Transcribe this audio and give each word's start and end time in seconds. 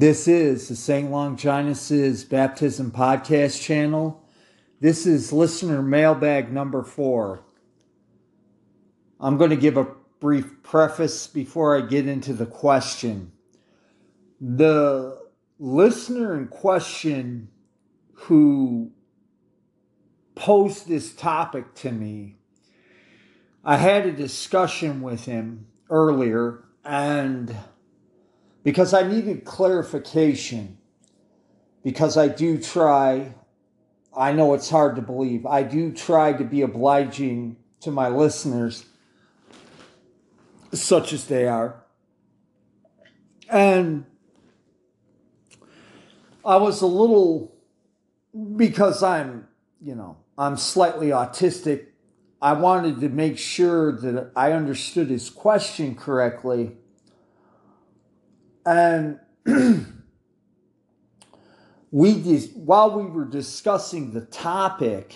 This 0.00 0.26
is 0.26 0.68
the 0.68 0.76
St. 0.76 1.10
Longinus' 1.10 2.24
Baptism 2.24 2.90
Podcast 2.90 3.60
channel. 3.60 4.24
This 4.80 5.04
is 5.04 5.30
listener 5.30 5.82
mailbag 5.82 6.50
number 6.50 6.82
four. 6.82 7.44
I'm 9.20 9.36
going 9.36 9.50
to 9.50 9.56
give 9.56 9.76
a 9.76 9.88
brief 10.18 10.62
preface 10.62 11.26
before 11.26 11.76
I 11.76 11.82
get 11.82 12.08
into 12.08 12.32
the 12.32 12.46
question. 12.46 13.32
The 14.40 15.20
listener 15.58 16.34
in 16.34 16.48
question 16.48 17.50
who 18.14 18.92
posed 20.34 20.88
this 20.88 21.12
topic 21.12 21.74
to 21.74 21.92
me, 21.92 22.38
I 23.62 23.76
had 23.76 24.06
a 24.06 24.12
discussion 24.12 25.02
with 25.02 25.26
him 25.26 25.66
earlier 25.90 26.64
and 26.86 27.54
because 28.62 28.94
I 28.94 29.06
needed 29.06 29.44
clarification. 29.44 30.78
Because 31.82 32.18
I 32.18 32.28
do 32.28 32.58
try, 32.58 33.34
I 34.14 34.32
know 34.32 34.52
it's 34.52 34.68
hard 34.68 34.96
to 34.96 35.02
believe, 35.02 35.46
I 35.46 35.62
do 35.62 35.92
try 35.92 36.34
to 36.34 36.44
be 36.44 36.60
obliging 36.60 37.56
to 37.80 37.90
my 37.90 38.08
listeners, 38.08 38.84
such 40.74 41.14
as 41.14 41.26
they 41.26 41.48
are. 41.48 41.82
And 43.48 44.04
I 46.44 46.56
was 46.56 46.82
a 46.82 46.86
little, 46.86 47.56
because 48.56 49.02
I'm, 49.02 49.48
you 49.80 49.94
know, 49.94 50.18
I'm 50.36 50.58
slightly 50.58 51.08
autistic, 51.08 51.86
I 52.42 52.52
wanted 52.52 53.00
to 53.00 53.08
make 53.08 53.38
sure 53.38 53.92
that 53.92 54.32
I 54.36 54.52
understood 54.52 55.08
his 55.08 55.30
question 55.30 55.94
correctly 55.94 56.76
and 58.70 59.18
we 61.90 62.14
dis- 62.14 62.52
while 62.54 62.92
we 62.92 63.04
were 63.04 63.24
discussing 63.24 64.12
the 64.12 64.20
topic, 64.20 65.12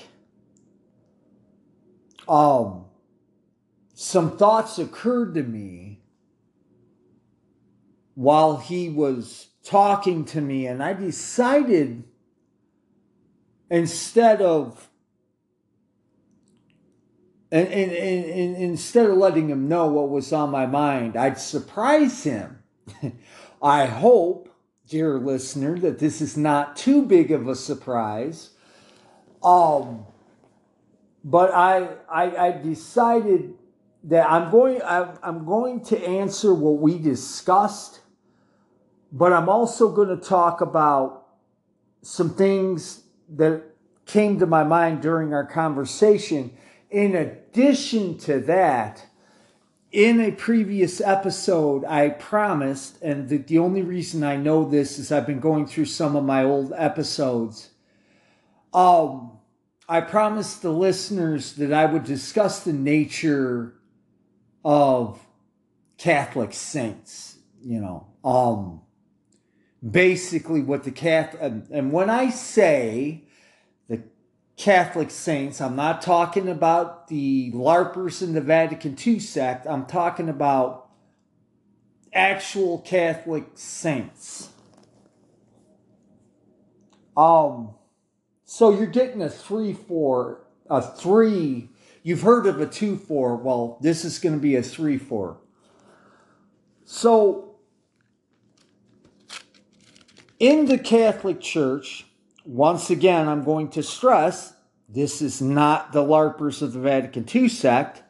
um, 2.28 2.86
some 3.94 4.36
thoughts 4.36 4.80
occurred 4.80 5.34
to 5.34 5.44
me 5.44 6.00
while 8.16 8.56
he 8.56 8.88
was 8.88 9.50
talking 9.62 10.24
to 10.24 10.40
me, 10.40 10.66
and 10.66 10.82
I 10.82 10.92
decided 10.92 12.02
instead 13.70 14.42
of 14.42 14.90
and, 17.52 17.68
and, 17.68 17.92
and, 17.92 18.24
and, 18.24 18.56
instead 18.56 19.08
of 19.08 19.16
letting 19.16 19.48
him 19.48 19.68
know 19.68 19.86
what 19.86 20.10
was 20.10 20.32
on 20.32 20.50
my 20.50 20.66
mind, 20.66 21.16
I'd 21.16 21.38
surprise 21.38 22.24
him 22.24 22.64
I 23.64 23.86
hope, 23.86 24.50
dear 24.90 25.18
listener, 25.18 25.78
that 25.78 25.98
this 25.98 26.20
is 26.20 26.36
not 26.36 26.76
too 26.76 27.00
big 27.00 27.30
of 27.30 27.48
a 27.48 27.56
surprise. 27.56 28.50
Um, 29.42 30.04
but 31.24 31.50
I, 31.54 31.88
I, 32.10 32.48
I 32.48 32.50
decided 32.52 33.54
that 34.04 34.30
I'm 34.30 34.50
going, 34.50 34.82
I, 34.82 35.14
I'm 35.22 35.46
going 35.46 35.80
to 35.86 35.98
answer 35.98 36.52
what 36.52 36.78
we 36.78 36.98
discussed, 36.98 38.00
but 39.10 39.32
I'm 39.32 39.48
also 39.48 39.90
going 39.90 40.08
to 40.08 40.22
talk 40.22 40.60
about 40.60 41.28
some 42.02 42.34
things 42.34 43.04
that 43.30 43.62
came 44.04 44.38
to 44.40 44.46
my 44.46 44.62
mind 44.62 45.00
during 45.00 45.32
our 45.32 45.46
conversation. 45.46 46.54
In 46.90 47.14
addition 47.14 48.18
to 48.18 48.40
that, 48.40 49.06
in 49.94 50.20
a 50.20 50.32
previous 50.32 51.00
episode, 51.00 51.84
I 51.84 52.08
promised, 52.08 53.00
and 53.00 53.28
the, 53.28 53.36
the 53.36 53.58
only 53.58 53.82
reason 53.82 54.24
I 54.24 54.34
know 54.34 54.68
this 54.68 54.98
is 54.98 55.12
I've 55.12 55.24
been 55.24 55.38
going 55.38 55.68
through 55.68 55.84
some 55.84 56.16
of 56.16 56.24
my 56.24 56.42
old 56.42 56.72
episodes. 56.76 57.70
Um, 58.72 59.38
I 59.88 60.00
promised 60.00 60.62
the 60.62 60.72
listeners 60.72 61.52
that 61.54 61.72
I 61.72 61.84
would 61.84 62.02
discuss 62.02 62.64
the 62.64 62.72
nature 62.72 63.74
of 64.64 65.24
Catholic 65.96 66.54
saints, 66.54 67.38
you 67.62 67.80
know, 67.80 68.08
um, 68.24 68.80
basically 69.88 70.60
what 70.60 70.82
the 70.82 70.90
Catholic, 70.90 71.40
and, 71.40 71.68
and 71.70 71.92
when 71.92 72.10
I 72.10 72.30
say 72.30 73.23
Catholic 74.56 75.10
saints. 75.10 75.60
I'm 75.60 75.76
not 75.76 76.00
talking 76.00 76.48
about 76.48 77.08
the 77.08 77.50
LARPers 77.52 78.22
in 78.22 78.34
the 78.34 78.40
Vatican 78.40 78.96
II 79.04 79.18
sect. 79.18 79.66
I'm 79.66 79.86
talking 79.86 80.28
about 80.28 80.88
actual 82.12 82.78
Catholic 82.78 83.46
saints. 83.54 84.50
Um, 87.16 87.74
so 88.44 88.76
you're 88.76 88.86
getting 88.86 89.22
a 89.22 89.28
three 89.28 89.72
four, 89.72 90.46
a 90.70 90.80
three. 90.80 91.70
You've 92.02 92.22
heard 92.22 92.46
of 92.46 92.60
a 92.60 92.66
two 92.66 92.96
four. 92.96 93.36
Well, 93.36 93.78
this 93.80 94.04
is 94.04 94.18
going 94.18 94.34
to 94.34 94.40
be 94.40 94.54
a 94.56 94.62
three 94.62 94.98
four. 94.98 95.38
So 96.84 97.56
in 100.38 100.66
the 100.66 100.78
Catholic 100.78 101.40
Church, 101.40 102.06
once 102.44 102.90
again, 102.90 103.28
I'm 103.28 103.42
going 103.42 103.68
to 103.70 103.82
stress 103.82 104.54
this 104.88 105.22
is 105.22 105.40
not 105.40 105.92
the 105.92 106.02
LARPers 106.02 106.62
of 106.62 106.72
the 106.72 106.78
Vatican 106.78 107.26
II 107.32 107.48
sect, 107.48 108.02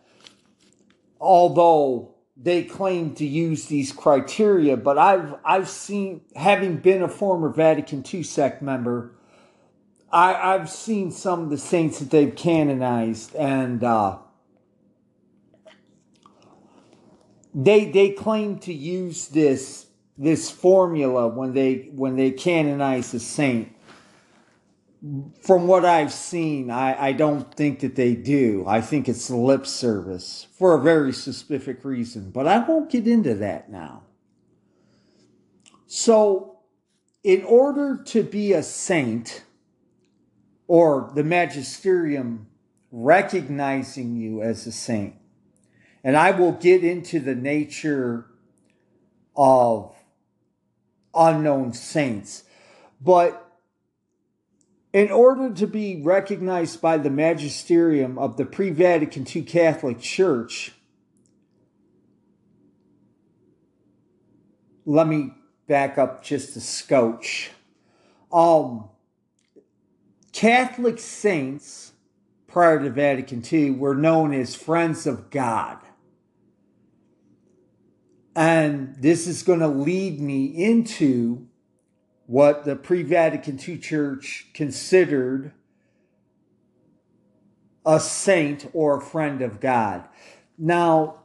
although 1.20 2.14
they 2.36 2.64
claim 2.64 3.14
to 3.14 3.24
use 3.24 3.66
these 3.66 3.92
criteria. 3.92 4.76
But 4.76 4.98
I've 4.98 5.34
I've 5.44 5.68
seen, 5.68 6.22
having 6.34 6.78
been 6.78 7.02
a 7.02 7.08
former 7.08 7.48
Vatican 7.48 8.04
II 8.12 8.22
sect 8.24 8.60
member, 8.60 9.14
I, 10.12 10.54
I've 10.54 10.68
seen 10.68 11.12
some 11.12 11.44
of 11.44 11.50
the 11.50 11.58
saints 11.58 12.00
that 12.00 12.10
they've 12.10 12.34
canonized, 12.34 13.36
and 13.36 13.82
uh, 13.84 14.18
they 17.54 17.84
they 17.84 18.10
claim 18.10 18.58
to 18.60 18.74
use 18.74 19.28
this 19.28 19.86
this 20.18 20.50
formula 20.50 21.28
when 21.28 21.54
they 21.54 21.88
when 21.94 22.16
they 22.16 22.32
canonize 22.32 23.14
a 23.14 23.20
saint 23.20 23.73
from 25.42 25.66
what 25.66 25.84
I've 25.84 26.12
seen, 26.12 26.70
I, 26.70 27.08
I 27.08 27.12
don't 27.12 27.54
think 27.54 27.80
that 27.80 27.94
they 27.94 28.14
do. 28.14 28.64
I 28.66 28.80
think 28.80 29.08
it's 29.08 29.28
lip 29.28 29.66
service 29.66 30.46
for 30.52 30.74
a 30.74 30.80
very 30.80 31.12
specific 31.12 31.84
reason, 31.84 32.30
but 32.30 32.46
I 32.46 32.58
won't 32.60 32.90
get 32.90 33.06
into 33.06 33.34
that 33.34 33.70
now. 33.70 34.02
So, 35.86 36.58
in 37.22 37.44
order 37.44 38.02
to 38.06 38.22
be 38.22 38.52
a 38.52 38.62
saint, 38.62 39.44
or 40.66 41.10
the 41.14 41.24
magisterium 41.24 42.46
recognizing 42.90 44.16
you 44.16 44.40
as 44.42 44.66
a 44.66 44.72
saint, 44.72 45.16
and 46.02 46.16
I 46.16 46.30
will 46.30 46.52
get 46.52 46.82
into 46.82 47.20
the 47.20 47.34
nature 47.34 48.26
of 49.36 49.94
unknown 51.14 51.74
saints, 51.74 52.44
but 53.00 53.43
in 54.94 55.10
order 55.10 55.52
to 55.52 55.66
be 55.66 56.00
recognized 56.00 56.80
by 56.80 56.96
the 56.96 57.10
magisterium 57.10 58.16
of 58.16 58.36
the 58.36 58.46
pre 58.46 58.70
Vatican 58.70 59.26
II 59.26 59.42
Catholic 59.42 59.98
Church, 59.98 60.72
let 64.86 65.08
me 65.08 65.34
back 65.66 65.98
up 65.98 66.22
just 66.22 66.56
a 66.56 66.60
scotch. 66.60 67.50
Um, 68.32 68.88
Catholic 70.32 71.00
saints 71.00 71.92
prior 72.46 72.80
to 72.80 72.90
Vatican 72.90 73.42
II 73.52 73.72
were 73.72 73.96
known 73.96 74.32
as 74.32 74.54
friends 74.54 75.08
of 75.08 75.28
God. 75.28 75.78
And 78.36 78.94
this 78.96 79.26
is 79.26 79.42
going 79.42 79.60
to 79.60 79.68
lead 79.68 80.20
me 80.20 80.44
into 80.46 81.48
what 82.26 82.64
the 82.64 82.76
pre 82.76 83.02
Vatican 83.02 83.58
II 83.66 83.78
church 83.78 84.46
considered 84.54 85.52
a 87.84 88.00
saint 88.00 88.68
or 88.72 88.98
a 88.98 89.00
friend 89.00 89.42
of 89.42 89.60
God. 89.60 90.04
Now, 90.56 91.20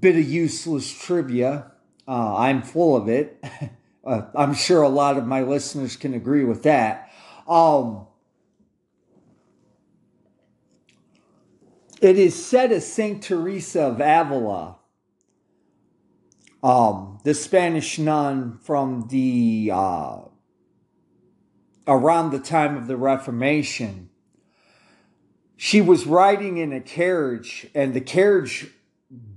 bit 0.00 0.16
of 0.16 0.28
useless 0.28 0.90
trivia. 0.90 1.72
Uh, 2.08 2.36
I'm 2.36 2.62
full 2.62 2.96
of 2.96 3.08
it. 3.08 3.42
uh, 4.04 4.22
I'm 4.34 4.54
sure 4.54 4.82
a 4.82 4.88
lot 4.88 5.16
of 5.16 5.26
my 5.26 5.42
listeners 5.42 5.96
can 5.96 6.14
agree 6.14 6.44
with 6.44 6.62
that. 6.64 7.12
Um, 7.48 8.06
it 12.00 12.18
is 12.18 12.44
said 12.44 12.72
of 12.72 12.82
Saint 12.82 13.22
Teresa 13.22 13.82
of 13.82 14.00
Avila 14.00 14.78
um, 16.62 17.18
the 17.24 17.34
Spanish 17.34 17.98
nun 17.98 18.58
from 18.62 19.08
the 19.08 19.70
uh, 19.72 20.18
around 21.86 22.30
the 22.30 22.38
time 22.38 22.76
of 22.76 22.86
the 22.86 22.96
Reformation. 22.96 24.10
She 25.56 25.80
was 25.80 26.06
riding 26.06 26.58
in 26.58 26.72
a 26.72 26.80
carriage, 26.80 27.66
and 27.74 27.94
the 27.94 28.00
carriage 28.00 28.68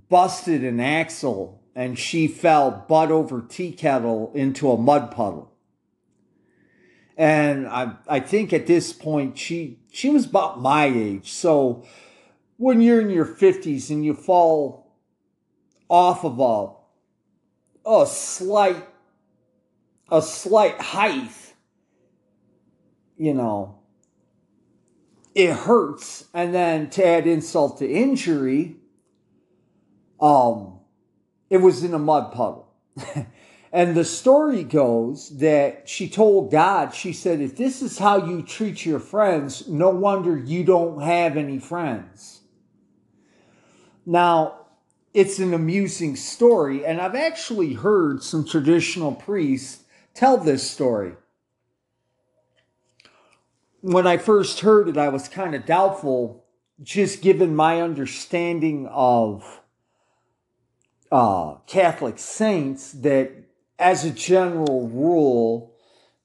busted 0.10 0.64
an 0.64 0.80
axle 0.80 1.60
and 1.80 1.98
she 1.98 2.28
fell 2.28 2.86
butt 2.90 3.10
over 3.10 3.42
tea 3.42 3.72
kettle 3.72 4.32
into 4.36 4.70
a 4.70 4.78
mud 4.78 5.12
puddle. 5.12 5.54
And 7.16 7.68
I, 7.68 7.94
I 8.06 8.20
think 8.20 8.52
at 8.52 8.68
this 8.68 8.92
point 8.92 9.38
she 9.38 9.80
she 9.90 10.10
was 10.10 10.26
about 10.26 10.60
my 10.60 10.88
age. 10.88 11.32
So 11.32 11.86
when 12.58 12.82
you're 12.82 13.00
in 13.00 13.10
your 13.10 13.26
50s 13.26 13.90
and 13.90 14.04
you 14.04 14.14
fall 14.14 14.94
off 15.88 16.26
of 16.26 16.40
a, 16.40 16.79
a 17.86 18.06
slight 18.08 18.86
a 20.12 20.22
slight 20.22 20.80
height, 20.80 21.54
you 23.18 23.34
know, 23.34 23.80
it 25.36 25.54
hurts. 25.54 26.26
And 26.34 26.54
then 26.54 26.90
to 26.92 27.06
add 27.06 27.28
insult 27.28 27.80
to 27.80 27.90
injury, 27.90 28.78
um, 30.20 30.80
it 31.50 31.58
was 31.58 31.84
in 31.84 31.94
a 31.94 32.00
mud 32.00 32.32
puddle. 32.32 32.74
and 33.72 33.96
the 33.96 34.06
story 34.06 34.64
goes 34.64 35.38
that 35.38 35.88
she 35.88 36.10
told 36.10 36.52
God, 36.52 36.94
she 36.94 37.14
said, 37.14 37.40
if 37.40 37.56
this 37.56 37.82
is 37.82 37.98
how 37.98 38.26
you 38.26 38.42
treat 38.42 38.86
your 38.86 39.00
friends, 39.00 39.68
no 39.68 39.90
wonder 39.90 40.38
you 40.38 40.64
don't 40.64 41.02
have 41.02 41.38
any 41.38 41.60
friends. 41.60 42.42
Now, 44.06 44.59
it's 45.14 45.40
an 45.40 45.54
amusing 45.54 46.16
story, 46.16 46.86
and 46.86 47.02
I've 47.02 47.16
actually 47.16 47.74
heard 47.74 48.22
some 48.22 48.46
traditional 48.46 49.14
priests 49.14 49.84
tell 50.14 50.38
this 50.38 50.70
story. 50.70 51.14
When 53.82 54.06
I 54.06 54.18
first 54.18 54.60
heard 54.60 54.90
it, 54.90 54.98
I 54.98 55.10
was 55.10 55.28
kind 55.28 55.56
of 55.56 55.66
doubtful, 55.66 56.46
just 56.84 57.22
given 57.22 57.56
my 57.56 57.82
understanding 57.82 58.88
of 58.88 59.62
uh, 61.12 61.56
Catholic 61.66 62.20
saints, 62.20 62.92
that 62.92 63.32
as 63.80 64.06
a 64.06 64.12
general 64.12 64.90
rule, 64.90 65.69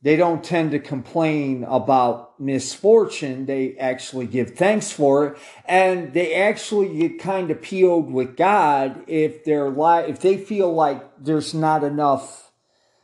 they 0.05 0.17
don't 0.17 0.45
tend 0.45 0.73
to 0.73 0.79
complain 0.79 1.65
about 1.65 2.39
misfortune. 2.39 3.47
They 3.47 3.75
actually 3.79 4.27
give 4.27 4.51
thanks 4.51 4.93
for 4.93 5.27
it. 5.27 5.39
And 5.65 6.13
they 6.13 6.35
actually 6.35 6.99
get 6.99 7.19
kind 7.19 7.51
of 7.51 7.63
PO'd 7.63 8.11
with 8.11 8.37
God 8.37 9.03
if 9.07 9.45
they're 9.45 9.71
li- 9.71 10.05
if 10.07 10.21
they 10.21 10.37
feel 10.37 10.71
like 10.75 11.03
there's 11.19 11.55
not 11.55 11.83
enough 11.83 12.53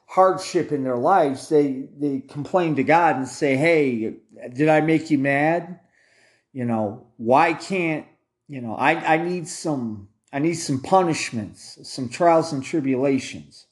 hardship 0.08 0.72
in 0.72 0.84
their 0.84 0.98
lives, 0.98 1.48
they 1.48 1.88
they 1.98 2.20
complain 2.20 2.76
to 2.76 2.84
God 2.84 3.16
and 3.16 3.26
say, 3.26 3.56
"Hey, 3.56 4.16
did 4.52 4.68
I 4.68 4.82
make 4.82 5.10
you 5.10 5.16
mad? 5.16 5.80
You 6.52 6.66
know, 6.66 7.06
why 7.16 7.54
can't 7.54 8.04
you 8.46 8.60
know? 8.60 8.74
I 8.74 9.14
I 9.14 9.16
need 9.16 9.48
some 9.48 10.08
I 10.34 10.38
need 10.38 10.54
some 10.54 10.82
punishments, 10.82 11.78
some 11.82 12.10
trials 12.10 12.52
and 12.52 12.62
tribulations." 12.62 13.64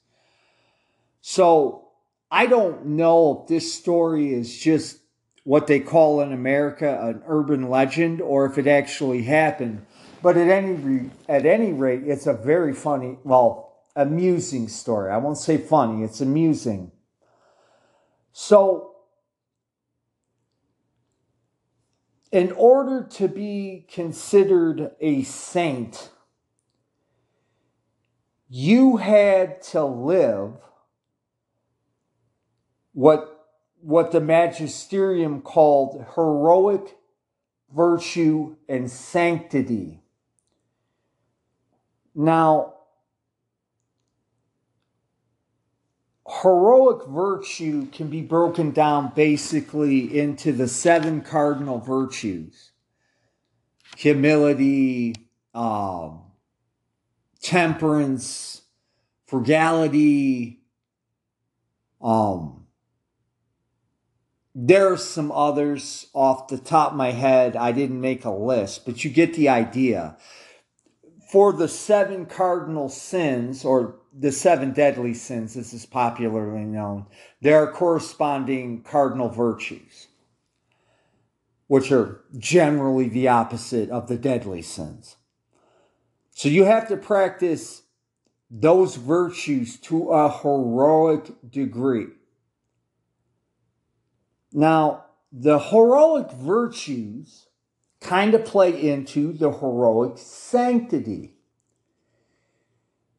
So 1.20 1.87
I 2.30 2.46
don't 2.46 2.84
know 2.86 3.40
if 3.42 3.48
this 3.48 3.72
story 3.72 4.32
is 4.34 4.56
just 4.56 4.98
what 5.44 5.66
they 5.66 5.80
call 5.80 6.20
in 6.20 6.32
America 6.32 7.00
an 7.00 7.22
urban 7.26 7.70
legend 7.70 8.20
or 8.20 8.44
if 8.44 8.58
it 8.58 8.66
actually 8.66 9.22
happened. 9.22 9.86
But 10.22 10.36
at 10.36 10.48
any 10.48 11.10
at 11.28 11.46
any 11.46 11.72
rate, 11.72 12.02
it's 12.04 12.26
a 12.26 12.34
very 12.34 12.74
funny 12.74 13.18
well 13.24 13.68
amusing 13.96 14.68
story. 14.68 15.10
I 15.10 15.16
won't 15.16 15.38
say 15.38 15.56
funny, 15.56 16.04
it's 16.04 16.20
amusing. 16.20 16.92
So, 18.32 18.96
in 22.30 22.52
order 22.52 23.08
to 23.12 23.26
be 23.26 23.86
considered 23.90 24.92
a 25.00 25.22
saint, 25.22 26.10
you 28.48 28.98
had 28.98 29.62
to 29.62 29.84
live 29.84 30.52
what, 32.98 33.46
what 33.80 34.10
the 34.10 34.20
magisterium 34.20 35.40
called 35.40 36.04
heroic 36.16 36.96
virtue 37.72 38.56
and 38.68 38.90
sanctity. 38.90 40.02
Now, 42.12 42.74
heroic 46.42 47.06
virtue 47.06 47.86
can 47.92 48.08
be 48.08 48.20
broken 48.20 48.72
down 48.72 49.12
basically 49.14 50.18
into 50.18 50.50
the 50.50 50.66
seven 50.66 51.20
cardinal 51.20 51.78
virtues 51.78 52.72
humility, 53.96 55.14
um, 55.54 56.22
temperance, 57.40 58.62
frugality. 59.26 60.58
Um, 62.00 62.64
there 64.60 64.92
are 64.92 64.96
some 64.96 65.30
others 65.30 66.08
off 66.12 66.48
the 66.48 66.58
top 66.58 66.90
of 66.90 66.96
my 66.96 67.12
head. 67.12 67.54
I 67.54 67.70
didn't 67.70 68.00
make 68.00 68.24
a 68.24 68.30
list, 68.30 68.84
but 68.84 69.04
you 69.04 69.10
get 69.10 69.34
the 69.34 69.48
idea. 69.48 70.16
For 71.30 71.52
the 71.52 71.68
seven 71.68 72.26
cardinal 72.26 72.88
sins, 72.88 73.64
or 73.64 74.00
the 74.12 74.32
seven 74.32 74.72
deadly 74.72 75.14
sins, 75.14 75.56
as 75.56 75.72
is 75.72 75.86
popularly 75.86 76.64
known, 76.64 77.06
there 77.40 77.62
are 77.62 77.70
corresponding 77.70 78.82
cardinal 78.82 79.28
virtues, 79.28 80.08
which 81.68 81.92
are 81.92 82.24
generally 82.36 83.08
the 83.08 83.28
opposite 83.28 83.90
of 83.90 84.08
the 84.08 84.18
deadly 84.18 84.62
sins. 84.62 85.18
So 86.32 86.48
you 86.48 86.64
have 86.64 86.88
to 86.88 86.96
practice 86.96 87.82
those 88.50 88.96
virtues 88.96 89.78
to 89.82 90.10
a 90.10 90.28
heroic 90.28 91.30
degree. 91.48 92.08
Now, 94.52 95.04
the 95.30 95.58
heroic 95.58 96.30
virtues 96.32 97.48
kind 98.00 98.34
of 98.34 98.44
play 98.44 98.90
into 98.90 99.32
the 99.32 99.50
heroic 99.50 100.14
sanctity. 100.16 101.34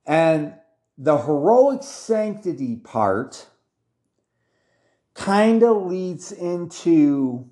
And 0.05 0.55
the 0.97 1.17
heroic 1.17 1.83
sanctity 1.83 2.77
part 2.77 3.47
kind 5.13 5.63
of 5.63 5.85
leads 5.85 6.31
into 6.31 7.49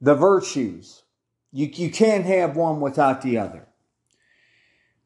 the 0.00 0.14
virtues. 0.14 1.02
You, 1.52 1.68
you 1.72 1.90
can't 1.90 2.24
have 2.24 2.56
one 2.56 2.80
without 2.80 3.22
the 3.22 3.38
other. 3.38 3.68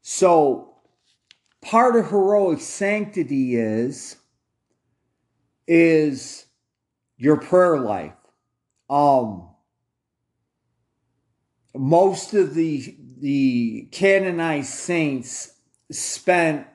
So, 0.01 0.77
part 1.61 1.97
of 1.97 2.09
heroic 2.09 2.61
sanctity 2.61 3.57
is 3.57 4.17
is 5.67 6.46
your 7.17 7.37
prayer 7.37 7.79
life. 7.79 8.13
Um, 8.89 9.49
most 11.75 12.35
of 12.35 12.55
the 12.55 12.97
the 13.19 13.89
canonized 13.93 14.73
saints 14.73 15.53
spent 15.91 16.67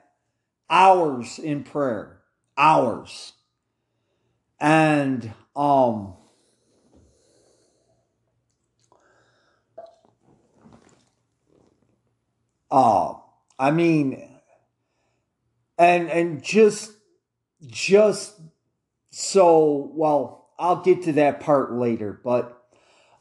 hours 0.70 1.38
in 1.40 1.64
prayer, 1.64 2.22
hours. 2.58 3.34
And 4.60 5.34
um 5.56 6.14
uh 12.70 13.16
I 13.60 13.72
mean 13.72 14.30
and 15.78 16.10
and 16.10 16.44
just 16.44 16.94
just 17.66 18.41
so 19.12 19.92
well, 19.94 20.50
I'll 20.58 20.82
get 20.82 21.04
to 21.04 21.14
that 21.14 21.40
part 21.40 21.74
later, 21.74 22.20
but 22.24 22.58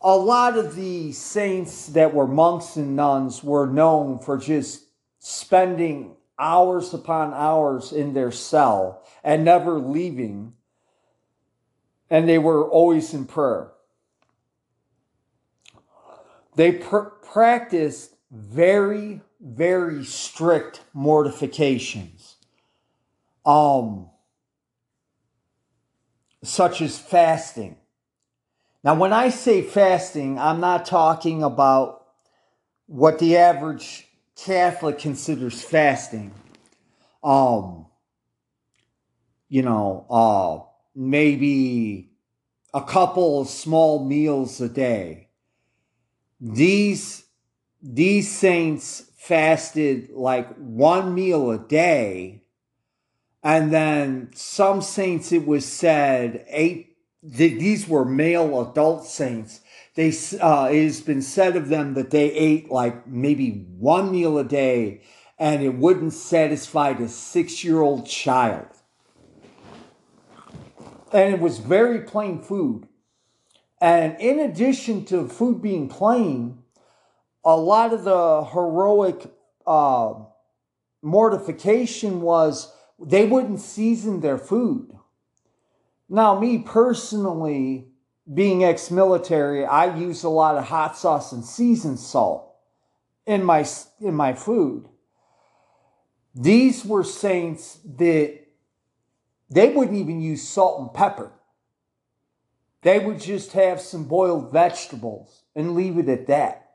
a 0.01 0.17
lot 0.17 0.57
of 0.57 0.77
the 0.77 1.13
saints 1.13 1.89
that 1.89 2.15
were 2.15 2.27
monks 2.27 2.77
and 2.77 2.97
nuns 2.97 3.45
were 3.45 3.67
known 3.67 4.19
for 4.19 4.39
just 4.39 4.85
spending 5.19 6.17
hours 6.39 6.95
upon 6.95 7.35
hours 7.35 7.93
in 7.93 8.15
their 8.15 8.33
cell 8.33 9.03
and 9.23 9.45
never 9.45 9.79
leaving. 9.79 10.55
And 12.09 12.29
they 12.29 12.39
were 12.39 12.69
always 12.69 13.13
in 13.13 13.27
prayer. 13.27 13.71
They 16.57 16.73
pr- 16.73 16.99
practiced 17.23 18.15
very, 18.31 19.21
very 19.41 20.05
strict 20.05 20.81
mortifications, 20.93 22.37
um, 23.45 24.09
such 26.43 26.81
as 26.81 26.99
fasting. 26.99 27.77
Now, 28.83 28.95
when 28.95 29.13
I 29.13 29.29
say 29.29 29.63
fasting, 29.63 30.39
I'm 30.39 30.61
not 30.61 30.87
talking 30.87 31.43
about 31.43 32.07
what 32.87 33.19
the 33.19 33.37
average 33.37 34.09
Catholic 34.37 34.99
considers 34.99 35.63
fasting, 35.63 36.33
um, 37.23 37.87
you 39.49 39.63
know, 39.63 40.07
uh, 40.09 40.67
maybe 40.95 42.11
a 42.73 42.83
couple 42.83 43.43
of 43.43 43.49
small 43.49 44.05
meals 44.05 44.61
a 44.61 44.69
day. 44.69 45.29
These 46.41 47.25
these 47.83 48.31
saints 48.31 49.11
fasted 49.17 50.11
like 50.11 50.55
one 50.57 51.15
meal 51.15 51.51
a 51.51 51.59
day. 51.59 52.40
And 53.43 53.73
then 53.73 54.31
some 54.35 54.83
saints, 54.83 55.33
it 55.33 55.47
was 55.47 55.65
said, 55.65 56.45
ate, 56.49 56.97
these 57.23 57.89
were 57.89 58.05
male 58.05 58.61
adult 58.71 59.07
saints. 59.07 59.61
They, 59.95 60.13
uh, 60.41 60.69
it 60.71 60.85
has 60.85 61.01
been 61.01 61.23
said 61.23 61.57
of 61.57 61.69
them 61.69 61.95
that 61.95 62.11
they 62.11 62.33
ate 62.33 62.71
like 62.71 63.07
maybe 63.07 63.67
one 63.79 64.13
meal 64.13 64.39
a 64.39 64.45
day 64.45 65.03
and 65.39 65.63
it 65.63 65.75
wouldn't 65.75 66.13
satisfy 66.13 66.93
the 66.93 67.09
six 67.09 67.65
year 67.65 67.81
old 67.81 68.07
child. 68.07 68.67
And 71.13 71.35
it 71.35 71.41
was 71.41 71.59
very 71.59 72.03
plain 72.03 72.41
food. 72.41 72.87
And 73.81 74.21
in 74.21 74.39
addition 74.39 75.07
to 75.07 75.27
food 75.27 75.63
being 75.63 75.89
plain, 75.89 76.63
a 77.43 77.57
lot 77.57 77.95
of 77.95 78.05
the 78.05 78.45
heroic 78.45 79.33
uh, 79.67 80.15
mortification 81.03 82.21
was 82.21 82.73
they 83.01 83.27
wouldn't 83.27 83.61
season 83.61 84.21
their 84.21 84.39
food. 84.39 84.97
Now, 86.09 86.39
me 86.39 86.59
personally, 86.59 87.89
being 88.33 88.65
ex 88.65 88.91
military, 88.91 89.65
I 89.65 89.97
use 89.97 90.23
a 90.23 90.29
lot 90.29 90.57
of 90.57 90.65
hot 90.65 90.97
sauce 90.97 91.33
and 91.33 91.45
seasoned 91.45 91.99
salt 91.99 92.55
in 93.27 93.45
my, 93.45 93.67
in 94.01 94.15
my 94.15 94.35
food. 94.35 94.89
These 96.35 96.85
were 96.85 97.05
saints 97.05 97.79
that 97.97 98.39
they 99.51 99.73
wouldn't 99.73 99.97
even 99.97 100.21
use 100.21 100.47
salt 100.47 100.81
and 100.81 100.95
pepper. 100.95 101.33
They 102.83 102.99
would 102.99 103.21
just 103.21 103.53
have 103.53 103.81
some 103.81 104.05
boiled 104.05 104.53
vegetables 104.53 105.43
and 105.55 105.75
leave 105.75 105.99
it 105.99 106.09
at 106.09 106.29
that. 106.29 106.71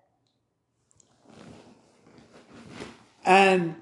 And 3.26 3.76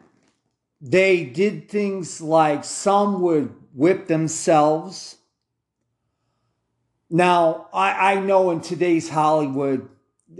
they 0.85 1.23
did 1.23 1.69
things 1.69 2.19
like 2.19 2.65
some 2.65 3.21
would 3.21 3.55
whip 3.73 4.07
themselves. 4.07 5.15
Now, 7.09 7.67
I, 7.73 8.15
I 8.15 8.19
know 8.19 8.51
in 8.51 8.59
today's 8.59 9.07
Hollywood, 9.07 9.87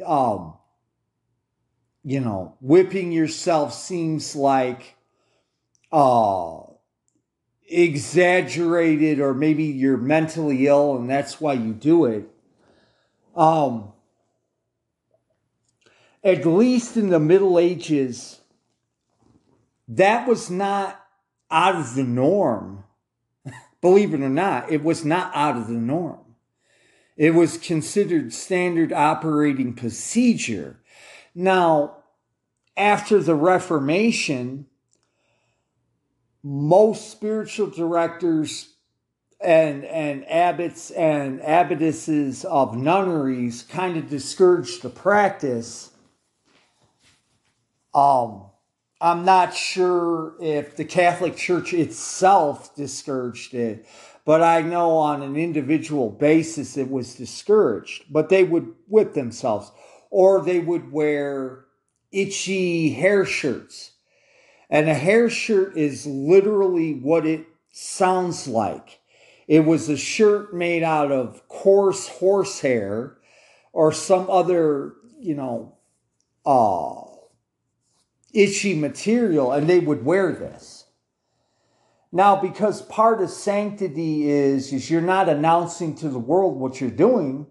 um, 0.05 0.55
you 2.03 2.19
know, 2.19 2.57
whipping 2.59 3.13
yourself 3.13 3.73
seems 3.73 4.35
like 4.35 4.95
uh, 5.93 6.63
exaggerated 7.69 9.21
or 9.21 9.33
maybe 9.33 9.63
you're 9.63 9.95
mentally 9.95 10.67
ill 10.67 10.97
and 10.97 11.09
that's 11.09 11.39
why 11.39 11.53
you 11.53 11.71
do 11.71 12.03
it. 12.03 12.27
Um, 13.33 13.93
at 16.21 16.45
least 16.45 16.97
in 16.97 17.09
the 17.09 17.19
Middle 17.19 17.57
Ages, 17.57 18.41
that 19.87 20.27
was 20.27 20.49
not 20.49 20.99
out 21.51 21.75
of 21.75 21.95
the 21.95 22.03
norm. 22.03 22.83
Believe 23.81 24.13
it 24.13 24.21
or 24.21 24.29
not, 24.29 24.71
it 24.71 24.83
was 24.83 25.03
not 25.03 25.31
out 25.35 25.57
of 25.57 25.67
the 25.67 25.73
norm. 25.73 26.19
It 27.17 27.33
was 27.33 27.57
considered 27.57 28.33
standard 28.33 28.91
operating 28.91 29.73
procedure. 29.73 30.79
Now, 31.35 31.97
after 32.75 33.19
the 33.19 33.35
Reformation, 33.35 34.67
most 36.41 37.11
spiritual 37.11 37.67
directors 37.67 38.69
and 39.39 39.83
and 39.83 40.25
abbots 40.29 40.89
and 40.91 41.41
abbotesses 41.41 42.45
of 42.45 42.77
nunneries 42.77 43.63
kind 43.63 43.97
of 43.97 44.09
discouraged 44.09 44.81
the 44.81 44.89
practice. 44.89 45.91
Um, 47.93 48.45
I'm 49.03 49.25
not 49.25 49.53
sure 49.53 50.33
if 50.41 50.77
the 50.77 50.85
Catholic 50.85 51.35
Church 51.35 51.73
itself 51.73 52.75
discouraged 52.75 53.53
it, 53.53 53.85
but 54.25 54.41
I 54.41 54.61
know 54.61 54.97
on 54.97 55.21
an 55.21 55.35
individual 55.35 56.09
basis 56.09 56.77
it 56.77 56.89
was 56.89 57.15
discouraged. 57.15 58.05
But 58.09 58.29
they 58.29 58.43
would 58.43 58.73
whip 58.87 59.13
themselves, 59.13 59.71
or 60.09 60.41
they 60.41 60.59
would 60.59 60.91
wear 60.91 61.65
itchy 62.11 62.93
hair 62.93 63.25
shirts 63.25 63.91
and 64.73 64.89
a 64.89 64.95
hair 64.95 65.29
shirt 65.29 65.77
is 65.77 66.07
literally 66.07 66.95
what 66.95 67.27
it 67.27 67.45
sounds 67.71 68.47
like. 68.47 68.99
It 69.47 69.65
was 69.65 69.87
a 69.87 69.95
shirt 69.95 70.51
made 70.51 70.81
out 70.81 71.11
of 71.11 71.47
coarse 71.47 72.07
horsehair 72.07 73.17
or 73.71 73.91
some 73.91 74.27
other, 74.31 74.93
you 75.19 75.35
know, 75.35 75.77
uh, 76.43 77.12
itchy 78.33 78.73
material, 78.75 79.51
and 79.51 79.69
they 79.69 79.79
would 79.79 80.03
wear 80.03 80.31
this. 80.31 80.85
Now, 82.11 82.35
because 82.35 82.81
part 82.81 83.21
of 83.21 83.29
sanctity 83.29 84.29
is, 84.29 84.71
is 84.71 84.89
you're 84.89 85.01
not 85.01 85.29
announcing 85.29 85.95
to 85.95 86.09
the 86.09 86.19
world 86.19 86.57
what 86.57 86.79
you're 86.79 86.91
doing, 86.91 87.47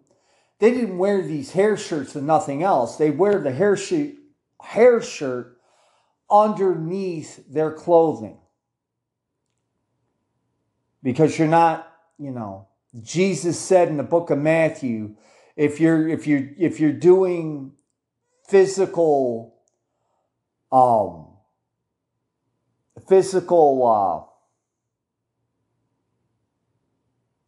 they 0.61 0.71
didn't 0.71 0.99
wear 0.99 1.23
these 1.23 1.51
hair 1.51 1.77
shirts 1.77 2.15
and 2.15 2.27
nothing 2.27 2.63
else. 2.63 2.97
They 2.97 3.11
wear 3.11 3.41
the 3.41 3.51
hair, 3.51 3.77
shirt, 3.77 4.13
hair 4.61 5.03
shirt 5.03 5.59
underneath 6.31 7.45
their 7.53 7.73
clothing. 7.73 8.39
Because 11.03 11.37
you're 11.37 11.49
not, 11.49 11.93
you 12.17 12.31
know, 12.31 12.69
Jesus 13.03 13.59
said 13.59 13.89
in 13.89 13.97
the 13.97 14.05
book 14.05 14.31
of 14.31 14.39
Matthew, 14.39 15.17
if 15.57 15.81
you're 15.81 16.09
if 16.09 16.27
you're 16.27 16.49
if 16.57 16.79
you're 16.79 16.93
doing 16.93 17.73
physical 18.47 19.57
um 20.73 21.29
physical 23.09 23.87
uh 23.87 24.33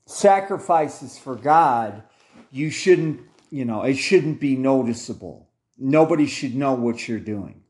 sacrifices 0.06 1.18
for 1.18 1.34
God, 1.34 2.02
you 2.50 2.70
shouldn't, 2.70 3.20
you 3.50 3.64
know, 3.64 3.82
it 3.82 3.94
shouldn't 3.94 4.40
be 4.40 4.56
noticeable. 4.56 5.48
Nobody 5.76 6.26
should 6.26 6.54
know 6.54 6.74
what 6.74 7.08
you're 7.08 7.18
doing. 7.18 7.62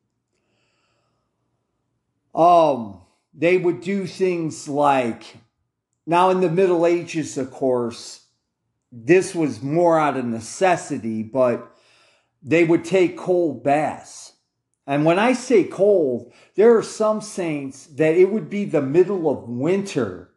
Um, 2.34 3.00
they 3.32 3.56
would 3.56 3.80
do 3.80 4.06
things 4.06 4.68
like, 4.68 5.38
now 6.06 6.30
in 6.30 6.40
the 6.40 6.50
Middle 6.50 6.84
Ages, 6.84 7.38
of 7.38 7.50
course, 7.50 8.26
this 8.92 9.34
was 9.34 9.62
more 9.62 9.99
out 9.99 10.16
of 10.16 10.25
necessity, 10.25 11.23
but 11.23 11.75
they 12.42 12.64
would 12.64 12.84
take 12.84 13.16
cold 13.16 13.64
baths. 13.64 14.33
And 14.86 15.04
when 15.04 15.18
I 15.18 15.32
say 15.32 15.64
cold, 15.64 16.32
there 16.56 16.76
are 16.76 16.82
some 16.82 17.20
saints 17.20 17.86
that 17.86 18.16
it 18.16 18.30
would 18.30 18.50
be 18.50 18.64
the 18.64 18.82
middle 18.82 19.30
of 19.30 19.48
winter 19.48 20.30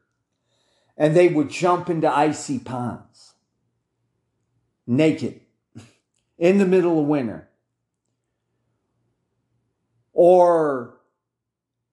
and 0.97 1.15
they 1.15 1.27
would 1.27 1.49
jump 1.49 1.89
into 1.89 2.09
icy 2.11 2.59
ponds 2.59 3.33
naked 4.87 5.41
in 6.37 6.57
the 6.57 6.65
middle 6.65 6.99
of 6.99 7.05
winter. 7.05 7.49
Or 10.13 10.97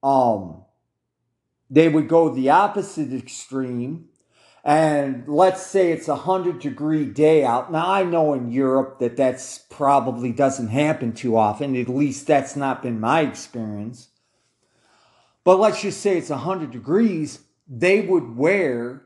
um, 0.02 0.64
they 1.68 1.88
would 1.88 2.08
go 2.08 2.30
the 2.30 2.50
opposite 2.50 3.12
extreme. 3.12 4.08
And 4.64 5.28
let's 5.28 5.64
say 5.64 5.92
it's 5.92 6.09
a 6.09 6.16
hundred 6.16 6.59
degree 6.59 7.04
day 7.04 7.44
out. 7.44 7.71
Now 7.71 7.90
I 7.90 8.02
know 8.02 8.33
in 8.33 8.50
Europe 8.50 8.99
that 9.00 9.16
that's 9.16 9.59
probably 9.59 10.33
doesn't 10.33 10.68
happen 10.68 11.12
too 11.12 11.37
often. 11.37 11.76
At 11.76 11.88
least 11.88 12.26
that's 12.26 12.56
not 12.56 12.83
been 12.83 12.99
my 12.99 13.21
experience. 13.21 14.09
But 15.44 15.61
let's 15.61 15.83
just 15.83 16.00
say 16.00 16.16
it's 16.16 16.30
a 16.30 16.38
hundred 16.38 16.71
degrees. 16.71 17.40
They 17.68 18.00
would 18.00 18.37
wear 18.37 19.02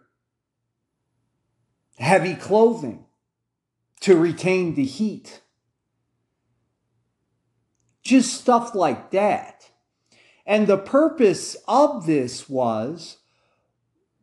heavy 1.99 2.37
clothing 2.37 3.07
to 4.01 4.17
retain 4.17 4.77
the 4.77 4.85
heat. 4.85 5.43
Just 8.03 8.41
stuff 8.41 8.77
like 8.77 9.11
that. 9.11 9.71
And 10.47 10.69
the 10.69 10.79
purpose 10.79 11.57
of 11.67 12.07
this 12.07 12.49
was 12.49 13.18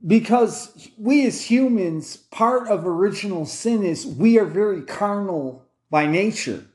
because 0.05 0.89
we 0.97 1.25
as 1.25 1.49
humans, 1.49 2.17
part 2.17 2.67
of 2.67 2.85
original 2.85 3.45
sin 3.45 3.83
is 3.83 4.05
we 4.05 4.37
are 4.37 4.45
very 4.45 4.81
carnal 4.81 5.65
by 5.89 6.05
nature, 6.05 6.65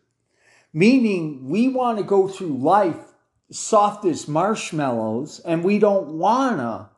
meaning 0.73 1.49
we 1.49 1.69
want 1.69 1.99
to 1.99 2.05
go 2.05 2.29
through 2.29 2.57
life 2.57 2.97
soft 3.51 4.05
as 4.05 4.29
marshmallows 4.29 5.41
and 5.41 5.65
we 5.65 5.79
don't 5.79 6.19
want 6.19 6.59
to, 6.59 6.89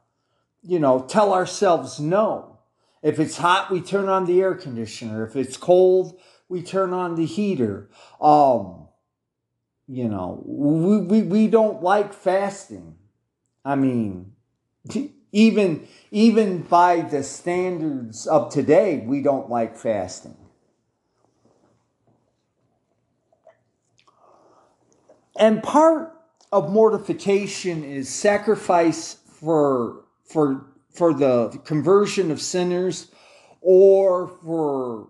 you 0.63 0.79
know, 0.79 1.01
tell 1.01 1.33
ourselves 1.33 1.99
no. 1.99 2.59
If 3.03 3.19
it's 3.19 3.39
hot, 3.39 3.71
we 3.71 3.81
turn 3.81 4.09
on 4.09 4.27
the 4.27 4.41
air 4.41 4.55
conditioner. 4.55 5.27
If 5.27 5.35
it's 5.35 5.57
cold, 5.57 6.21
we 6.49 6.63
turn 6.63 6.93
on 6.93 7.17
the 7.17 7.27
heater. 7.27 7.91
Um, 8.21 8.87
you 9.89 10.09
know, 10.09 10.43
we, 10.47 10.99
we, 10.99 11.23
we 11.23 11.49
don't 11.49 11.83
like 11.83 12.13
fasting. 12.15 12.97
I 13.65 13.75
mean, 13.75 14.33
even, 15.33 15.89
even 16.11 16.61
by 16.63 17.01
the 17.01 17.23
standards 17.23 18.27
of 18.27 18.53
today, 18.53 19.03
we 19.07 19.23
don't 19.23 19.49
like 19.51 19.77
fasting. 19.77 20.37
And 25.37 25.63
part 25.63 26.13
of 26.53 26.71
mortification 26.71 27.83
is 27.83 28.09
sacrifice 28.09 29.15
for 29.15 30.05
for 30.25 30.67
for 30.93 31.15
the 31.15 31.59
conversion 31.65 32.31
of 32.31 32.41
sinners 32.41 33.11
or 33.63 34.29
for 34.29 35.09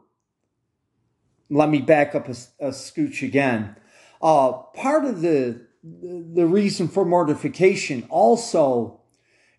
let 1.50 1.68
me 1.68 1.80
back 1.80 2.14
up 2.14 2.28
a, 2.28 2.36
a 2.60 2.70
scooch 2.70 3.22
again 3.22 3.76
uh, 4.22 4.52
part 4.52 5.04
of 5.04 5.20
the 5.20 5.66
the 5.82 6.46
reason 6.46 6.86
for 6.86 7.04
mortification 7.04 8.06
also 8.08 9.01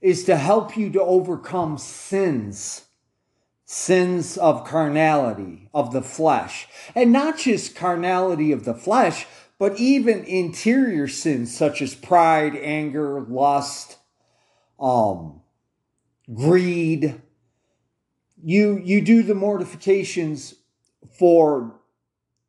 is 0.03 0.24
to 0.25 0.38
help 0.38 0.77
you 0.77 0.91
to 0.91 1.01
overcome 1.01 1.79
sins 1.79 2.86
sins 3.65 4.38
of 4.38 4.65
carnality 4.65 5.67
of 5.74 5.91
the 5.93 6.01
flesh 6.01 6.67
and 6.93 7.12
not 7.12 7.39
just 7.39 7.75
carnality 7.75 8.51
of 8.51 8.65
the 8.65 8.75
flesh 8.75 9.25
but 9.57 9.79
even 9.79 10.24
interior 10.25 11.07
sins 11.07 11.55
such 11.55 11.81
as 11.81 11.95
pride 11.95 12.55
anger 12.57 13.22
lust 13.22 13.98
um 14.79 15.41
greed. 16.31 17.22
You 18.43 18.77
you 18.77 19.01
do 19.01 19.24
the 19.24 19.36
mortifications 19.36 20.55
for 21.17 21.79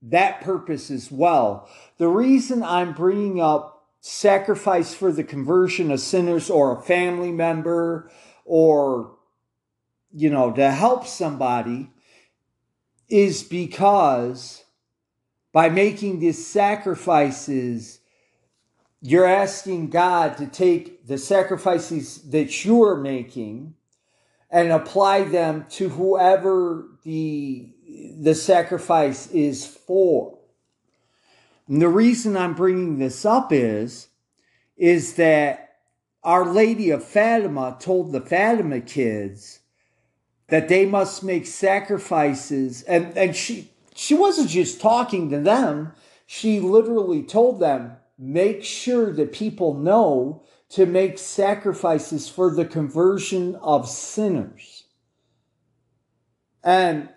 that 0.02 0.40
purpose 0.40 0.90
as 0.90 1.11
well. 1.11 1.68
The 1.99 2.08
reason 2.08 2.62
I'm 2.62 2.92
bringing 2.92 3.40
up 3.40 3.74
sacrifice 4.06 4.92
for 4.92 5.11
the 5.11 5.25
conversion 5.25 5.90
of 5.90 5.99
sinners 5.99 6.50
or 6.50 6.76
a 6.76 6.82
family 6.82 7.32
member 7.32 8.11
or 8.44 9.16
you 10.12 10.28
know 10.28 10.52
to 10.52 10.70
help 10.70 11.06
somebody 11.06 11.90
is 13.08 13.42
because 13.42 14.62
by 15.54 15.70
making 15.70 16.18
these 16.18 16.46
sacrifices 16.46 18.00
you're 19.00 19.25
asking 19.25 19.88
God 19.88 20.37
to 20.37 20.49
take 20.49 21.06
the 21.06 21.16
sacrifices 21.16 22.30
that 22.30 22.62
you're 22.62 22.96
making 22.96 23.73
and 24.50 24.70
apply 24.70 25.23
them 25.23 25.64
to 25.70 25.88
whoever 25.88 26.90
the 27.04 27.70
the 28.20 28.34
sacrifice 28.34 29.28
is 29.28 29.66
for. 29.66 30.38
And 31.68 31.80
the 31.80 31.88
reason 31.88 32.37
I'm 32.37 32.54
bringing 32.54 32.99
this 32.99 33.25
up 33.25 33.52
is 33.52 34.09
is 34.76 35.14
that 35.14 35.76
Our 36.23 36.52
Lady 36.52 36.90
of 36.90 37.04
Fatima 37.04 37.76
told 37.78 38.12
the 38.12 38.21
Fatima 38.21 38.80
kids 38.80 39.61
that 40.49 40.68
they 40.68 40.85
must 40.85 41.23
make 41.23 41.47
sacrifices 41.47 42.83
and 42.83 43.16
and 43.16 43.35
she 43.35 43.71
she 43.94 44.14
wasn't 44.14 44.50
just 44.50 44.80
talking 44.80 45.30
to 45.30 45.40
them 45.40 45.92
she 46.26 46.61
literally 46.61 47.23
told 47.23 47.61
them 47.61 47.97
make 48.18 48.64
sure 48.64 49.12
that 49.12 49.33
people 49.33 49.75
know 49.75 50.42
to 50.71 50.87
make 50.87 51.18
sacrifices 51.18 52.28
for 52.28 52.50
the 52.52 52.64
conversion 52.64 53.54
of 53.56 53.88
sinners. 53.88 54.85
And 56.62 57.09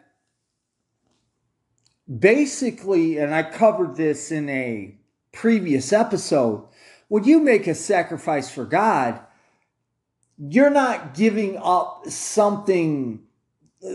basically, 2.07 3.17
and 3.17 3.33
I 3.33 3.43
covered 3.43 3.95
this 3.95 4.31
in 4.31 4.49
a 4.49 4.95
previous 5.31 5.91
episode, 5.93 6.67
when 7.07 7.23
you 7.23 7.39
make 7.39 7.67
a 7.67 7.75
sacrifice 7.75 8.49
for 8.49 8.65
God, 8.65 9.19
you're 10.37 10.69
not 10.69 11.13
giving 11.13 11.57
up 11.57 12.03
something, 12.07 13.21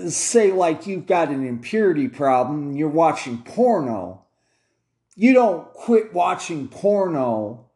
say, 0.09 0.51
like 0.53 0.87
you've 0.87 1.07
got 1.07 1.29
an 1.29 1.47
impurity 1.47 2.09
problem 2.09 2.73
you're 2.73 2.89
watching 2.89 3.39
porno 3.39 4.23
you 5.15 5.35
don't 5.35 5.73
quit 5.75 6.13
watching 6.15 6.69
porno 6.69 7.67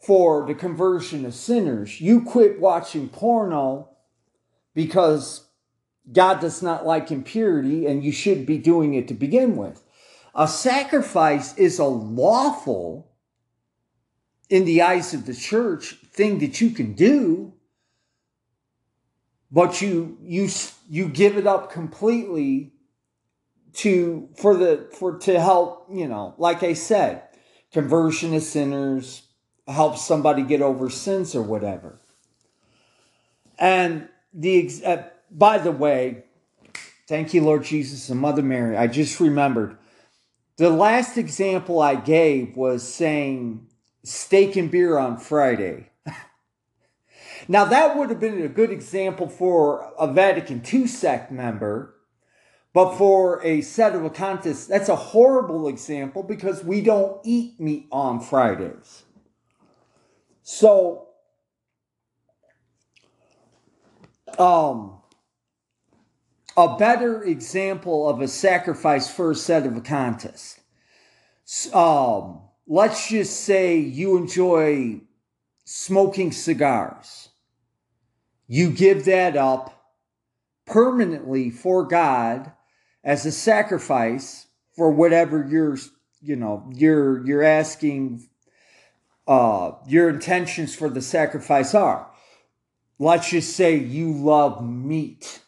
for 0.00 0.46
the 0.46 0.54
conversion 0.54 1.24
of 1.24 1.34
sinners. 1.34 2.00
You 2.00 2.22
quit 2.22 2.60
watching 2.60 3.08
porno 3.08 3.88
because 4.74 5.48
God 6.10 6.40
does 6.40 6.62
not 6.62 6.86
like 6.86 7.10
impurity 7.10 7.86
and 7.86 8.04
you 8.04 8.12
should 8.12 8.44
be 8.44 8.58
doing 8.58 8.94
it 8.94 9.06
to 9.08 9.14
begin 9.14 9.56
with. 9.56 9.84
A 10.34 10.48
sacrifice 10.48 11.56
is 11.56 11.78
a 11.78 11.84
lawful, 11.84 13.10
in 14.48 14.64
the 14.64 14.82
eyes 14.82 15.14
of 15.14 15.26
the 15.26 15.34
church, 15.34 15.96
thing 16.12 16.38
that 16.40 16.60
you 16.60 16.70
can 16.70 16.94
do, 16.94 17.52
but 19.52 19.82
you 19.82 20.16
you 20.22 20.48
you 20.88 21.08
give 21.08 21.36
it 21.36 21.46
up 21.46 21.70
completely 21.70 22.72
to 23.74 24.28
for 24.36 24.56
the 24.56 24.88
for 24.92 25.18
to 25.18 25.38
help 25.38 25.86
you 25.90 26.08
know 26.08 26.34
like 26.38 26.62
i 26.62 26.72
said 26.72 27.22
conversion 27.72 28.34
of 28.34 28.42
sinners 28.42 29.22
help 29.68 29.96
somebody 29.96 30.42
get 30.42 30.62
over 30.62 30.90
sins 30.90 31.34
or 31.34 31.42
whatever 31.42 31.98
and 33.58 34.08
the 34.34 34.70
uh, 34.84 35.02
by 35.32 35.58
the 35.58 35.72
way 35.72 36.24
thank 37.08 37.34
you 37.34 37.42
lord 37.42 37.64
jesus 37.64 38.08
and 38.08 38.20
mother 38.20 38.42
mary. 38.42 38.76
I 38.76 38.86
just 38.86 39.20
remembered. 39.20 39.76
The 40.56 40.70
last 40.70 41.16
example 41.16 41.80
i 41.80 41.94
gave 41.94 42.56
was 42.56 42.86
saying 42.86 43.66
steak 44.04 44.56
and 44.56 44.70
beer 44.70 44.98
on 44.98 45.16
friday. 45.18 45.90
Now 47.48 47.64
that 47.64 47.96
would 47.96 48.08
have 48.10 48.20
been 48.20 48.40
a 48.40 48.48
good 48.48 48.70
example 48.70 49.28
for 49.28 49.92
a 49.98 50.06
vatican 50.06 50.62
ii 50.72 50.86
sect 50.86 51.32
member 51.32 51.92
but 52.72 52.96
for 52.96 53.44
a 53.44 53.58
sedevacantists, 53.58 54.66
that's 54.66 54.88
a 54.88 54.96
horrible 54.96 55.68
example 55.68 56.22
because 56.22 56.64
we 56.64 56.80
don't 56.80 57.20
eat 57.22 57.60
meat 57.60 57.86
on 57.92 58.18
Fridays. 58.20 59.02
So, 60.42 61.08
um, 64.38 65.01
a 66.56 66.76
better 66.76 67.22
example 67.22 68.08
of 68.08 68.20
a 68.20 68.28
sacrifice 68.28 69.10
for 69.10 69.32
sedevacantist. 69.32 70.58
Um, 71.74 72.42
let's 72.66 73.08
just 73.08 73.40
say 73.40 73.78
you 73.78 74.16
enjoy 74.16 75.00
smoking 75.64 76.32
cigars. 76.32 77.30
You 78.46 78.70
give 78.70 79.04
that 79.06 79.36
up 79.36 79.82
permanently 80.66 81.50
for 81.50 81.84
God 81.84 82.52
as 83.04 83.26
a 83.26 83.32
sacrifice 83.32 84.46
for 84.74 84.90
whatever 84.90 85.46
you're 85.48 85.76
you 86.20 86.36
know 86.36 86.70
you're 86.72 87.26
you're 87.26 87.42
asking 87.42 88.28
uh 89.26 89.72
your 89.86 90.08
intentions 90.08 90.74
for 90.74 90.88
the 90.88 91.02
sacrifice 91.02 91.74
are 91.74 92.08
let's 92.98 93.30
just 93.30 93.56
say 93.56 93.76
you 93.76 94.12
love 94.12 94.64
meat 94.64 95.41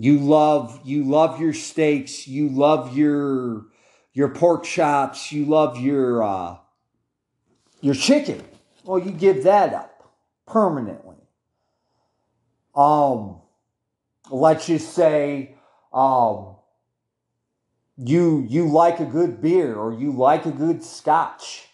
you 0.00 0.18
love 0.18 0.80
you 0.84 1.04
love 1.04 1.40
your 1.40 1.52
steaks 1.52 2.26
you 2.26 2.48
love 2.48 2.96
your 2.96 3.66
your 4.12 4.28
pork 4.28 4.64
chops 4.64 5.32
you 5.32 5.44
love 5.44 5.78
your 5.78 6.22
uh 6.22 6.56
your 7.80 7.94
chicken 7.94 8.42
well 8.84 8.98
you 8.98 9.10
give 9.10 9.44
that 9.44 9.74
up 9.74 10.10
permanently 10.46 11.16
um 12.74 13.40
let's 14.30 14.66
just 14.66 14.94
say 14.94 15.54
um 15.92 16.54
you 17.98 18.46
you 18.48 18.68
like 18.68 19.00
a 19.00 19.04
good 19.04 19.42
beer 19.42 19.74
or 19.74 19.92
you 19.92 20.12
like 20.12 20.46
a 20.46 20.52
good 20.52 20.84
scotch. 20.84 21.68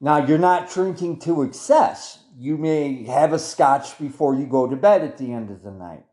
Now 0.00 0.24
you're 0.24 0.38
not 0.38 0.70
drinking 0.70 1.20
to 1.20 1.42
excess. 1.42 2.18
You 2.36 2.58
may 2.58 3.04
have 3.04 3.32
a 3.32 3.38
scotch 3.38 3.98
before 3.98 4.34
you 4.34 4.46
go 4.46 4.68
to 4.68 4.76
bed 4.76 5.02
at 5.02 5.16
the 5.16 5.32
end 5.32 5.50
of 5.50 5.62
the 5.62 5.70
night. 5.70 6.04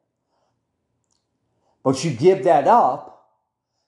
But 1.84 2.04
you 2.04 2.12
give 2.12 2.46
that 2.46 2.68
up 2.68 3.30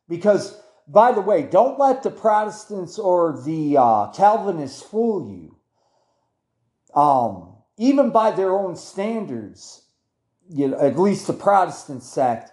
because, 0.09 0.59
by 0.87 1.13
the 1.13 1.21
way, 1.21 1.43
don't 1.43 1.79
let 1.79 2.03
the 2.03 2.11
Protestants 2.11 2.99
or 2.99 3.41
the 3.45 3.77
uh, 3.77 4.11
Calvinists 4.11 4.81
fool 4.81 5.29
you. 5.29 5.57
Um, 6.99 7.55
even 7.77 8.11
by 8.11 8.31
their 8.31 8.53
own 8.53 8.75
standards, 8.75 9.83
you 10.49 10.69
know, 10.69 10.79
at 10.79 10.99
least 10.99 11.27
the 11.27 11.33
Protestant 11.33 12.03
sect, 12.03 12.51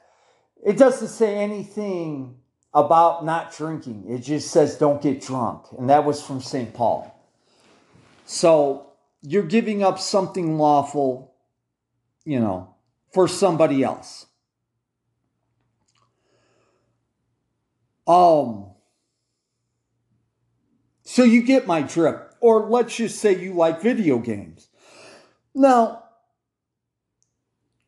it 0.64 0.78
doesn't 0.78 1.09
say 1.09 1.37
anything 1.37 2.37
about 2.74 3.24
not 3.24 3.55
drinking. 3.55 4.05
It 4.09 4.20
just 4.20 4.50
says 4.50 4.76
don't 4.76 5.02
get 5.02 5.20
drunk. 5.20 5.66
And 5.76 5.90
that 5.90 6.05
was 6.05 6.22
from 6.22 6.40
St. 6.40 6.72
Paul. 6.72 7.09
So 8.24 8.92
you're 9.20 9.42
giving 9.42 9.83
up 9.83 9.98
something 9.98 10.57
lawful, 10.57 11.35
you 12.24 12.40
know, 12.40 12.74
for 13.12 13.28
somebody 13.28 13.83
else. 13.83 14.26
Um, 18.12 18.72
so 21.03 21.22
you 21.22 21.42
get 21.42 21.66
my 21.66 21.83
drift. 21.83 22.35
Or 22.40 22.68
let's 22.68 22.96
just 22.96 23.20
say 23.20 23.40
you 23.40 23.55
like 23.55 23.81
video 23.81 24.18
games. 24.18 24.68
Now, 25.55 26.05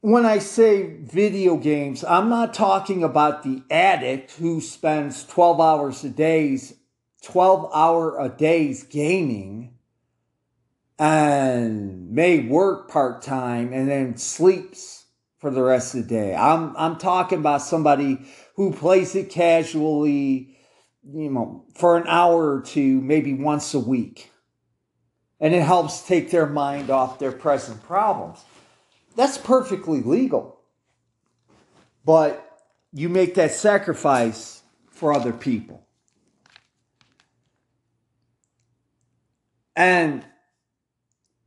when 0.01 0.25
I 0.25 0.39
say 0.39 0.97
video 0.99 1.57
games, 1.57 2.05
I'm 2.05 2.29
not 2.29 2.55
talking 2.55 3.03
about 3.03 3.43
the 3.43 3.63
addict 3.71 4.33
who 4.33 4.61
spends 4.61 5.25
12 5.25 5.61
hours 5.61 6.05
a 6.05 6.11
day, 6.11 6.59
12 7.23 7.71
hour 7.75 8.21
a 8.21 8.29
days 8.29 8.85
gaming. 8.85 9.71
and 10.97 12.13
may 12.13 12.39
work 12.39 12.89
part 12.89 13.21
time 13.21 13.73
and 13.73 13.89
then 13.89 14.17
sleeps 14.17 14.94
for 15.45 15.51
the 15.51 15.63
rest 15.63 15.95
of 15.95 16.01
the 16.01 16.09
day. 16.09 16.35
I'm 16.35 16.75
I'm 16.75 16.97
talking 16.97 17.39
about 17.39 17.61
somebody 17.61 18.19
who 18.57 18.73
plays 18.73 19.15
it 19.15 19.29
casually, 19.29 20.57
you 21.07 21.29
know, 21.29 21.67
for 21.75 21.99
an 21.99 22.07
hour 22.07 22.55
or 22.55 22.63
two, 22.63 23.03
maybe 23.03 23.35
once 23.35 23.75
a 23.75 23.79
week. 23.79 24.33
And 25.39 25.55
it 25.55 25.61
helps 25.61 26.01
take 26.01 26.31
their 26.31 26.47
mind 26.47 26.89
off 26.89 27.19
their 27.19 27.31
present 27.31 27.83
problems. 27.83 28.43
That's 29.17 29.37
perfectly 29.37 30.01
legal. 30.01 30.61
But 32.07 32.43
you 32.95 33.11
make 33.11 33.35
that 33.35 33.53
sacrifice 33.53 34.63
for 34.89 35.13
other 35.13 35.35
people. 35.35 35.87
And 39.77 40.25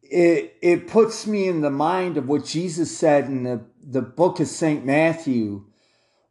it 0.04 0.56
it 0.62 0.88
puts 0.88 1.26
me 1.26 1.48
in 1.48 1.62
the 1.62 1.72
mind 1.72 2.18
of 2.18 2.28
what 2.28 2.46
Jesus 2.46 2.96
said 2.96 3.26
in 3.26 3.42
the, 3.42 3.62
the 3.90 4.02
book 4.02 4.40
of 4.40 4.48
St. 4.48 4.86
Matthew, 4.86 5.66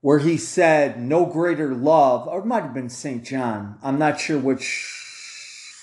where 0.00 0.18
he 0.18 0.36
said, 0.36 1.00
No 1.00 1.26
greater 1.26 1.74
love, 1.74 2.28
or 2.28 2.40
it 2.40 2.46
might 2.46 2.62
have 2.62 2.74
been 2.74 2.90
St. 2.90 3.24
John. 3.24 3.78
I'm 3.82 3.98
not 3.98 4.20
sure 4.20 4.38
which 4.38 4.92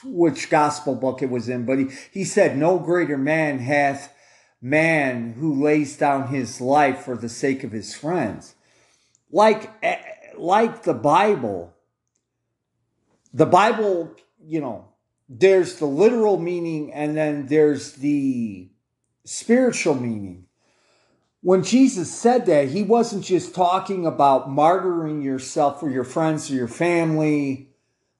which 0.05 0.49
gospel 0.49 0.95
book 0.95 1.21
it 1.21 1.29
was 1.29 1.47
in, 1.47 1.65
but 1.65 1.79
he, 1.79 1.87
he 2.11 2.23
said, 2.25 2.57
No 2.57 2.77
greater 2.77 3.17
man 3.17 3.59
hath 3.59 4.13
man 4.61 5.33
who 5.33 5.63
lays 5.63 5.97
down 5.97 6.27
his 6.27 6.61
life 6.61 6.99
for 6.99 7.17
the 7.17 7.29
sake 7.29 7.63
of 7.63 7.71
his 7.71 7.95
friends 7.95 8.55
like 9.33 9.71
eh, 9.81 9.97
like 10.37 10.83
the 10.83 10.93
Bible, 10.93 11.73
the 13.33 13.45
Bible, 13.45 14.15
you 14.41 14.61
know, 14.61 14.87
there's 15.27 15.77
the 15.77 15.85
literal 15.85 16.37
meaning 16.37 16.93
and 16.93 17.17
then 17.17 17.47
there's 17.47 17.93
the 17.93 18.69
spiritual 19.25 19.95
meaning. 19.95 20.42
When 21.43 21.61
Jesus 21.61 22.09
said 22.09 22.45
that, 22.45 22.69
he 22.69 22.83
wasn't 22.83 23.25
just 23.25 23.53
talking 23.53 24.05
about 24.05 24.49
martyring 24.49 25.21
yourself 25.21 25.81
for 25.81 25.89
your 25.89 26.05
friends 26.05 26.49
or 26.49 26.53
your 26.53 26.69
family 26.69 27.67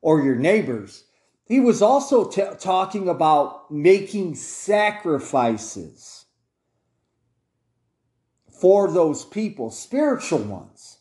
or 0.01 0.21
your 0.21 0.35
neighbors. 0.35 1.05
He 1.45 1.61
was 1.61 1.81
also 1.81 2.29
t- 2.29 2.43
talking 2.59 3.07
about 3.07 3.71
making 3.71 4.35
sacrifices 4.35 6.25
for 8.59 8.91
those 8.91 9.23
people, 9.23 9.71
spiritual 9.71 10.39
ones 10.39 10.97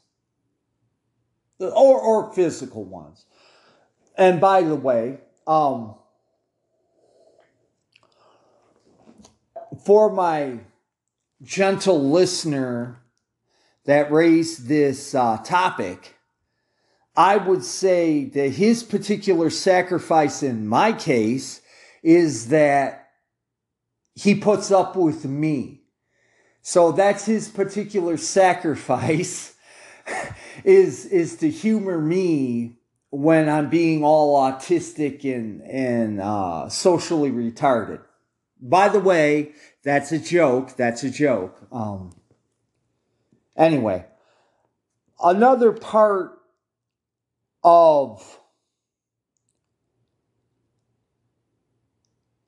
or, 1.58 2.00
or 2.00 2.32
physical 2.32 2.84
ones. 2.84 3.26
And 4.16 4.40
by 4.40 4.62
the 4.62 4.76
way, 4.76 5.18
um, 5.48 5.96
for 9.84 10.12
my 10.12 10.60
gentle 11.42 12.10
listener 12.10 13.02
that 13.84 14.12
raised 14.12 14.68
this 14.68 15.14
uh, 15.14 15.38
topic, 15.38 16.16
I 17.16 17.36
would 17.36 17.64
say 17.64 18.24
that 18.26 18.50
his 18.50 18.82
particular 18.82 19.50
sacrifice 19.50 20.42
in 20.42 20.66
my 20.66 20.92
case 20.92 21.60
is 22.02 22.48
that 22.48 23.10
he 24.14 24.34
puts 24.34 24.70
up 24.70 24.96
with 24.96 25.24
me. 25.24 25.82
So 26.62 26.92
that's 26.92 27.26
his 27.26 27.48
particular 27.48 28.16
sacrifice 28.16 29.54
is 30.64 31.06
is 31.06 31.36
to 31.36 31.50
humor 31.50 32.00
me 32.00 32.78
when 33.10 33.48
I'm 33.48 33.68
being 33.68 34.04
all 34.04 34.40
autistic 34.40 35.24
and 35.24 35.60
and 35.62 36.20
uh, 36.20 36.68
socially 36.68 37.30
retarded. 37.30 38.00
By 38.60 38.88
the 38.88 39.00
way, 39.00 39.52
that's 39.82 40.12
a 40.12 40.18
joke. 40.18 40.76
That's 40.76 41.02
a 41.02 41.10
joke. 41.10 41.56
Um, 41.72 42.12
anyway, 43.56 44.06
another 45.22 45.72
part 45.72 46.38
of 47.64 48.38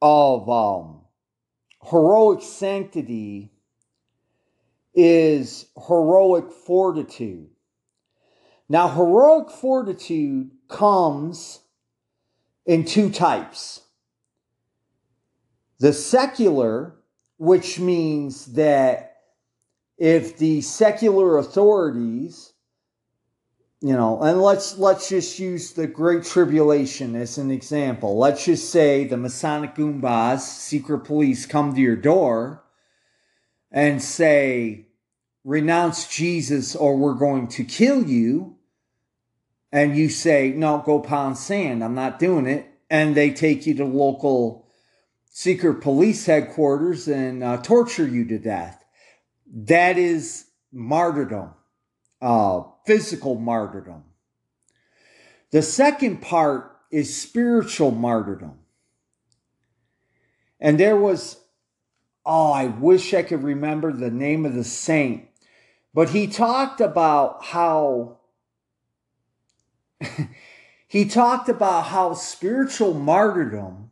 of 0.01 0.51
um, 0.51 1.01
heroic 1.83 2.43
sanctity 2.43 3.51
is 4.95 5.67
heroic 5.89 6.53
fortitude. 6.53 7.49
Now, 8.69 8.89
heroic 8.89 9.51
fortitude 9.51 10.51
comes 10.69 11.61
in 12.67 12.85
two 12.85 13.11
types 13.11 13.81
the 15.79 15.93
secular, 15.93 16.95
which 17.39 17.79
means 17.79 18.47
that 18.55 19.17
if 19.99 20.39
the 20.39 20.61
secular 20.61 21.39
authorities 21.39 22.53
you 23.81 23.93
know 23.93 24.23
and 24.23 24.41
let's 24.41 24.79
let's 24.79 25.09
just 25.09 25.39
use 25.39 25.73
the 25.73 25.87
great 25.87 26.25
tribulation 26.25 27.15
as 27.15 27.37
an 27.37 27.51
example. 27.51 28.17
Let's 28.17 28.45
just 28.45 28.71
say 28.71 29.05
the 29.05 29.17
masonic 29.17 29.75
goombas 29.75 30.41
secret 30.41 31.01
police 31.01 31.45
come 31.45 31.75
to 31.75 31.81
your 31.81 31.97
door 31.97 32.65
and 33.75 34.01
say, 34.01 34.87
renounce 35.43 36.07
Jesus 36.07 36.77
or 36.77 36.97
we're 36.97 37.15
going 37.15 37.49
to 37.49 37.65
kill 37.65 38.05
you, 38.05 38.57
and 39.73 39.97
you 39.97 40.09
say, 40.09 40.51
no, 40.51 40.79
go 40.79 41.01
pound 41.01 41.37
sand, 41.37 41.83
I'm 41.83 41.97
not 41.97 42.21
doing 42.21 42.47
it, 42.47 42.71
and 42.89 43.17
they 43.17 43.33
take 43.33 43.67
you 43.67 43.75
to 43.75 43.85
local 43.85 44.64
secret 45.37 45.81
police 45.81 46.27
headquarters 46.27 47.09
and 47.09 47.43
uh, 47.43 47.57
torture 47.57 48.07
you 48.07 48.25
to 48.25 48.39
death. 48.39 48.85
That 49.53 49.99
is 49.99 50.47
martyrdom, 50.71 51.51
uh, 52.23 52.63
physical 52.87 53.35
martyrdom. 53.35 54.05
The 55.51 55.61
second 55.61 56.23
part 56.23 56.77
is 56.93 57.21
spiritual 57.21 57.91
martyrdom. 57.91 58.61
And 60.61 60.79
there 60.79 60.97
was 60.97 61.41
oh, 62.25 62.53
I 62.53 62.67
wish 62.67 63.13
I 63.13 63.25
could 63.25 63.43
remember 63.43 63.93
the 63.93 64.13
name 64.13 64.47
of 64.47 64.55
the 64.55 64.63
saint, 64.63 65.29
but 65.93 66.11
he 66.11 66.29
talked 66.29 66.81
about 66.81 67.45
how 67.45 68.19
he 70.87 71.07
talked 71.07 71.49
about 71.49 71.87
how 71.87 72.15
spiritual 72.15 72.95
martyrdom 72.95 73.91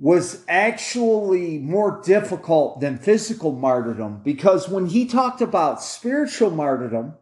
was 0.00 0.42
actually 0.48 1.58
more 1.58 2.00
difficult 2.02 2.80
than 2.80 2.98
physical 2.98 3.52
martyrdom 3.52 4.20
because 4.24 4.68
when 4.68 4.86
he 4.86 5.04
talked 5.06 5.42
about 5.42 5.82
spiritual 5.82 6.50
martyrdom, 6.50 7.14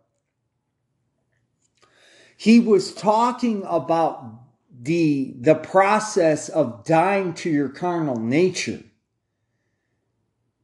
he 2.37 2.61
was 2.61 2.95
talking 2.95 3.65
about 3.67 4.25
the 4.81 5.35
the 5.41 5.57
process 5.57 6.49
of 6.49 6.85
dying 6.85 7.35
to 7.35 7.51
your 7.51 7.69
carnal 7.69 8.17
nature. 8.17 8.81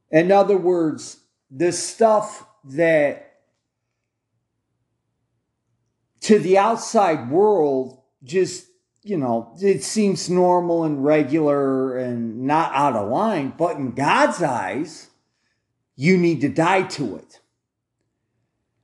In 0.09 0.31
other 0.31 0.57
words, 0.57 1.17
the 1.51 1.73
stuff 1.73 2.47
that 2.63 3.41
to 6.21 6.39
the 6.39 6.57
outside 6.57 7.29
world 7.29 8.01
just, 8.23 8.67
you 9.05 9.17
know, 9.17 9.53
it 9.61 9.83
seems 9.83 10.31
normal 10.31 10.83
and 10.83 11.05
regular 11.05 11.95
and 11.95 12.41
not 12.41 12.73
out 12.73 12.95
of 12.95 13.07
line, 13.07 13.53
but 13.55 13.77
in 13.77 13.91
God's 13.91 14.41
eyes, 14.41 15.11
you 15.95 16.17
need 16.17 16.41
to 16.41 16.49
die 16.49 16.81
to 16.81 17.17
it. 17.17 17.39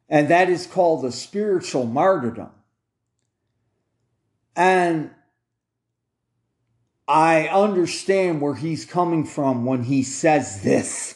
And 0.08 0.28
that 0.28 0.48
is 0.48 0.68
called 0.68 1.04
a 1.06 1.12
spiritual 1.12 1.88
martyrdom. 1.88 2.52
And 4.56 5.10
I 7.08 7.48
understand 7.48 8.42
where 8.42 8.54
he's 8.54 8.86
coming 8.86 9.26
from 9.26 9.66
when 9.66 9.84
he 9.84 10.04
says 10.04 10.62
this. 10.62 11.16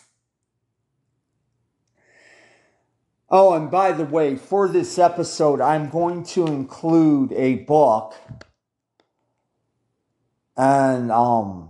Oh, 3.29 3.53
and 3.53 3.69
by 3.69 3.91
the 3.91 4.05
way, 4.05 4.35
for 4.35 4.67
this 4.67 4.97
episode, 4.97 5.61
I'm 5.61 5.89
going 5.89 6.23
to 6.23 6.47
include 6.47 7.33
a 7.33 7.57
book. 7.65 8.15
And 10.57 11.11
um 11.11 11.69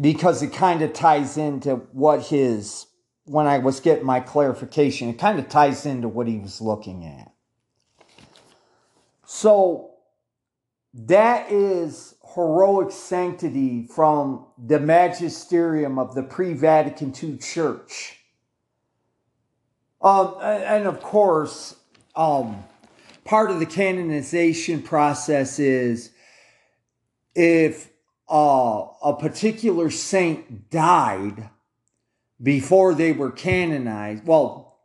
because 0.00 0.42
it 0.42 0.52
kind 0.52 0.82
of 0.82 0.92
ties 0.92 1.36
into 1.36 1.76
what 1.92 2.26
his 2.26 2.86
when 3.24 3.46
I 3.46 3.58
was 3.58 3.80
getting 3.80 4.06
my 4.06 4.20
clarification, 4.20 5.08
it 5.08 5.18
kind 5.18 5.38
of 5.38 5.48
ties 5.48 5.84
into 5.84 6.06
what 6.08 6.28
he 6.28 6.38
was 6.38 6.60
looking 6.60 7.04
at. 7.04 7.32
So 9.24 9.90
that 10.94 11.50
is 11.50 12.14
heroic 12.34 12.92
sanctity 12.92 13.86
from 13.86 14.46
the 14.56 14.78
magisterium 14.78 15.98
of 15.98 16.14
the 16.14 16.22
pre 16.22 16.54
Vatican 16.54 17.12
II 17.20 17.38
church. 17.38 18.20
Um, 20.00 20.36
and 20.40 20.86
of 20.86 21.00
course, 21.00 21.74
um, 22.14 22.62
part 23.24 23.50
of 23.50 23.58
the 23.58 23.66
canonization 23.66 24.82
process 24.82 25.58
is 25.58 26.12
if 27.36 27.90
uh, 28.28 28.86
a 29.04 29.14
particular 29.14 29.90
saint 29.90 30.70
died 30.70 31.50
before 32.42 32.94
they 32.94 33.12
were 33.12 33.30
canonized, 33.30 34.26
well, 34.26 34.78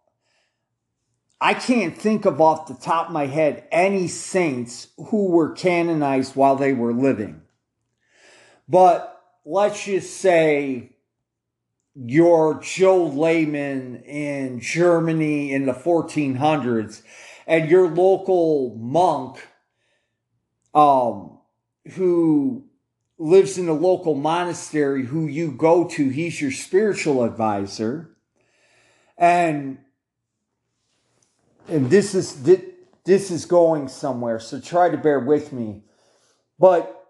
I 1.40 1.56
can't 1.56 1.98
think 1.98 2.26
of 2.26 2.40
off 2.40 2.68
the 2.68 2.76
top 2.76 3.08
of 3.08 3.14
my 3.14 3.26
head 3.26 3.68
any 3.72 4.08
saints 4.08 4.90
who 4.98 5.30
were 5.30 5.54
canonized 5.54 6.36
while 6.36 6.56
they 6.56 6.74
were 6.74 6.94
living. 6.94 7.42
But 8.70 9.20
let's 9.44 9.86
just 9.86 10.18
say 10.18 10.96
your 11.96 12.62
Joe 12.62 13.06
Layman 13.06 14.04
in 14.04 14.60
Germany 14.60 15.52
in 15.52 15.66
the 15.66 15.74
1400s 15.74 17.02
and 17.48 17.70
your 17.70 17.90
local 17.90 18.76
monk 18.76 19.48
um, 20.74 21.40
who 21.94 22.65
lives 23.17 23.58
in 23.58 23.67
a 23.67 23.74
local 23.74 24.15
monastery 24.15 25.06
who 25.06 25.28
you 25.28 25.52
go 25.52 25.88
to, 25.88 26.10
he's 26.10 26.41
your 26.41 26.52
spiritual 26.52 27.24
advisor. 27.24 28.15
And 29.17 29.78
and 31.67 31.89
this 31.89 32.15
is 32.15 32.44
this 32.44 33.32
is 33.32 33.46
going 33.46 33.88
somewhere, 33.88 34.39
so 34.39 34.60
try 34.60 34.89
to 34.89 34.98
bear 34.98 35.20
with 35.20 35.54
me. 35.54 35.84
But 36.60 37.08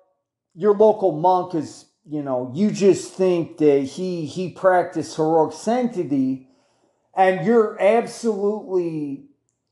your 0.54 0.76
local 0.76 1.14
monk 1.14 1.56
is 1.56 1.86
you 2.06 2.24
know, 2.24 2.52
you 2.54 2.72
just 2.72 3.14
think 3.14 3.58
that 3.58 3.82
he 3.84 4.26
he 4.26 4.50
practiced 4.50 5.16
heroic 5.16 5.54
sanctity, 5.54 6.48
and 7.16 7.46
you're 7.46 7.80
absolutely 7.80 9.26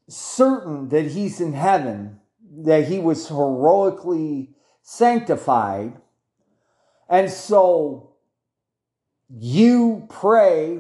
certain 0.08 0.90
that 0.90 1.08
he's 1.08 1.42
in 1.42 1.54
heaven, 1.54 2.20
that 2.64 2.88
he 2.88 3.00
was 3.00 3.28
heroically 3.28 4.56
sanctified, 4.92 5.94
and 7.08 7.30
so 7.30 8.10
you 9.30 10.08
pray, 10.10 10.80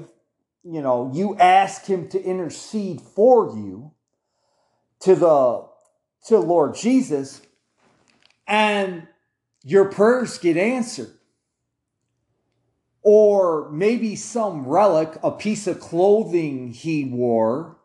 you 0.63 0.81
know, 0.81 1.11
you 1.13 1.35
ask 1.37 1.85
him 1.85 2.09
to 2.09 2.19
intercede 2.19 2.99
for 2.99 3.55
you 3.55 3.91
to 5.01 5.15
the 5.15 5.67
to 6.25 6.39
Lord 6.39 6.73
Jesus, 6.73 7.41
and 8.47 9.07
your 9.63 9.85
prayers 9.85 10.39
get 10.39 10.57
answered 10.57 11.13
or 13.03 13.69
maybe 13.71 14.15
some 14.15 14.67
relic, 14.67 15.17
a 15.23 15.31
piece 15.31 15.67
of 15.67 15.79
clothing 15.79 16.73
he 16.73 17.05
wore, 17.05 17.77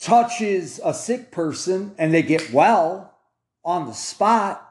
touches 0.00 0.80
a 0.84 0.92
sick 0.92 1.30
person 1.30 1.94
and 1.98 2.12
they 2.12 2.22
get 2.22 2.52
well 2.52 3.14
on 3.64 3.86
the 3.86 3.92
spot. 3.92 4.67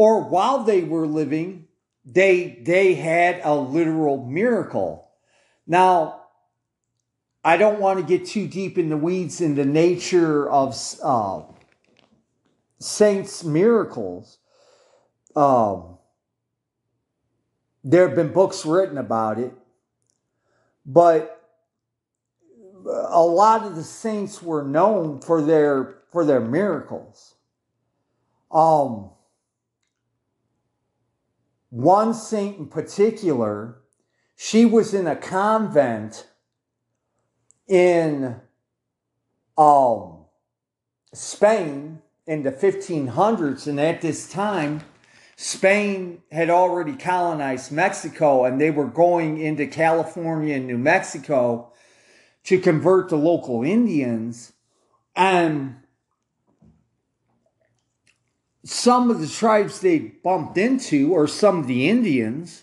Or 0.00 0.22
while 0.22 0.64
they 0.64 0.82
were 0.82 1.06
living, 1.06 1.66
they, 2.06 2.62
they 2.64 2.94
had 2.94 3.42
a 3.44 3.54
literal 3.54 4.24
miracle. 4.24 5.10
Now, 5.66 6.22
I 7.44 7.58
don't 7.58 7.80
want 7.80 7.98
to 8.00 8.06
get 8.06 8.26
too 8.26 8.46
deep 8.46 8.78
in 8.78 8.88
the 8.88 8.96
weeds 8.96 9.42
in 9.42 9.56
the 9.56 9.66
nature 9.66 10.48
of 10.48 10.74
uh, 11.02 11.42
saints' 12.78 13.44
miracles. 13.44 14.38
Um, 15.36 15.98
there 17.84 18.08
have 18.08 18.16
been 18.16 18.32
books 18.32 18.64
written 18.64 18.96
about 18.96 19.38
it, 19.38 19.52
but 20.86 21.46
a 22.86 23.22
lot 23.22 23.66
of 23.66 23.76
the 23.76 23.84
saints 23.84 24.40
were 24.40 24.62
known 24.62 25.20
for 25.20 25.42
their 25.42 25.96
for 26.10 26.24
their 26.24 26.40
miracles. 26.40 27.34
Um, 28.50 29.10
one 31.70 32.12
saint 32.12 32.58
in 32.58 32.66
particular, 32.66 33.76
she 34.36 34.64
was 34.64 34.92
in 34.92 35.06
a 35.06 35.16
convent 35.16 36.26
in 37.66 38.36
um, 39.56 40.24
Spain 41.12 42.02
in 42.26 42.42
the 42.42 42.52
1500s, 42.52 43.66
and 43.66 43.80
at 43.80 44.00
this 44.00 44.30
time, 44.30 44.82
Spain 45.36 46.20
had 46.30 46.50
already 46.50 46.94
colonized 46.94 47.72
Mexico 47.72 48.44
and 48.44 48.60
they 48.60 48.70
were 48.70 48.86
going 48.86 49.40
into 49.40 49.66
California 49.66 50.56
and 50.56 50.66
New 50.66 50.76
Mexico 50.76 51.72
to 52.44 52.60
convert 52.60 53.08
the 53.08 53.16
local 53.16 53.62
Indians. 53.62 54.52
And 55.16 55.76
some 58.70 59.10
of 59.10 59.20
the 59.20 59.26
tribes 59.26 59.80
they 59.80 59.98
bumped 59.98 60.56
into, 60.56 61.12
or 61.12 61.26
some 61.26 61.58
of 61.58 61.66
the 61.66 61.88
Indians, 61.88 62.62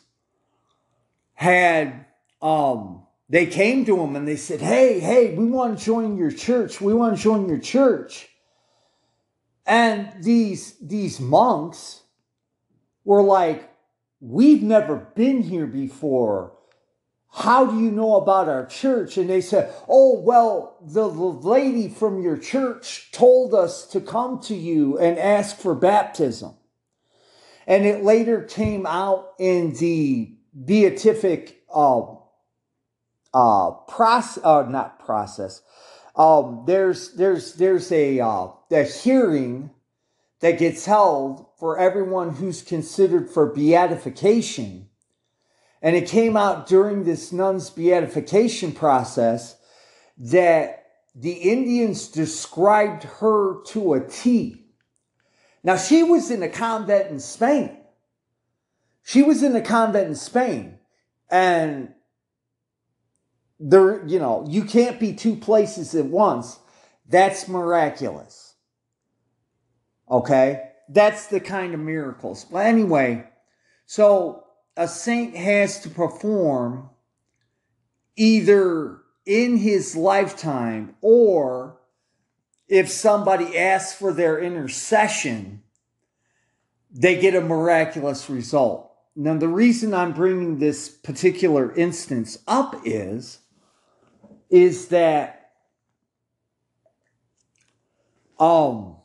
had 1.34 2.06
um, 2.42 3.04
they 3.30 3.46
came 3.46 3.84
to 3.86 3.98
them 3.98 4.16
and 4.16 4.26
they 4.26 4.38
said, 4.38 4.62
Hey, 4.62 5.02
hey, 5.02 5.36
we 5.36 5.46
want 5.46 5.78
to 5.78 5.84
join 5.84 6.18
your 6.18 6.32
church. 6.32 6.80
We 6.80 6.94
want 6.94 7.18
to 7.18 7.22
join 7.22 7.50
your 7.50 7.60
church. 7.60 8.30
And 9.66 10.24
these 10.24 10.78
these 10.82 11.20
monks 11.20 12.04
were 13.04 13.22
like, 13.22 13.70
We've 14.22 14.64
never 14.64 14.96
been 14.96 15.44
here 15.44 15.68
before. 15.68 16.57
How 17.38 17.68
do 17.68 17.80
you 17.80 17.92
know 17.92 18.16
about 18.16 18.50
our 18.50 18.66
church? 18.66 19.16
And 19.16 19.30
they 19.30 19.42
said, 19.42 19.72
Oh, 19.88 20.20
well, 20.20 20.76
the 20.82 21.08
lady 21.08 21.88
from 21.88 22.24
your 22.24 22.36
church 22.36 23.12
told 23.12 23.54
us 23.54 23.86
to 23.90 24.02
come 24.02 24.40
to 24.46 24.56
you 24.56 24.98
and 24.98 25.20
ask 25.20 25.56
for 25.56 25.76
baptism. 25.76 26.56
And 27.68 27.86
it 27.86 28.04
later 28.04 28.42
came 28.42 28.88
out 28.88 29.34
in 29.38 29.74
the 29.74 30.36
beatific 30.66 31.62
uh, 31.72 32.16
uh, 33.36 33.72
process, 33.88 34.44
uh, 34.44 34.64
not 34.68 35.06
process. 35.06 35.62
Um, 36.16 36.64
there's 36.66 37.14
there's 37.14 37.54
there's 37.54 37.92
a 37.92 38.20
uh, 38.20 38.48
a 38.72 38.84
hearing 38.84 39.70
that 40.40 40.58
gets 40.58 40.86
held 40.86 41.46
for 41.60 41.78
everyone 41.78 42.32
who's 42.32 42.64
considered 42.64 43.30
for 43.30 43.46
beatification. 43.54 44.87
And 45.82 45.96
it 45.96 46.08
came 46.08 46.36
out 46.36 46.68
during 46.68 47.04
this 47.04 47.32
nun's 47.32 47.70
beatification 47.70 48.72
process 48.72 49.58
that 50.18 50.86
the 51.16 51.34
Indians 51.34 52.08
described 52.08 53.04
her 53.04 53.64
to 53.68 53.94
a 53.94 54.08
T. 54.08 54.66
Now, 55.64 55.78
she 55.78 56.04
was 56.04 56.32
in 56.32 56.44
a 56.44 56.50
convent 56.50 57.10
in 57.10 57.20
Spain. 57.20 57.78
She 59.04 59.24
was 59.24 59.44
in 59.44 59.56
a 59.56 59.62
convent 59.62 60.08
in 60.08 60.16
Spain. 60.16 60.80
And 61.30 61.94
there, 63.60 64.06
you 64.06 64.20
know, 64.20 64.46
you 64.48 64.64
can't 64.64 65.00
be 65.00 65.14
two 65.14 65.36
places 65.36 65.96
at 65.96 66.06
once. 66.06 66.60
That's 67.08 67.48
miraculous. 67.48 68.56
Okay? 70.10 70.72
That's 70.90 71.28
the 71.28 71.40
kind 71.40 71.74
of 71.74 71.80
miracles. 71.80 72.46
But 72.46 72.66
anyway, 72.66 73.28
so 73.86 74.44
a 74.78 74.88
saint 74.88 75.36
has 75.36 75.82
to 75.82 75.90
perform 75.90 76.90
either 78.16 79.00
in 79.26 79.58
his 79.58 79.96
lifetime 79.96 80.96
or 81.02 81.78
if 82.68 82.90
somebody 82.90 83.58
asks 83.58 83.98
for 83.98 84.14
their 84.14 84.40
intercession, 84.40 85.64
they 86.92 87.20
get 87.20 87.36
a 87.36 87.42
miraculous 87.42 88.30
result. 88.30 88.92
Now, 89.16 89.38
the 89.38 89.48
reason 89.48 89.94
I'm 89.94 90.14
bringing 90.14 90.60
this 90.60 90.90
particular 90.90 91.74
instance 91.74 92.38
up 92.48 92.82
is, 92.86 93.40
is 94.50 94.90
that, 94.90 95.54
um, 98.40 98.97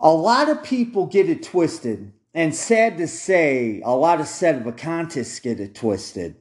a 0.00 0.10
lot 0.10 0.48
of 0.48 0.62
people 0.62 1.06
get 1.06 1.28
it 1.28 1.42
twisted, 1.42 2.12
and 2.32 2.54
sad 2.54 2.96
to 2.98 3.06
say, 3.06 3.82
a 3.84 3.94
lot 3.94 4.20
of 4.20 4.26
sedevacantists 4.26 5.42
get 5.42 5.60
it 5.60 5.74
twisted, 5.74 6.36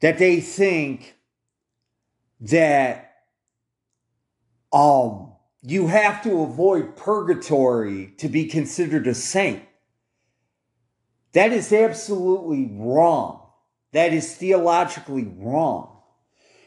that 0.00 0.18
they 0.18 0.40
think 0.40 1.16
that 2.40 3.14
um, 4.72 5.32
you 5.62 5.86
have 5.86 6.22
to 6.22 6.42
avoid 6.42 6.96
purgatory 6.96 8.12
to 8.18 8.28
be 8.28 8.46
considered 8.46 9.06
a 9.06 9.14
saint. 9.14 9.62
That 11.32 11.52
is 11.52 11.72
absolutely 11.72 12.70
wrong. 12.72 13.42
That 13.92 14.12
is 14.12 14.34
theologically 14.34 15.32
wrong. 15.38 15.95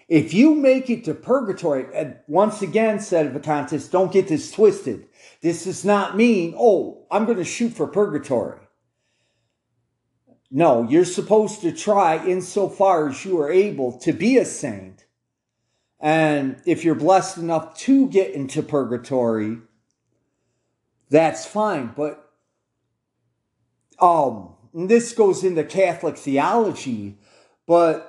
If 0.10 0.34
you 0.34 0.56
make 0.56 0.90
it 0.90 1.06
to 1.06 1.14
purgatory, 1.14 1.86
and 1.94 2.18
once 2.28 2.64
again, 2.64 2.98
sedevacantists, 2.98 3.92
don't 3.92 4.12
get 4.12 4.28
this 4.28 4.52
twisted. 4.52 5.08
This 5.42 5.66
does 5.66 5.86
not 5.86 6.18
mean, 6.18 6.56
oh, 6.58 7.06
I'm 7.12 7.26
going 7.26 7.38
to 7.38 7.46
shoot 7.46 7.74
for 7.74 7.86
purgatory. 7.86 8.60
No, 10.50 10.90
you're 10.90 11.06
supposed 11.06 11.62
to 11.62 11.72
try 11.72 12.26
insofar 12.26 13.10
as 13.10 13.24
you 13.24 13.40
are 13.40 13.52
able 13.52 14.00
to 14.00 14.12
be 14.12 14.38
a 14.38 14.46
saint. 14.46 15.06
And 16.00 16.60
if 16.66 16.84
you're 16.84 16.96
blessed 16.96 17.38
enough 17.38 17.78
to 17.80 18.08
get 18.08 18.34
into 18.34 18.64
purgatory, 18.64 19.58
that's 21.12 21.46
fine. 21.46 21.94
But 21.96 22.32
um, 24.00 24.56
this 24.74 25.14
goes 25.14 25.44
into 25.44 25.64
Catholic 25.64 26.18
theology, 26.18 27.20
but 27.68 28.09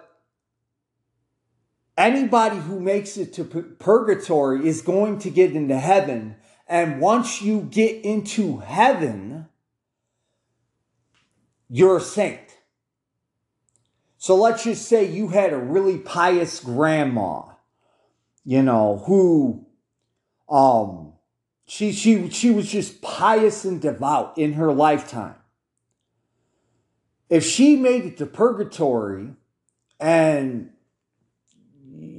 anybody 2.00 2.56
who 2.56 2.80
makes 2.80 3.16
it 3.16 3.34
to 3.34 3.44
purgatory 3.44 4.66
is 4.66 4.80
going 4.80 5.18
to 5.18 5.30
get 5.30 5.52
into 5.52 5.78
heaven. 5.78 6.36
And 6.66 7.00
once 7.00 7.42
you 7.42 7.62
get 7.62 8.04
into 8.04 8.58
heaven, 8.58 9.48
you're 11.68 11.98
a 11.98 12.00
saint. 12.00 12.40
So 14.16 14.34
let's 14.36 14.64
just 14.64 14.88
say 14.88 15.04
you 15.04 15.28
had 15.28 15.52
a 15.52 15.58
really 15.58 15.98
pious 15.98 16.60
grandma, 16.60 17.42
you 18.44 18.62
know, 18.62 19.02
who 19.06 19.66
um 20.48 21.14
she 21.66 21.92
she 21.92 22.28
she 22.30 22.50
was 22.50 22.70
just 22.70 23.02
pious 23.02 23.64
and 23.64 23.80
devout 23.80 24.36
in 24.38 24.54
her 24.54 24.72
lifetime. 24.72 25.36
If 27.28 27.44
she 27.44 27.76
made 27.76 28.04
it 28.04 28.16
to 28.18 28.26
purgatory 28.26 29.30
and 29.98 30.70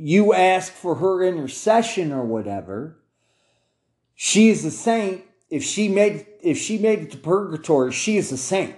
you 0.03 0.33
ask 0.33 0.73
for 0.73 0.95
her 0.95 1.23
intercession 1.23 2.11
or 2.11 2.23
whatever, 2.23 2.97
she 4.15 4.49
is 4.49 4.65
a 4.65 4.71
saint. 4.71 5.23
If 5.49 5.63
she 5.63 5.89
made 5.89 6.25
if 6.41 6.57
she 6.57 6.77
made 6.77 6.99
it 6.99 7.11
to 7.11 7.17
purgatory, 7.17 7.91
she 7.91 8.17
is 8.17 8.31
a 8.31 8.37
saint. 8.37 8.75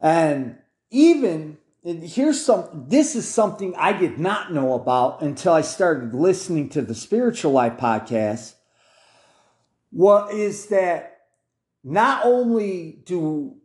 And 0.00 0.56
even 0.90 1.58
and 1.84 2.02
here's 2.02 2.42
some 2.42 2.86
this 2.88 3.14
is 3.14 3.28
something 3.28 3.74
I 3.76 3.92
did 3.92 4.18
not 4.18 4.52
know 4.52 4.72
about 4.72 5.20
until 5.20 5.52
I 5.52 5.60
started 5.60 6.14
listening 6.14 6.70
to 6.70 6.82
the 6.82 6.94
Spiritual 6.94 7.52
Life 7.52 7.76
podcast. 7.76 8.54
What 9.90 10.32
is 10.32 10.66
that 10.68 11.18
not 11.84 12.24
only 12.24 13.02
do 13.04 13.56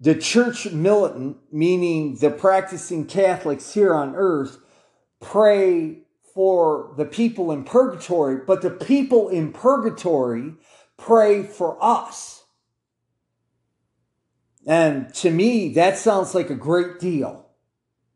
the 0.00 0.14
church 0.14 0.70
militant, 0.70 1.38
meaning 1.50 2.16
the 2.16 2.30
practicing 2.30 3.06
Catholics 3.06 3.72
here 3.72 3.94
on 3.94 4.14
earth, 4.14 4.58
pray 5.20 6.02
for 6.34 6.92
the 6.96 7.04
people 7.04 7.50
in 7.50 7.64
purgatory, 7.64 8.38
but 8.46 8.62
the 8.62 8.70
people 8.70 9.28
in 9.28 9.52
purgatory 9.52 10.54
pray 10.96 11.42
for 11.42 11.82
us. 11.82 12.44
And 14.66 15.14
to 15.14 15.30
me, 15.30 15.72
that 15.74 15.96
sounds 15.96 16.34
like 16.34 16.50
a 16.50 16.54
great 16.54 16.98
deal. 16.98 17.46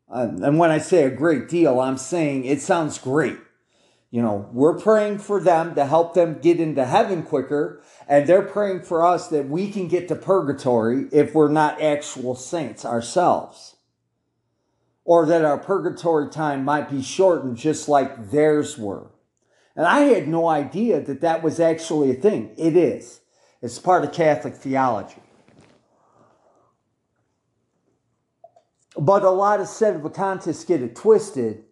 and 0.09 0.59
when 0.59 0.69
I 0.71 0.77
say 0.77 1.05
a 1.05 1.09
great 1.09 1.47
deal, 1.47 1.79
I'm 1.79 1.97
saying 1.97 2.43
it 2.43 2.61
sounds 2.61 2.97
great. 2.97 3.37
You 4.11 4.21
know, 4.21 4.49
we're 4.51 4.77
praying 4.77 5.19
for 5.19 5.39
them 5.39 5.73
to 5.75 5.85
help 5.85 6.13
them 6.13 6.39
get 6.41 6.59
into 6.59 6.85
heaven 6.85 7.23
quicker, 7.23 7.81
and 8.09 8.27
they're 8.27 8.41
praying 8.41 8.81
for 8.81 9.05
us 9.05 9.29
that 9.29 9.47
we 9.47 9.71
can 9.71 9.87
get 9.87 10.09
to 10.09 10.15
purgatory 10.15 11.07
if 11.13 11.33
we're 11.33 11.47
not 11.47 11.81
actual 11.81 12.35
saints 12.35 12.83
ourselves. 12.83 13.77
Or 15.03 15.25
that 15.25 15.43
our 15.43 15.57
purgatory 15.57 16.29
time 16.29 16.63
might 16.63 16.89
be 16.89 17.01
shortened 17.01 17.57
just 17.57 17.89
like 17.89 18.31
theirs 18.31 18.77
were. 18.77 19.11
And 19.75 19.85
I 19.85 20.01
had 20.01 20.27
no 20.27 20.47
idea 20.47 21.01
that 21.01 21.21
that 21.21 21.41
was 21.41 21.59
actually 21.59 22.11
a 22.11 22.15
thing. 22.15 22.53
It 22.57 22.75
is. 22.75 23.21
It's 23.61 23.79
part 23.79 24.03
of 24.03 24.11
Catholic 24.11 24.55
theology. 24.55 25.21
But 28.97 29.23
a 29.23 29.29
lot 29.29 29.59
of 29.59 29.67
sedevacantists 29.67 30.67
get 30.67 30.81
it 30.81 30.95
twisted 30.95 31.63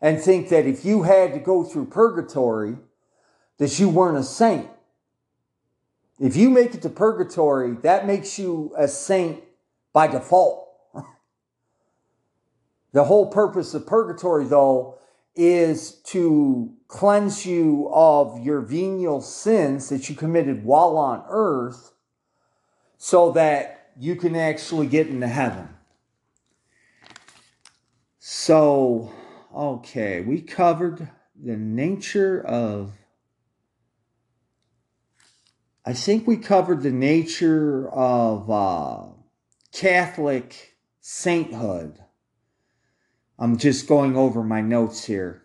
and 0.00 0.20
think 0.20 0.48
that 0.48 0.66
if 0.66 0.84
you 0.84 1.02
had 1.02 1.34
to 1.34 1.38
go 1.38 1.62
through 1.62 1.86
purgatory, 1.86 2.76
that 3.58 3.78
you 3.78 3.88
weren't 3.88 4.18
a 4.18 4.22
saint. 4.22 4.68
If 6.18 6.36
you 6.36 6.48
make 6.48 6.74
it 6.74 6.82
to 6.82 6.88
purgatory, 6.88 7.74
that 7.82 8.06
makes 8.06 8.38
you 8.38 8.72
a 8.76 8.88
saint 8.88 9.42
by 9.92 10.06
default. 10.06 10.65
The 12.96 13.04
whole 13.04 13.26
purpose 13.26 13.74
of 13.74 13.86
purgatory, 13.86 14.46
though, 14.46 14.96
is 15.34 15.92
to 16.04 16.72
cleanse 16.88 17.44
you 17.44 17.90
of 17.92 18.42
your 18.42 18.62
venial 18.62 19.20
sins 19.20 19.90
that 19.90 20.08
you 20.08 20.16
committed 20.16 20.64
while 20.64 20.96
on 20.96 21.22
earth 21.28 21.92
so 22.96 23.32
that 23.32 23.90
you 23.98 24.16
can 24.16 24.34
actually 24.34 24.86
get 24.86 25.08
into 25.08 25.28
heaven. 25.28 25.68
So, 28.18 29.12
Okay, 29.54 30.22
we 30.22 30.40
covered 30.40 31.10
the 31.38 31.58
nature 31.58 32.40
of. 32.46 32.92
I 35.84 35.92
think 35.92 36.26
we 36.26 36.38
covered 36.38 36.82
the 36.82 36.92
nature 36.92 37.90
of 37.90 38.50
uh, 38.50 39.04
Catholic 39.70 40.76
sainthood. 41.02 41.98
I'm 43.38 43.58
just 43.58 43.86
going 43.86 44.16
over 44.16 44.42
my 44.42 44.60
notes 44.60 45.04
here. 45.04 45.42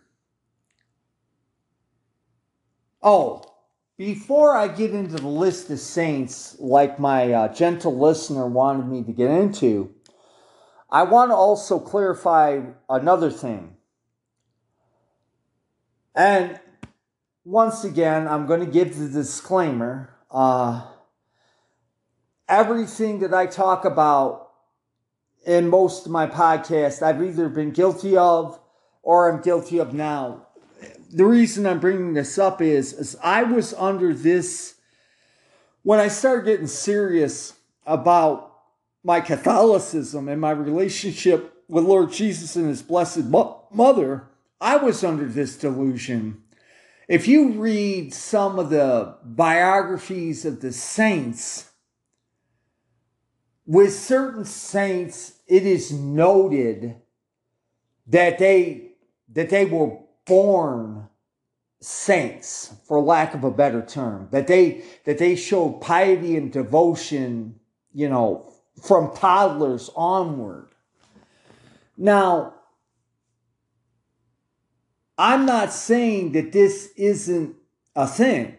Oh, 3.03 3.43
before 3.97 4.55
I 4.55 4.67
get 4.67 4.93
into 4.93 5.15
the 5.15 5.27
list 5.27 5.69
of 5.69 5.79
saints, 5.79 6.55
like 6.59 6.99
my 6.99 7.31
uh, 7.31 7.53
gentle 7.53 7.97
listener 7.97 8.47
wanted 8.47 8.87
me 8.87 9.03
to 9.03 9.11
get 9.11 9.29
into, 9.29 9.93
I 10.89 11.03
want 11.03 11.31
to 11.31 11.35
also 11.35 11.79
clarify 11.79 12.61
another 12.89 13.29
thing. 13.29 13.75
And 16.15 16.59
once 17.43 17.83
again, 17.83 18.27
I'm 18.27 18.45
going 18.45 18.59
to 18.59 18.71
give 18.71 18.97
the 18.97 19.07
disclaimer. 19.07 20.15
Uh, 20.29 20.85
everything 22.47 23.19
that 23.19 23.33
I 23.33 23.45
talk 23.45 23.85
about 23.85 24.40
in 25.45 25.69
most 25.69 26.05
of 26.05 26.11
my 26.11 26.27
podcasts, 26.27 27.01
I've 27.01 27.21
either 27.21 27.49
been 27.49 27.71
guilty 27.71 28.15
of 28.15 28.59
or 29.03 29.31
I'm 29.31 29.41
guilty 29.41 29.79
of 29.79 29.93
now. 29.93 30.47
The 31.11 31.25
reason 31.25 31.65
I'm 31.65 31.79
bringing 31.79 32.13
this 32.13 32.37
up 32.37 32.61
is, 32.61 32.93
is 32.93 33.17
I 33.23 33.43
was 33.43 33.73
under 33.73 34.13
this 34.13 34.75
when 35.83 35.99
I 35.99 36.07
started 36.07 36.45
getting 36.45 36.67
serious 36.67 37.53
about 37.85 38.53
my 39.03 39.19
Catholicism 39.19 40.27
and 40.27 40.39
my 40.39 40.51
relationship 40.51 41.63
with 41.67 41.83
Lord 41.83 42.11
Jesus 42.11 42.55
and 42.55 42.67
His 42.67 42.83
Blessed 42.83 43.25
Mother. 43.25 44.27
I 44.59 44.77
was 44.77 45.03
under 45.03 45.25
this 45.25 45.57
delusion. 45.57 46.43
If 47.07 47.27
you 47.27 47.53
read 47.53 48.13
some 48.13 48.59
of 48.59 48.69
the 48.69 49.17
biographies 49.23 50.45
of 50.45 50.61
the 50.61 50.71
saints, 50.71 51.70
with 53.71 53.93
certain 53.93 54.43
saints, 54.43 55.31
it 55.47 55.65
is 55.65 55.93
noted 55.93 56.93
that 58.05 58.37
they 58.37 58.89
that 59.29 59.49
they 59.49 59.63
were 59.63 59.97
born 60.25 61.07
saints, 61.79 62.75
for 62.85 62.99
lack 62.99 63.33
of 63.33 63.45
a 63.45 63.49
better 63.49 63.81
term, 63.81 64.27
that 64.31 64.47
they 64.47 64.83
that 65.05 65.19
they 65.19 65.37
showed 65.37 65.79
piety 65.79 66.35
and 66.35 66.51
devotion, 66.51 67.61
you 67.93 68.09
know, 68.09 68.53
from 68.83 69.15
toddlers 69.15 69.89
onward. 69.95 70.67
Now, 71.95 72.55
I'm 75.17 75.45
not 75.45 75.71
saying 75.71 76.33
that 76.33 76.51
this 76.51 76.89
isn't 76.97 77.55
a 77.95 78.05
thing. 78.05 78.57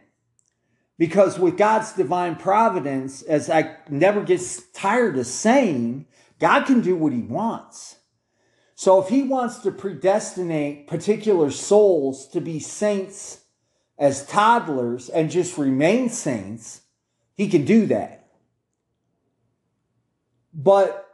Because 1.02 1.36
with 1.36 1.58
God's 1.58 1.94
divine 1.94 2.36
providence, 2.36 3.22
as 3.22 3.50
I 3.50 3.74
never 3.88 4.22
get 4.22 4.40
tired 4.72 5.18
of 5.18 5.26
saying, 5.26 6.06
God 6.38 6.64
can 6.64 6.80
do 6.80 6.94
what 6.94 7.12
he 7.12 7.22
wants. 7.22 7.96
So 8.76 9.02
if 9.02 9.08
he 9.08 9.24
wants 9.24 9.58
to 9.62 9.72
predestinate 9.72 10.86
particular 10.86 11.50
souls 11.50 12.28
to 12.28 12.40
be 12.40 12.60
saints 12.60 13.40
as 13.98 14.24
toddlers 14.26 15.08
and 15.08 15.28
just 15.28 15.58
remain 15.58 16.08
saints, 16.08 16.82
he 17.34 17.48
can 17.48 17.64
do 17.64 17.86
that. 17.86 18.28
But 20.54 21.04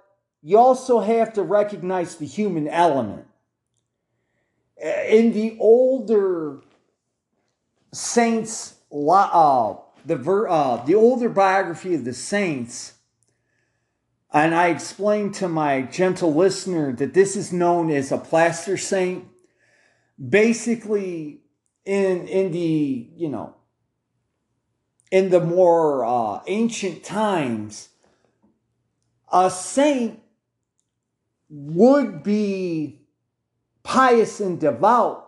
you 0.43 0.59
also 0.59 1.01
have 1.01 1.33
to 1.33 1.43
recognize 1.43 2.17
the 2.17 2.27
human 2.27 2.69
element 2.69 3.27
in 4.77 5.33
the 5.33 5.57
older 5.59 6.61
saints, 7.91 8.75
uh, 8.93 9.75
the 10.05 10.17
ver, 10.17 10.49
uh, 10.49 10.85
the 10.85 10.95
older 10.95 11.29
biography 11.29 11.95
of 11.95 12.05
the 12.05 12.15
saints, 12.15 12.95
and 14.33 14.55
I 14.55 14.69
explained 14.69 15.35
to 15.37 15.49
my 15.49 15.83
gentle 15.83 16.35
listener 16.35 16.93
that 16.93 17.15
this 17.15 17.37
is 17.37 17.53
known 17.53 17.91
as 17.91 18.13
a 18.13 18.19
plaster 18.19 18.77
saint. 18.77 19.25
Basically, 20.19 21.41
in 21.85 22.27
in 22.29 22.53
the 22.53 23.09
you 23.17 23.29
know 23.29 23.55
in 25.11 25.31
the 25.31 25.41
more 25.41 26.05
uh, 26.05 26.41
ancient 26.47 27.03
times, 27.03 27.89
a 29.33 29.51
saint 29.51 30.21
would 31.49 32.23
be 32.23 33.01
pious 33.83 34.41
and 34.41 34.61
devout, 34.61 35.28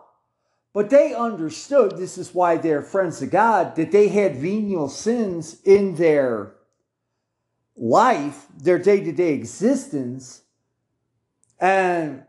But 0.73 0.89
they 0.89 1.13
understood, 1.13 1.97
this 1.97 2.17
is 2.17 2.33
why 2.33 2.57
they're 2.57 2.81
friends 2.81 3.21
of 3.21 3.29
God, 3.29 3.75
that 3.75 3.91
they 3.91 4.07
had 4.07 4.37
venial 4.37 4.87
sins 4.87 5.61
in 5.65 5.95
their 5.95 6.53
life, 7.75 8.47
their 8.57 8.79
day 8.79 9.03
to 9.03 9.11
day 9.11 9.33
existence. 9.33 10.43
And, 11.59 12.23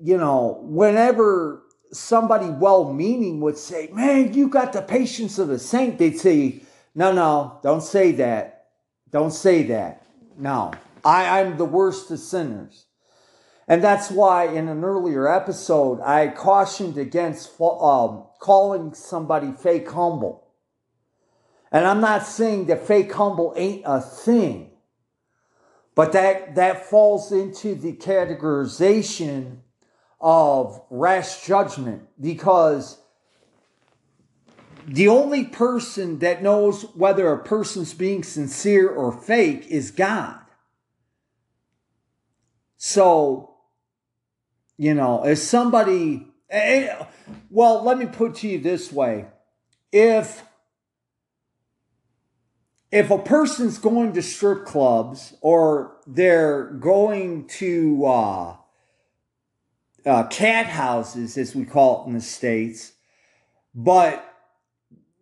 you 0.00 0.18
know, 0.18 0.58
whenever 0.62 1.62
somebody 1.92 2.50
well 2.50 2.92
meaning 2.92 3.40
would 3.40 3.56
say, 3.56 3.88
Man, 3.92 4.34
you 4.34 4.48
got 4.48 4.72
the 4.72 4.82
patience 4.82 5.38
of 5.38 5.48
a 5.50 5.58
saint, 5.58 5.98
they'd 5.98 6.18
say, 6.18 6.62
No, 6.96 7.12
no, 7.12 7.60
don't 7.62 7.82
say 7.82 8.12
that. 8.12 8.66
Don't 9.10 9.32
say 9.32 9.62
that. 9.64 10.04
No, 10.36 10.72
I, 11.04 11.40
I'm 11.40 11.56
the 11.56 11.64
worst 11.64 12.10
of 12.10 12.18
sinners. 12.18 12.86
And 13.68 13.84
that's 13.84 14.10
why 14.10 14.46
in 14.46 14.66
an 14.68 14.82
earlier 14.82 15.28
episode, 15.28 16.00
I 16.00 16.28
cautioned 16.28 16.96
against 16.96 17.60
um, 17.60 18.24
calling 18.40 18.94
somebody 18.94 19.52
fake 19.52 19.90
humble. 19.90 20.48
And 21.70 21.86
I'm 21.86 22.00
not 22.00 22.26
saying 22.26 22.64
that 22.66 22.86
fake 22.86 23.12
humble 23.12 23.52
ain't 23.56 23.82
a 23.84 24.00
thing, 24.00 24.70
but 25.94 26.12
that, 26.12 26.54
that 26.54 26.86
falls 26.86 27.30
into 27.30 27.74
the 27.74 27.92
categorization 27.92 29.58
of 30.18 30.80
rash 30.88 31.44
judgment 31.46 32.08
because 32.18 32.98
the 34.86 35.08
only 35.08 35.44
person 35.44 36.20
that 36.20 36.42
knows 36.42 36.84
whether 36.94 37.30
a 37.30 37.44
person's 37.44 37.92
being 37.92 38.22
sincere 38.22 38.88
or 38.88 39.12
fake 39.12 39.66
is 39.68 39.90
God. 39.90 40.40
So 42.78 43.57
you 44.78 44.94
know, 44.94 45.26
if 45.26 45.38
somebody, 45.38 46.28
eh, 46.48 46.86
eh, 46.86 47.04
well, 47.50 47.82
let 47.82 47.98
me 47.98 48.06
put 48.06 48.36
to 48.36 48.48
you 48.48 48.60
this 48.60 48.92
way. 48.92 49.26
If 49.92 50.44
if 52.90 53.10
a 53.10 53.18
person's 53.18 53.76
going 53.76 54.14
to 54.14 54.22
strip 54.22 54.64
clubs 54.64 55.34
or 55.42 55.96
they're 56.06 56.70
going 56.70 57.46
to 57.46 58.06
uh, 58.06 58.56
uh, 60.06 60.26
cat 60.28 60.66
houses, 60.66 61.36
as 61.36 61.54
we 61.54 61.64
call 61.66 62.04
it 62.04 62.08
in 62.08 62.14
the 62.14 62.20
states, 62.20 62.92
but 63.74 64.24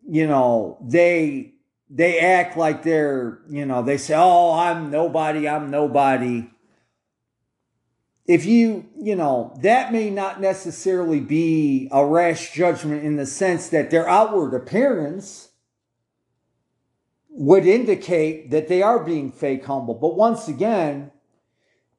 you 0.08 0.26
know 0.26 0.78
they 0.86 1.54
they 1.90 2.20
act 2.20 2.56
like 2.56 2.82
they're 2.82 3.40
you 3.48 3.64
know 3.64 3.82
they 3.82 3.96
say, 3.96 4.14
"Oh, 4.16 4.52
I'm 4.52 4.90
nobody, 4.90 5.48
I'm 5.48 5.70
nobody." 5.70 6.50
If 8.26 8.44
you, 8.44 8.86
you 8.98 9.14
know, 9.14 9.56
that 9.62 9.92
may 9.92 10.10
not 10.10 10.40
necessarily 10.40 11.20
be 11.20 11.88
a 11.92 12.04
rash 12.04 12.52
judgment 12.52 13.04
in 13.04 13.16
the 13.16 13.26
sense 13.26 13.68
that 13.68 13.90
their 13.90 14.08
outward 14.08 14.54
appearance 14.54 15.50
would 17.28 17.66
indicate 17.66 18.50
that 18.50 18.66
they 18.66 18.82
are 18.82 18.98
being 18.98 19.30
fake 19.30 19.64
humble. 19.64 19.94
But 19.94 20.16
once 20.16 20.48
again, 20.48 21.12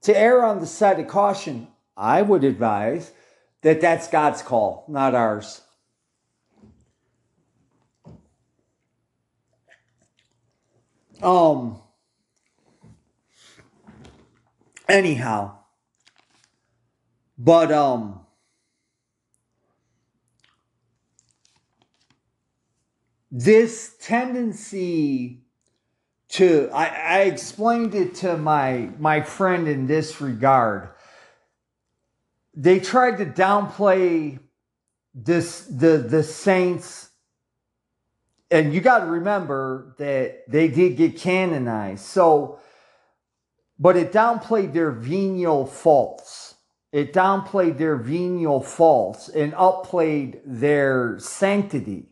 to 0.02 0.18
err 0.18 0.44
on 0.44 0.60
the 0.60 0.68
side 0.68 1.00
of 1.00 1.08
caution, 1.08 1.68
I 1.96 2.22
would 2.22 2.44
advise 2.44 3.12
that 3.62 3.80
that's 3.80 4.08
God's 4.08 4.42
call, 4.42 4.86
not 4.88 5.16
ours. 5.16 5.62
Um, 11.22 11.82
anyhow, 14.88 15.57
but 17.38 17.72
um 17.72 18.22
this 23.32 23.96
tendency 24.02 25.44
to 26.30 26.70
I, 26.74 26.86
I 26.86 27.20
explained 27.22 27.94
it 27.96 28.16
to 28.16 28.38
my 28.38 28.90
my 29.00 29.22
friend 29.22 29.68
in 29.68 29.88
this 29.88 30.20
regard. 30.20 30.90
They 32.54 32.80
tried 32.80 33.18
to 33.18 33.26
downplay 33.26 34.40
this 35.14 35.62
the 35.66 35.98
the 35.98 36.24
saints 36.24 37.10
and 38.50 38.74
you 38.74 38.80
got 38.80 39.00
to 39.00 39.06
remember 39.06 39.96
that 39.98 40.50
they 40.50 40.70
did 40.70 40.96
get 40.96 41.18
canonized. 41.18 42.06
So 42.06 42.60
but 43.80 43.96
it 43.96 44.12
downplayed 44.12 44.74
their 44.74 44.92
venial 44.92 45.66
faults 45.66 46.47
it 46.92 47.14
downplayed 47.14 47.78
their 47.78 47.98
venial 47.98 48.62
faults 48.62 49.30
and 49.30 49.54
upplayed 49.56 50.42
their 50.46 51.20
sanctity. 51.20 52.08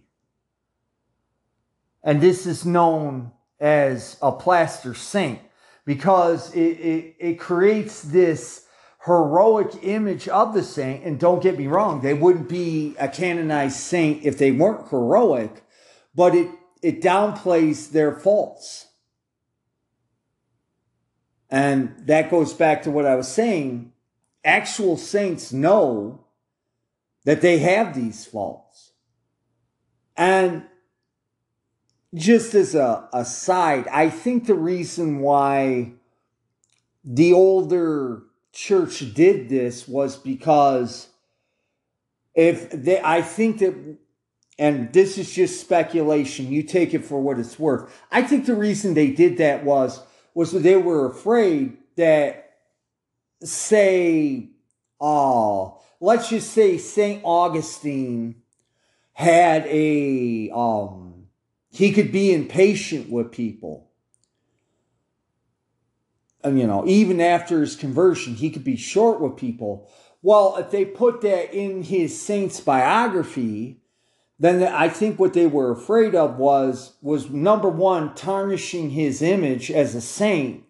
And 2.04 2.22
this 2.22 2.46
is 2.46 2.66
known 2.66 3.32
as 3.60 4.18
a 4.22 4.32
plaster 4.32 4.94
saint 4.94 5.40
because 5.86 6.54
it, 6.54 6.60
it, 6.60 7.16
it 7.20 7.40
creates 7.40 8.02
this 8.02 8.66
heroic 9.06 9.72
image 9.82 10.28
of 10.28 10.54
the 10.54 10.64
saint. 10.64 11.04
And 11.04 11.20
don't 11.20 11.42
get 11.42 11.58
me 11.58 11.68
wrong, 11.68 12.02
they 12.02 12.14
wouldn't 12.14 12.50
be 12.50 12.96
a 13.00 13.08
canonized 13.08 13.78
saint 13.78 14.24
if 14.24 14.38
they 14.38 14.52
weren't 14.52 14.90
heroic, 14.90 15.64
but 16.14 16.36
it, 16.36 16.50
it 16.82 17.02
downplays 17.02 17.92
their 17.92 18.12
faults. 18.12 18.88
And 21.50 21.96
that 22.08 22.30
goes 22.30 22.54
back 22.54 22.84
to 22.84 22.92
what 22.92 23.06
I 23.06 23.16
was 23.16 23.28
saying 23.28 23.94
actual 24.46 24.96
saints 24.96 25.52
know 25.52 26.26
that 27.26 27.42
they 27.42 27.58
have 27.58 27.96
these 27.96 28.26
faults. 28.26 28.92
And 30.16 30.64
just 32.14 32.54
as 32.54 32.76
a 32.76 33.10
aside, 33.12 33.88
I 33.90 34.10
think 34.10 34.46
the 34.46 34.54
reason 34.54 35.20
why 35.20 35.94
the 37.04 37.34
older 37.34 38.24
church 38.54 39.14
did 39.14 39.50
this 39.50 39.88
was 39.88 40.16
because 40.16 41.10
if 42.34 42.70
they, 42.72 43.02
I 43.02 43.22
think 43.22 43.60
that, 43.60 43.98
and 44.58 44.94
this 44.94 45.18
is 45.18 45.34
just 45.34 45.60
speculation, 45.60 46.52
you 46.52 46.64
take 46.64 46.94
it 46.94 47.04
for 47.04 47.22
what 47.22 47.40
it's 47.40 47.60
worth. 47.60 47.94
I 48.12 48.22
think 48.22 48.46
the 48.46 48.56
reason 48.56 48.94
they 48.94 49.12
did 49.12 49.38
that 49.38 49.66
was, 49.66 50.02
was 50.34 50.52
that 50.52 50.60
they 50.60 50.78
were 50.78 51.10
afraid 51.10 51.78
that 51.98 52.45
say, 53.44 54.50
oh, 55.00 55.82
let's 56.00 56.30
just 56.30 56.52
say 56.52 56.78
St. 56.78 57.22
Augustine 57.24 58.36
had 59.14 59.66
a, 59.68 60.50
um, 60.54 61.28
he 61.72 61.92
could 61.92 62.12
be 62.12 62.34
impatient 62.34 63.10
with 63.10 63.32
people. 63.32 63.90
And, 66.44 66.60
you 66.60 66.68
know, 66.68 66.86
even 66.86 67.20
after 67.20 67.62
his 67.62 67.76
conversion, 67.76 68.36
he 68.36 68.52
could 68.52 68.64
be 68.64 68.78
short 68.78 69.20
with 69.20 69.36
people. 69.36 69.90
Well, 70.22 70.58
if 70.58 70.70
they 70.70 70.86
put 70.86 71.22
that 71.22 71.54
in 71.54 71.84
his 71.84 72.20
saint's 72.20 72.60
biography, 72.60 73.82
then 74.40 74.64
I 74.64 74.90
think 74.90 75.20
what 75.20 75.34
they 75.34 75.48
were 75.48 75.72
afraid 75.72 76.14
of 76.14 76.38
was 76.38 76.94
was 77.02 77.30
number 77.30 77.70
one 77.70 78.14
tarnishing 78.16 78.90
his 78.90 79.22
image 79.22 79.72
as 79.72 79.96
a 79.96 80.02
saint, 80.02 80.64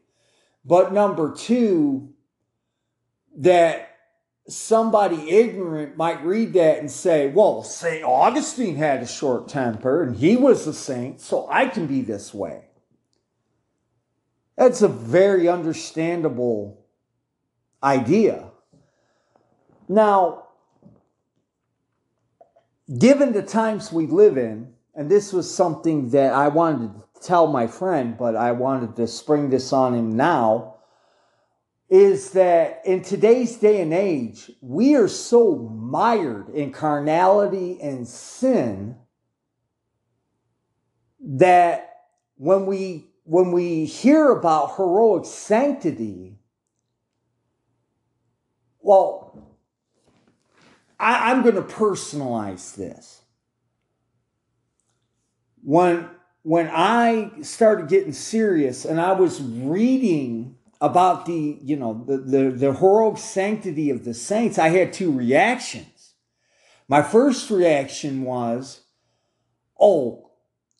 but 0.63 0.93
number 0.93 1.33
two 1.33 2.14
that 3.35 3.95
somebody 4.47 5.29
ignorant 5.29 5.97
might 5.97 6.23
read 6.23 6.53
that 6.53 6.79
and 6.79 6.89
say, 6.89 7.27
well, 7.27 7.63
St. 7.63 8.03
Augustine 8.03 8.75
had 8.75 9.01
a 9.01 9.07
short 9.07 9.47
temper 9.47 10.03
and 10.03 10.15
he 10.15 10.35
was 10.35 10.67
a 10.67 10.73
saint, 10.73 11.19
so 11.19 11.47
I 11.49 11.67
can 11.67 11.87
be 11.87 12.01
this 12.01 12.33
way. 12.33 12.65
That's 14.57 14.81
a 14.81 14.87
very 14.87 15.49
understandable 15.49 16.85
idea. 17.83 18.51
Now, 19.87 20.47
given 22.97 23.33
the 23.33 23.41
times 23.41 23.91
we 23.91 24.07
live 24.07 24.37
in, 24.37 24.73
and 24.95 25.09
this 25.11 25.33
was 25.33 25.53
something 25.53 26.09
that 26.11 26.31
I 26.33 26.47
wanted 26.47 26.93
to 26.93 27.21
tell 27.21 27.47
my 27.47 27.67
friend, 27.67 28.17
but 28.17 28.35
I 28.35 28.53
wanted 28.53 28.95
to 28.95 29.07
spring 29.07 29.49
this 29.49 29.73
on 29.73 29.93
him 29.93 30.15
now 30.15 30.74
is 31.89 32.31
that 32.31 32.81
in 32.85 33.01
today's 33.01 33.57
day 33.57 33.81
and 33.81 33.93
age, 33.93 34.51
we 34.61 34.95
are 34.95 35.07
so 35.07 35.55
mired 35.55 36.49
in 36.49 36.71
carnality 36.71 37.79
and 37.81 38.07
sin 38.07 38.95
that 41.19 41.95
when 42.37 42.65
we 42.65 43.07
when 43.23 43.51
we 43.51 43.85
hear 43.85 44.31
about 44.31 44.75
heroic 44.77 45.25
sanctity, 45.25 46.37
well, 48.79 49.55
I, 50.99 51.31
I'm 51.31 51.41
going 51.41 51.55
to 51.55 51.61
personalize 51.61 52.75
this. 52.75 53.21
When 55.63 56.09
when 56.43 56.69
I 56.71 57.31
started 57.41 57.89
getting 57.89 58.13
serious 58.13 58.85
and 58.85 59.01
I 59.01 59.13
was 59.13 59.41
reading 59.41 60.54
about 60.81 61.25
the, 61.25 61.57
you 61.61 61.75
know, 61.75 62.03
the, 62.05 62.17
the, 62.17 62.51
the 62.51 62.73
heroic 62.73 63.17
sanctity 63.17 63.89
of 63.89 64.03
the 64.03 64.13
saints, 64.13 64.57
I 64.57 64.69
had 64.69 64.93
two 64.93 65.11
reactions. 65.11 66.13
My 66.87 67.01
first 67.01 67.49
reaction 67.49 68.23
was, 68.23 68.81
oh, 69.79 70.29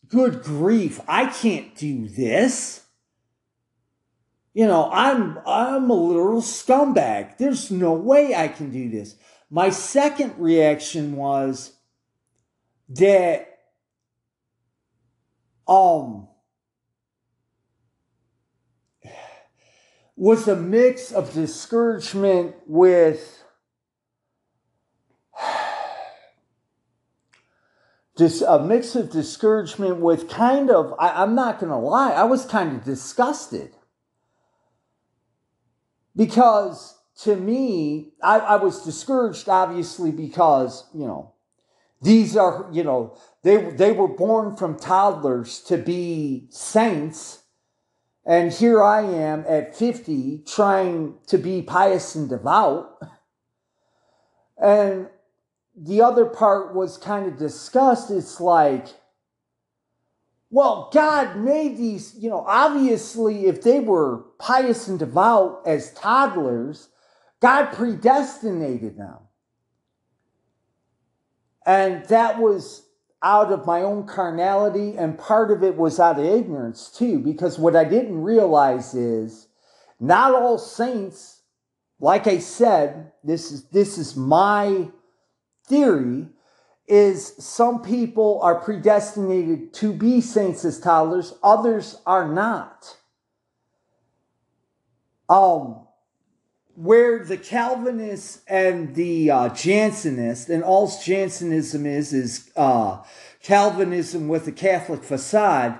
good 0.08 0.42
grief, 0.42 1.00
I 1.08 1.26
can't 1.26 1.74
do 1.74 2.08
this. 2.08 2.82
You 4.54 4.66
know, 4.66 4.90
I'm 4.90 5.38
I'm 5.46 5.90
a 5.90 5.94
literal 5.94 6.40
scumbag. 6.40 7.36
There's 7.36 7.70
no 7.70 7.92
way 7.92 8.34
I 8.34 8.48
can 8.48 8.70
do 8.70 8.88
this. 8.88 9.16
My 9.50 9.68
second 9.68 10.34
reaction 10.38 11.14
was 11.14 11.72
that 12.88 13.58
um 15.68 16.28
was 20.16 20.48
a 20.48 20.56
mix 20.56 21.12
of 21.12 21.34
discouragement 21.34 22.56
with 22.66 23.44
just 28.16 28.42
a 28.46 28.58
mix 28.58 28.96
of 28.96 29.10
discouragement 29.10 29.98
with 29.98 30.30
kind 30.30 30.70
of 30.70 30.94
I, 30.98 31.22
am 31.22 31.34
not 31.34 31.60
gonna 31.60 31.78
lie 31.78 32.12
i 32.12 32.24
was 32.24 32.46
kind 32.46 32.74
of 32.74 32.84
disgusted. 32.84 33.72
Because 36.14 36.98
to 37.20 37.36
me 37.36 38.14
I, 38.22 38.38
I 38.38 38.56
was 38.56 38.82
discouraged 38.82 39.50
obviously 39.50 40.10
because 40.12 40.88
you 40.94 41.06
know 41.06 41.34
these 42.00 42.38
are 42.38 42.66
you 42.72 42.84
know 42.84 43.18
they 43.42 43.56
they 43.72 43.92
were 43.92 44.08
born 44.08 44.56
from 44.56 44.78
toddlers 44.78 45.60
to 45.64 45.76
be 45.76 46.46
saints 46.48 47.42
and 48.26 48.52
here 48.52 48.82
i 48.82 49.00
am 49.00 49.44
at 49.48 49.74
50 49.76 50.42
trying 50.46 51.14
to 51.28 51.38
be 51.38 51.62
pious 51.62 52.14
and 52.14 52.28
devout 52.28 53.00
and 54.58 55.08
the 55.76 56.00
other 56.00 56.24
part 56.24 56.74
was 56.74 56.96
kind 56.96 57.26
of 57.26 57.38
discussed. 57.38 58.10
It's 58.10 58.40
like, 58.40 58.86
well, 60.48 60.90
God 60.92 61.36
made 61.36 61.76
these, 61.76 62.14
you 62.16 62.30
know, 62.30 62.44
obviously, 62.46 63.46
if 63.46 63.62
they 63.62 63.80
were 63.80 64.24
pious 64.38 64.88
and 64.88 64.98
devout 64.98 65.62
as 65.66 65.92
toddlers, 65.92 66.88
God 67.40 67.72
predestinated 67.72 68.96
them. 68.96 69.18
And 71.66 72.06
that 72.06 72.38
was 72.38 72.85
out 73.22 73.50
of 73.50 73.66
my 73.66 73.82
own 73.82 74.06
carnality, 74.06 74.96
and 74.96 75.18
part 75.18 75.50
of 75.50 75.62
it 75.62 75.76
was 75.76 75.98
out 75.98 76.18
of 76.18 76.24
ignorance 76.24 76.90
too, 76.90 77.18
because 77.18 77.58
what 77.58 77.74
I 77.74 77.84
didn't 77.84 78.22
realize 78.22 78.94
is 78.94 79.48
not 79.98 80.34
all 80.34 80.58
saints, 80.58 81.42
like 81.98 82.26
I 82.26 82.38
said, 82.38 83.12
this 83.24 83.50
is 83.50 83.64
this 83.70 83.98
is 83.98 84.16
my 84.16 84.88
theory 85.66 86.28
is 86.86 87.34
some 87.44 87.82
people 87.82 88.40
are 88.42 88.60
predestinated 88.60 89.72
to 89.74 89.92
be 89.92 90.20
saints 90.20 90.64
as 90.64 90.78
toddlers, 90.78 91.34
others 91.42 92.00
are 92.06 92.28
not. 92.28 92.96
Um, 95.28 95.85
where 96.76 97.24
the 97.24 97.38
Calvinists 97.38 98.42
and 98.46 98.94
the 98.94 99.30
uh, 99.30 99.48
Jansenists, 99.48 100.50
and 100.50 100.62
all 100.62 100.92
Jansenism 101.02 101.86
is, 101.86 102.12
is 102.12 102.50
uh, 102.54 103.02
Calvinism 103.42 104.28
with 104.28 104.46
a 104.46 104.52
Catholic 104.52 105.02
facade, 105.02 105.78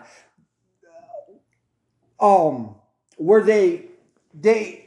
um, 2.18 2.76
where 3.18 3.42
they, 3.42 3.84
they, 4.32 4.86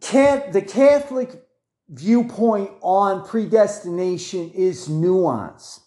can, 0.00 0.52
the 0.52 0.62
Catholic 0.62 1.42
viewpoint 1.88 2.70
on 2.82 3.26
predestination 3.26 4.50
is 4.50 4.88
nuance. 4.88 5.80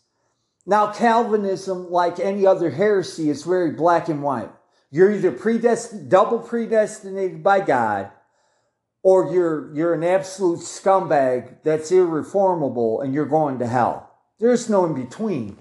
Now, 0.65 0.91
Calvinism, 0.91 1.89
like 1.89 2.19
any 2.19 2.45
other 2.45 2.69
heresy, 2.69 3.29
is 3.29 3.43
very 3.43 3.71
black 3.71 4.09
and 4.09 4.21
white. 4.21 4.51
You're 4.91 5.11
either 5.11 5.31
predestined, 5.31 6.09
double 6.09 6.39
predestinated 6.39 7.43
by 7.43 7.61
God, 7.61 8.11
or 9.03 9.31
you're 9.31 9.73
you're 9.75 9.93
an 9.93 10.03
absolute 10.03 10.59
scumbag 10.59 11.57
that's 11.63 11.91
irreformable 11.91 13.01
and 13.01 13.13
you're 13.13 13.25
going 13.25 13.59
to 13.59 13.67
hell. 13.67 14.11
There's 14.39 14.69
no 14.69 14.85
in 14.85 14.93
between. 14.93 15.57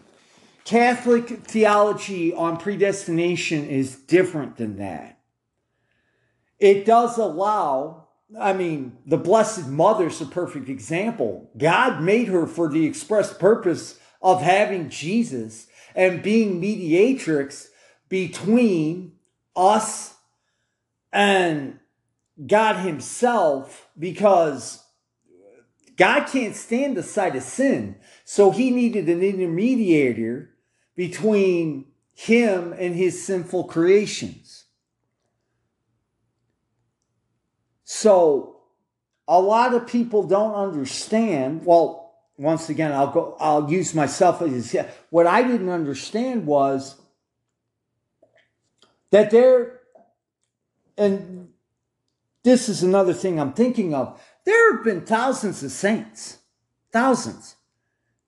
Catholic 0.65 1.29
theology 1.47 2.33
on 2.33 2.59
predestination 2.59 3.67
is 3.67 3.97
different 3.97 4.57
than 4.57 4.77
that. 4.77 5.19
It 6.59 6.85
does 6.85 7.19
allow 7.19 8.09
I 8.39 8.53
mean, 8.53 8.99
the 9.07 9.17
Blessed 9.17 9.69
Mother's 9.69 10.21
a 10.21 10.27
perfect 10.27 10.69
example. 10.69 11.51
God 11.57 12.03
made 12.03 12.29
her 12.29 12.47
for 12.47 12.69
the 12.69 12.85
express 12.85 13.33
purpose 13.33 13.99
of 14.21 14.43
having 14.43 14.91
Jesus 14.91 15.67
and 15.95 16.23
being 16.23 16.61
mediatrix 16.61 17.69
between 18.09 19.13
us 19.59 20.15
and 21.13 21.79
God 22.47 22.77
Himself 22.77 23.89
because 23.99 24.85
God 25.97 26.27
can't 26.29 26.55
stand 26.55 26.97
the 26.97 27.03
sight 27.03 27.35
of 27.35 27.43
sin. 27.43 27.97
So 28.25 28.51
He 28.51 28.71
needed 28.71 29.09
an 29.09 29.21
intermediator 29.21 30.49
between 30.95 31.87
Him 32.15 32.73
and 32.79 32.95
His 32.95 33.25
sinful 33.25 33.65
creations. 33.65 34.67
So 37.85 38.61
a 39.27 39.41
lot 39.41 39.75
of 39.75 39.87
people 39.87 40.23
don't 40.23 40.55
understand. 40.55 41.65
Well, 41.65 42.15
once 42.37 42.69
again, 42.69 42.93
I'll 42.93 43.11
go, 43.11 43.37
I'll 43.41 43.71
use 43.71 43.95
myself 43.95 44.41
as 44.43 44.77
what 45.11 45.27
I 45.27 45.43
didn't 45.43 45.71
understand 45.71 46.47
was 46.47 47.01
that 49.11 49.31
there, 49.31 49.81
and 50.97 51.49
this 52.45 52.69
is 52.69 52.83
another 52.83 53.13
thing 53.13 53.39
I'm 53.39 53.53
thinking 53.53 53.95
of. 53.95 54.21
There 54.45 54.77
have 54.77 54.85
been 54.85 55.03
thousands 55.03 55.63
of 55.63 55.71
saints, 55.71 56.39
thousands. 56.93 57.57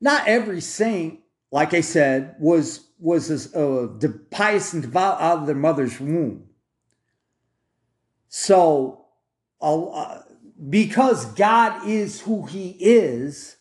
Not 0.01 0.28
every 0.28 0.61
saint, 0.61 1.20
like 1.51 1.74
I 1.74 1.81
said, 1.81 2.37
was 2.39 2.87
was 2.99 3.31
as 3.31 3.55
uh, 3.55 3.89
pious 4.31 4.74
and 4.74 4.83
devout 4.83 5.20
out 5.20 5.39
of 5.39 5.47
their 5.47 5.55
mother's 5.55 5.99
womb. 5.99 6.51
So 8.28 9.07
uh, 9.61 10.22
because 10.68 11.26
God 11.26 11.87
is 11.87 12.20
who 12.20 12.47
He 12.47 12.70
is, 12.78 13.57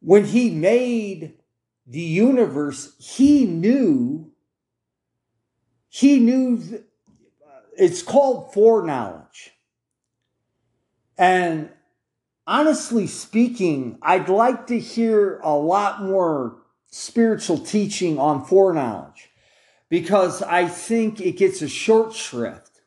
when 0.00 0.24
He 0.24 0.50
made 0.50 1.34
the 1.86 2.00
universe, 2.00 2.96
He 2.98 3.44
knew, 3.44 4.29
He 5.90 6.20
knew, 6.20 6.84
it's 7.76 8.02
called 8.02 8.54
foreknowledge. 8.54 9.50
And 11.18 11.68
honestly 12.46 13.08
speaking, 13.08 13.98
I'd 14.00 14.28
like 14.28 14.68
to 14.68 14.78
hear 14.78 15.40
a 15.42 15.52
lot 15.52 16.02
more 16.02 16.56
spiritual 16.86 17.58
teaching 17.58 18.18
on 18.18 18.44
foreknowledge 18.44 19.30
because 19.88 20.42
I 20.42 20.68
think 20.68 21.20
it 21.20 21.32
gets 21.32 21.60
a 21.60 21.68
short 21.68 22.14
shrift. 22.14 22.80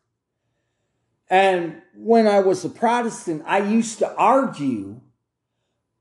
And 1.30 1.82
when 1.96 2.26
I 2.26 2.40
was 2.40 2.64
a 2.64 2.70
Protestant, 2.70 3.44
I 3.46 3.60
used 3.60 4.00
to 4.00 4.16
argue 4.16 5.02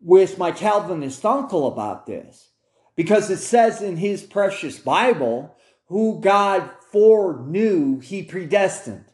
with 0.00 0.38
my 0.38 0.53
Calvinist 0.53 1.26
uncle 1.26 1.66
about 1.66 2.07
this 2.07 2.50
because 2.94 3.28
it 3.28 3.38
says 3.38 3.82
in 3.82 3.96
his 3.96 4.22
precious 4.22 4.78
Bible, 4.78 5.57
who 5.86 6.20
God 6.20 6.70
foreknew, 6.93 8.01
he 8.01 8.22
predestined. 8.22 9.07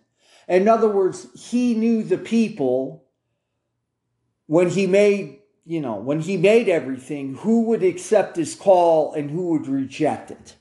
In 0.49 0.68
other 0.68 0.89
words, 0.89 1.29
he 1.35 1.74
knew 1.74 2.03
the 2.03 2.18
people 2.18 3.05
when 4.47 4.70
he 4.70 4.87
made, 4.87 5.39
you 5.64 5.81
know, 5.81 5.97
when 5.97 6.20
he 6.20 6.37
made 6.37 6.68
everything, 6.68 7.37
who 7.37 7.62
would 7.66 7.83
accept 7.83 8.37
his 8.37 8.55
call 8.55 9.12
and 9.12 9.31
who 9.31 9.51
would 9.51 9.68
reject 9.68 10.31
it. 10.31 10.57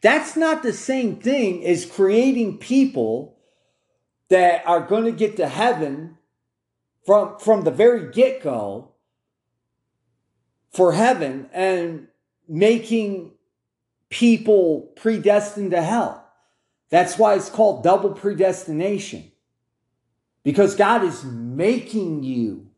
That's 0.00 0.36
not 0.36 0.62
the 0.62 0.72
same 0.72 1.16
thing 1.16 1.64
as 1.64 1.86
creating 1.86 2.58
people 2.58 3.38
that 4.28 4.62
are 4.66 4.80
going 4.80 5.04
to 5.04 5.12
get 5.12 5.36
to 5.36 5.48
heaven 5.48 6.18
from 7.06 7.38
from 7.38 7.64
the 7.64 7.70
very 7.70 8.12
get-go 8.12 8.92
for 10.70 10.92
heaven 10.92 11.48
and 11.52 12.08
making 12.46 13.32
people 14.10 14.92
predestined 14.96 15.70
to 15.70 15.82
hell. 15.82 16.27
That's 16.90 17.18
why 17.18 17.34
it's 17.34 17.50
called 17.50 17.84
double 17.84 18.12
predestination. 18.12 19.30
Because 20.42 20.74
God 20.74 21.04
is 21.04 21.24
making 21.24 22.22
you 22.22 22.68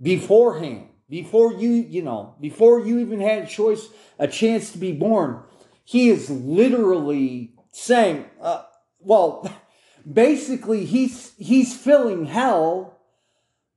beforehand, 0.00 0.88
before 1.08 1.54
you, 1.54 1.70
you 1.70 2.02
know, 2.02 2.34
before 2.40 2.80
you 2.80 2.98
even 2.98 3.20
had 3.20 3.44
a 3.44 3.46
choice, 3.46 3.88
a 4.18 4.28
chance 4.28 4.72
to 4.72 4.78
be 4.78 4.92
born. 4.92 5.42
He 5.84 6.10
is 6.10 6.28
literally 6.28 7.54
saying, 7.72 8.26
uh, 8.40 8.64
well, 9.00 9.50
basically 10.12 10.84
he's 10.84 11.32
he's 11.38 11.74
filling 11.74 12.26
hell 12.26 12.98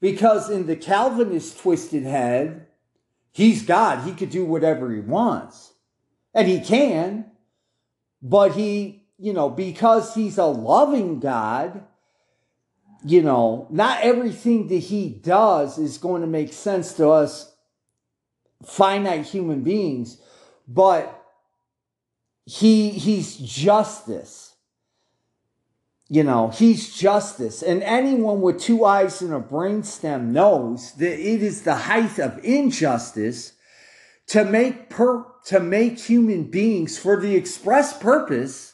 because 0.01 0.49
in 0.49 0.65
the 0.65 0.75
Calvinist 0.75 1.59
twisted 1.59 2.03
head, 2.03 2.67
He's 3.31 3.63
God. 3.63 4.05
He 4.05 4.13
could 4.13 4.29
do 4.29 4.45
whatever 4.45 4.91
he 4.91 4.99
wants. 4.99 5.73
And 6.33 6.47
he 6.47 6.59
can. 6.59 7.31
But 8.21 8.53
he, 8.53 9.00
you 9.21 9.33
know, 9.33 9.49
because 9.49 10.15
he's 10.15 10.39
a 10.39 10.45
loving 10.45 11.19
God, 11.19 11.83
you 13.05 13.21
know, 13.21 13.67
not 13.69 14.01
everything 14.01 14.67
that 14.69 14.79
he 14.79 15.09
does 15.09 15.77
is 15.77 15.99
going 15.99 16.21
to 16.21 16.27
make 16.27 16.51
sense 16.51 16.93
to 16.93 17.09
us 17.09 17.53
finite 18.65 19.27
human 19.27 19.61
beings, 19.61 20.19
but 20.67 21.23
he 22.45 22.89
he's 22.89 23.37
justice. 23.37 24.55
You 26.09 26.23
know, 26.23 26.49
he's 26.49 26.93
justice. 26.93 27.61
And 27.61 27.83
anyone 27.83 28.41
with 28.41 28.59
two 28.59 28.83
eyes 28.83 29.21
and 29.21 29.35
a 29.35 29.39
brainstem 29.39 30.31
knows 30.31 30.93
that 30.93 31.13
it 31.13 31.43
is 31.43 31.61
the 31.61 31.75
height 31.75 32.17
of 32.17 32.43
injustice 32.43 33.53
to 34.27 34.43
make 34.43 34.89
per 34.89 35.23
to 35.45 35.59
make 35.59 35.99
human 35.99 36.45
beings 36.45 36.97
for 36.97 37.21
the 37.21 37.35
express 37.35 37.95
purpose 37.95 38.70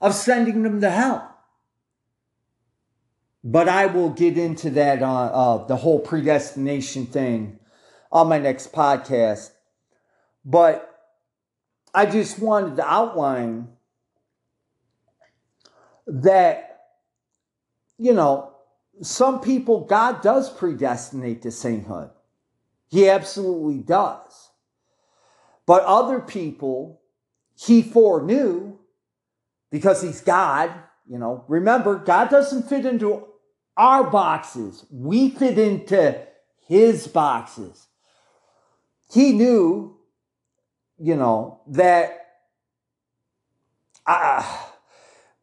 of 0.00 0.14
sending 0.14 0.62
them 0.62 0.80
to 0.80 0.90
hell. 0.90 1.36
But 3.44 3.68
I 3.68 3.86
will 3.86 4.10
get 4.10 4.36
into 4.36 4.70
that 4.70 5.02
on 5.02 5.28
uh, 5.28 5.30
uh, 5.30 5.66
the 5.66 5.76
whole 5.76 6.00
predestination 6.00 7.06
thing 7.06 7.58
on 8.10 8.28
my 8.28 8.38
next 8.38 8.72
podcast. 8.72 9.52
But 10.44 10.84
I 11.94 12.06
just 12.06 12.38
wanted 12.38 12.76
to 12.76 12.86
outline 12.86 13.68
that, 16.06 16.80
you 17.96 18.12
know, 18.12 18.52
some 19.00 19.40
people, 19.40 19.84
God 19.84 20.20
does 20.20 20.50
predestinate 20.50 21.42
to 21.42 21.50
sainthood. 21.50 22.10
He 22.88 23.08
absolutely 23.08 23.78
does. 23.78 24.50
But 25.66 25.84
other 25.84 26.20
people, 26.20 27.00
He 27.54 27.82
foreknew 27.82 28.67
because 29.70 30.02
He's 30.02 30.20
God. 30.20 30.72
You 31.06 31.18
know, 31.18 31.44
remember, 31.48 31.96
God 31.96 32.28
doesn't 32.28 32.68
fit 32.68 32.84
into 32.84 33.26
our 33.76 34.10
boxes, 34.10 34.84
we 34.90 35.30
fit 35.30 35.58
into 35.58 36.20
His 36.66 37.06
boxes. 37.06 37.86
He 39.10 39.32
knew 39.32 39.98
you 40.98 41.16
know, 41.16 41.60
that, 41.68 42.26
uh, 44.06 44.42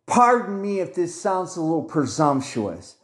pardon 0.06 0.62
me 0.62 0.80
if 0.80 0.94
this 0.96 1.20
sounds 1.20 1.56
a 1.56 1.62
little 1.62 1.84
presumptuous. 1.84 2.98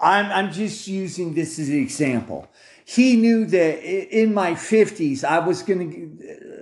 I'm, 0.00 0.26
I'm 0.26 0.52
just 0.52 0.88
using 0.88 1.34
this 1.34 1.58
as 1.58 1.68
an 1.68 1.78
example. 1.78 2.48
He 2.84 3.16
knew 3.16 3.46
that 3.46 3.82
in 3.84 4.34
my 4.34 4.52
50s, 4.52 5.24
I 5.24 5.38
was 5.38 5.62
going 5.62 5.90
to 5.90 6.53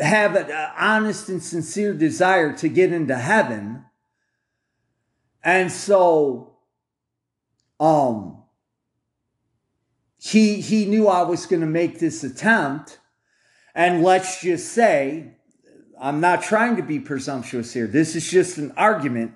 have 0.00 0.36
an 0.36 0.50
honest 0.78 1.28
and 1.28 1.42
sincere 1.42 1.94
desire 1.94 2.52
to 2.56 2.68
get 2.68 2.92
into 2.92 3.16
heaven. 3.16 3.84
And 5.42 5.70
so, 5.70 6.56
um, 7.78 8.42
he, 10.18 10.60
he 10.60 10.86
knew 10.86 11.06
I 11.06 11.22
was 11.22 11.44
going 11.44 11.60
to 11.60 11.66
make 11.66 11.98
this 11.98 12.24
attempt. 12.24 12.98
And 13.74 14.02
let's 14.02 14.40
just 14.40 14.72
say, 14.72 15.32
I'm 16.00 16.20
not 16.20 16.42
trying 16.42 16.76
to 16.76 16.82
be 16.82 16.98
presumptuous 16.98 17.72
here. 17.72 17.86
This 17.86 18.16
is 18.16 18.30
just 18.30 18.56
an 18.56 18.72
argument. 18.76 19.34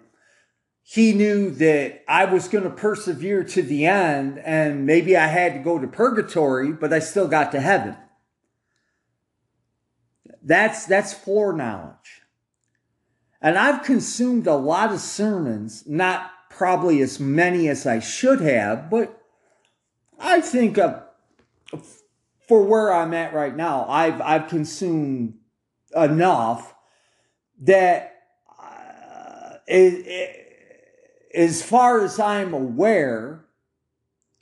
He 0.82 1.12
knew 1.12 1.50
that 1.50 2.02
I 2.09 2.24
was 2.24 2.48
going 2.48 2.64
to 2.64 2.70
persevere 2.70 3.44
to 3.44 3.62
the 3.62 3.84
end, 3.84 4.38
and 4.38 4.86
maybe 4.86 5.16
I 5.16 5.26
had 5.26 5.52
to 5.52 5.59
go 5.59 5.78
to 5.78 5.86
purgatory, 5.86 6.72
but 6.72 6.92
I 6.94 7.00
still 7.00 7.28
got 7.28 7.52
to 7.52 7.61
heaven. 7.61 7.96
That's 10.49 10.86
that's 10.86 11.12
foreknowledge. 11.12 12.22
And 13.42 13.59
I've 13.59 13.84
consumed 13.84 14.46
a 14.46 14.55
lot 14.55 14.92
of 14.92 14.99
sermons, 14.99 15.84
not 15.86 16.30
probably 16.49 17.03
as 17.03 17.20
many 17.20 17.68
as 17.68 17.86
I 17.86 17.99
should 17.99 18.40
have, 18.40 18.88
but 18.88 19.22
I 20.18 20.40
think 20.40 20.78
of 20.78 21.03
for 22.49 22.62
where 22.62 22.94
I'm 22.94 23.12
at 23.12 23.34
right 23.34 23.55
now, 23.55 23.84
I've 23.90 24.22
I've 24.22 24.49
consumed 24.49 25.34
enough 25.94 26.74
that 27.61 28.22
uh, 28.59 29.59
it, 29.66 30.07
it, 30.07 30.46
as 31.34 31.62
far 31.62 32.03
as 32.03 32.18
I'm 32.18 32.55
aware, 32.55 33.44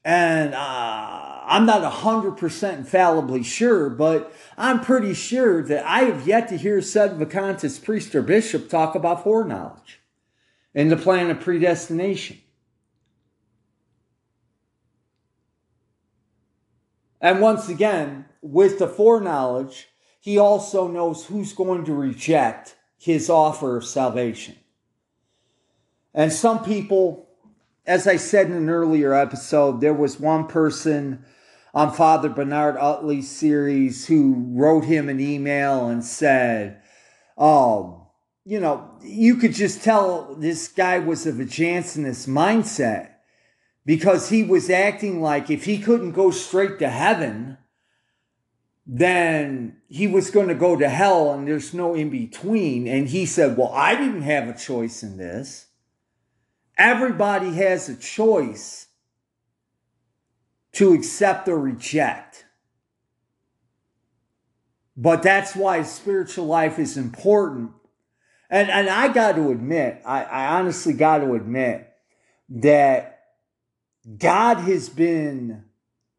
and 0.04 0.54
uh, 0.54 1.25
I'm 1.48 1.64
not 1.64 1.84
hundred 1.84 2.32
percent 2.32 2.78
infallibly 2.78 3.44
sure, 3.44 3.88
but 3.88 4.34
I'm 4.58 4.80
pretty 4.80 5.14
sure 5.14 5.62
that 5.62 5.86
I 5.86 6.00
have 6.00 6.26
yet 6.26 6.48
to 6.48 6.56
hear 6.56 6.82
said 6.82 7.12
Sedevacantist 7.12 7.84
priest 7.84 8.14
or 8.16 8.22
bishop 8.22 8.68
talk 8.68 8.96
about 8.96 9.22
foreknowledge 9.22 10.00
and 10.74 10.90
the 10.90 10.96
plan 10.96 11.30
of 11.30 11.40
predestination. 11.40 12.38
And 17.20 17.40
once 17.40 17.68
again, 17.68 18.26
with 18.42 18.80
the 18.80 18.88
foreknowledge, 18.88 19.88
he 20.20 20.38
also 20.38 20.88
knows 20.88 21.26
who's 21.26 21.52
going 21.52 21.84
to 21.84 21.94
reject 21.94 22.74
his 22.98 23.30
offer 23.30 23.76
of 23.76 23.84
salvation. 23.84 24.56
And 26.12 26.32
some 26.32 26.64
people, 26.64 27.28
as 27.86 28.08
I 28.08 28.16
said 28.16 28.46
in 28.46 28.52
an 28.52 28.68
earlier 28.68 29.14
episode, 29.14 29.80
there 29.80 29.94
was 29.94 30.18
one 30.18 30.48
person 30.48 31.24
on 31.76 31.92
Father 31.92 32.30
Bernard 32.30 32.78
Utley's 32.78 33.30
series 33.30 34.06
who 34.06 34.46
wrote 34.54 34.86
him 34.86 35.10
an 35.10 35.20
email 35.20 35.90
and 35.90 36.02
said, 36.02 36.80
Oh, 37.36 38.12
you 38.46 38.58
know, 38.58 38.92
you 39.02 39.36
could 39.36 39.52
just 39.52 39.84
tell 39.84 40.34
this 40.36 40.68
guy 40.68 40.98
was 41.00 41.26
of 41.26 41.38
a 41.38 41.44
Jansenist 41.44 42.26
mindset 42.26 43.10
because 43.84 44.30
he 44.30 44.42
was 44.42 44.70
acting 44.70 45.20
like 45.20 45.50
if 45.50 45.66
he 45.66 45.76
couldn't 45.76 46.12
go 46.12 46.30
straight 46.30 46.78
to 46.78 46.88
heaven, 46.88 47.58
then 48.86 49.76
he 49.86 50.06
was 50.06 50.30
going 50.30 50.48
to 50.48 50.54
go 50.54 50.76
to 50.76 50.88
hell 50.88 51.34
and 51.34 51.46
there's 51.46 51.74
no 51.74 51.94
in 51.94 52.08
between. 52.08 52.88
And 52.88 53.06
he 53.06 53.26
said, 53.26 53.58
Well, 53.58 53.70
I 53.74 53.96
didn't 53.96 54.22
have 54.22 54.48
a 54.48 54.56
choice 54.56 55.02
in 55.02 55.18
this. 55.18 55.66
Everybody 56.78 57.52
has 57.56 57.90
a 57.90 57.96
choice 57.96 58.85
to 60.76 60.92
accept 60.92 61.48
or 61.48 61.58
reject. 61.58 62.44
But 64.94 65.22
that's 65.22 65.56
why 65.56 65.82
spiritual 65.82 66.46
life 66.46 66.78
is 66.78 66.98
important. 66.98 67.70
And, 68.50 68.70
and 68.70 68.88
I 68.88 69.08
got 69.08 69.36
to 69.36 69.50
admit, 69.50 70.02
I, 70.04 70.24
I 70.24 70.58
honestly 70.58 70.92
got 70.92 71.18
to 71.18 71.34
admit 71.34 71.90
that 72.50 73.20
God 74.18 74.58
has 74.58 74.90
been 74.90 75.64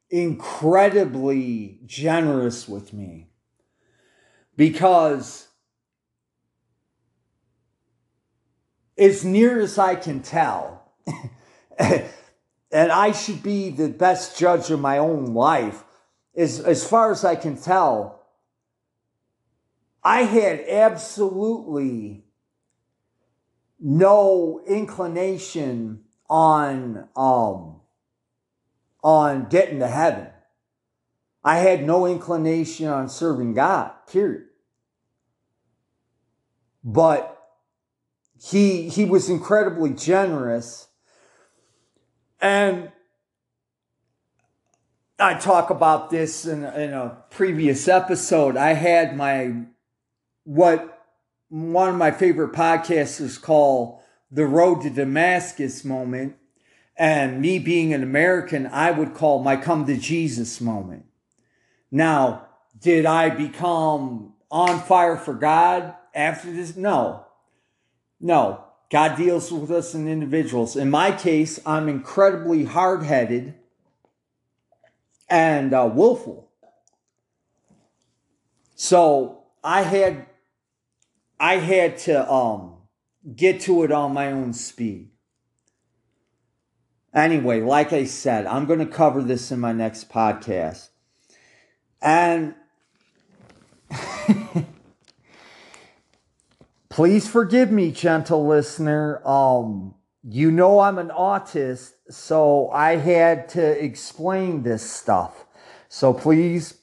incredibly 0.10 1.80
generous 1.86 2.68
with 2.68 2.94
me 2.94 3.30
because 4.56 5.48
as 8.98 9.24
near 9.24 9.60
as 9.60 9.78
I 9.78 9.94
can 9.94 10.22
tell, 10.22 10.92
and 12.72 12.92
I 12.92 13.12
should 13.12 13.42
be 13.42 13.70
the 13.70 13.90
best 13.90 14.38
judge 14.38 14.70
of 14.72 14.80
my 14.80 14.98
own 14.98 15.34
life, 15.34 15.84
as, 16.36 16.60
as 16.60 16.88
far 16.88 17.12
as 17.12 17.24
I 17.24 17.36
can 17.36 17.58
tell, 17.58 18.28
I 20.04 20.24
had 20.24 20.62
absolutely 20.68 22.26
no 23.80 24.62
inclination 24.68 26.04
on 26.30 27.08
um, 27.16 27.82
on 29.04 29.48
getting 29.50 29.80
to 29.80 29.88
heaven. 29.88 30.28
I 31.44 31.58
had 31.58 31.86
no 31.86 32.06
inclination 32.06 32.88
on 32.88 33.10
serving 33.10 33.54
God, 33.54 33.92
period. 34.12 34.48
But 36.84 37.38
he 38.42 38.90
he 38.90 39.06
was 39.06 39.30
incredibly 39.30 39.92
generous. 39.92 40.87
And 42.40 42.92
I 45.20 45.34
talk 45.36 45.70
about 45.70 46.10
this 46.10 46.46
in, 46.46 46.64
in 46.64 46.94
a 46.94 47.18
previous 47.30 47.88
episode. 47.88 48.56
I 48.56 48.74
had 48.74 49.18
my 49.18 49.66
what 50.44 51.06
one 51.50 51.90
of 51.90 51.96
my 51.96 52.12
favorite 52.12 52.52
podcasters 52.52 53.42
call 53.42 54.04
the 54.30 54.46
road 54.46 54.82
to 54.82 54.90
Damascus 54.90 55.84
moment 55.84 56.36
and 56.98 57.40
me 57.40 57.60
being 57.60 57.94
an 57.94 58.04
American, 58.04 58.68
I 58.68 58.92
would 58.92 59.14
call 59.14 59.44
my 59.44 59.56
come 59.56 59.86
to 59.86 59.98
Jesus 59.98 60.60
moment. 60.60 61.06
Now, 61.92 62.48
did 62.80 63.06
I 63.06 63.30
become 63.30 64.34
on 64.50 64.82
fire 64.82 65.18
for 65.18 65.34
God 65.34 65.94
after 66.14 66.52
this? 66.52 66.76
No. 66.76 67.26
No. 68.20 68.64
God 68.90 69.18
deals 69.18 69.52
with 69.52 69.70
us 69.70 69.94
in 69.94 70.08
individuals. 70.08 70.76
In 70.76 70.90
my 70.90 71.12
case, 71.12 71.60
I'm 71.66 71.90
incredibly 71.90 72.64
hard 72.64 73.04
headed 73.04 73.56
and 75.30 75.74
uh, 75.74 75.90
willful. 75.94 76.50
So 78.76 79.44
I 79.64 79.82
had 79.82 80.28
I 81.40 81.58
had 81.58 81.98
to 82.00 82.32
um 82.32 82.76
get 83.36 83.62
to 83.62 83.84
it 83.84 83.92
on 83.92 84.14
my 84.14 84.32
own 84.32 84.54
speed. 84.54 85.10
Anyway, 87.14 87.62
like 87.62 87.94
I 87.94 88.06
said, 88.06 88.46
I'm 88.46 88.66
going 88.66 88.80
to 88.80 88.86
cover 88.86 89.24
this 89.24 89.52
in 89.52 89.60
my 89.60 89.74
next 89.74 90.10
podcast. 90.10 90.90
And 92.00 92.54
please 96.98 97.28
forgive 97.28 97.70
me, 97.70 97.92
gentle 97.92 98.48
listener. 98.48 99.22
Um, 99.24 99.94
you 100.24 100.50
know 100.50 100.80
I'm 100.80 100.98
an 100.98 101.10
autist, 101.10 101.92
so 102.10 102.72
I 102.72 102.96
had 102.96 103.50
to 103.50 103.84
explain 103.84 104.64
this 104.64 104.82
stuff. 104.82 105.46
So 105.90 106.12
please, 106.12 106.74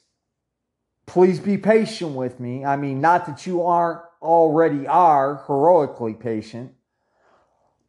please 1.05 1.41
be 1.41 1.57
patient 1.57 2.15
with 2.15 2.39
me. 2.39 2.63
I 2.63 2.77
mean, 2.77 3.01
not 3.01 3.25
that 3.25 3.45
you 3.45 3.63
aren't 3.63 4.03
already 4.21 4.87
are 4.87 5.43
heroically 5.47 6.13
patient. 6.13 6.71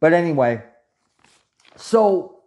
But 0.01 0.11
anyway, 0.11 0.63
so 1.77 2.41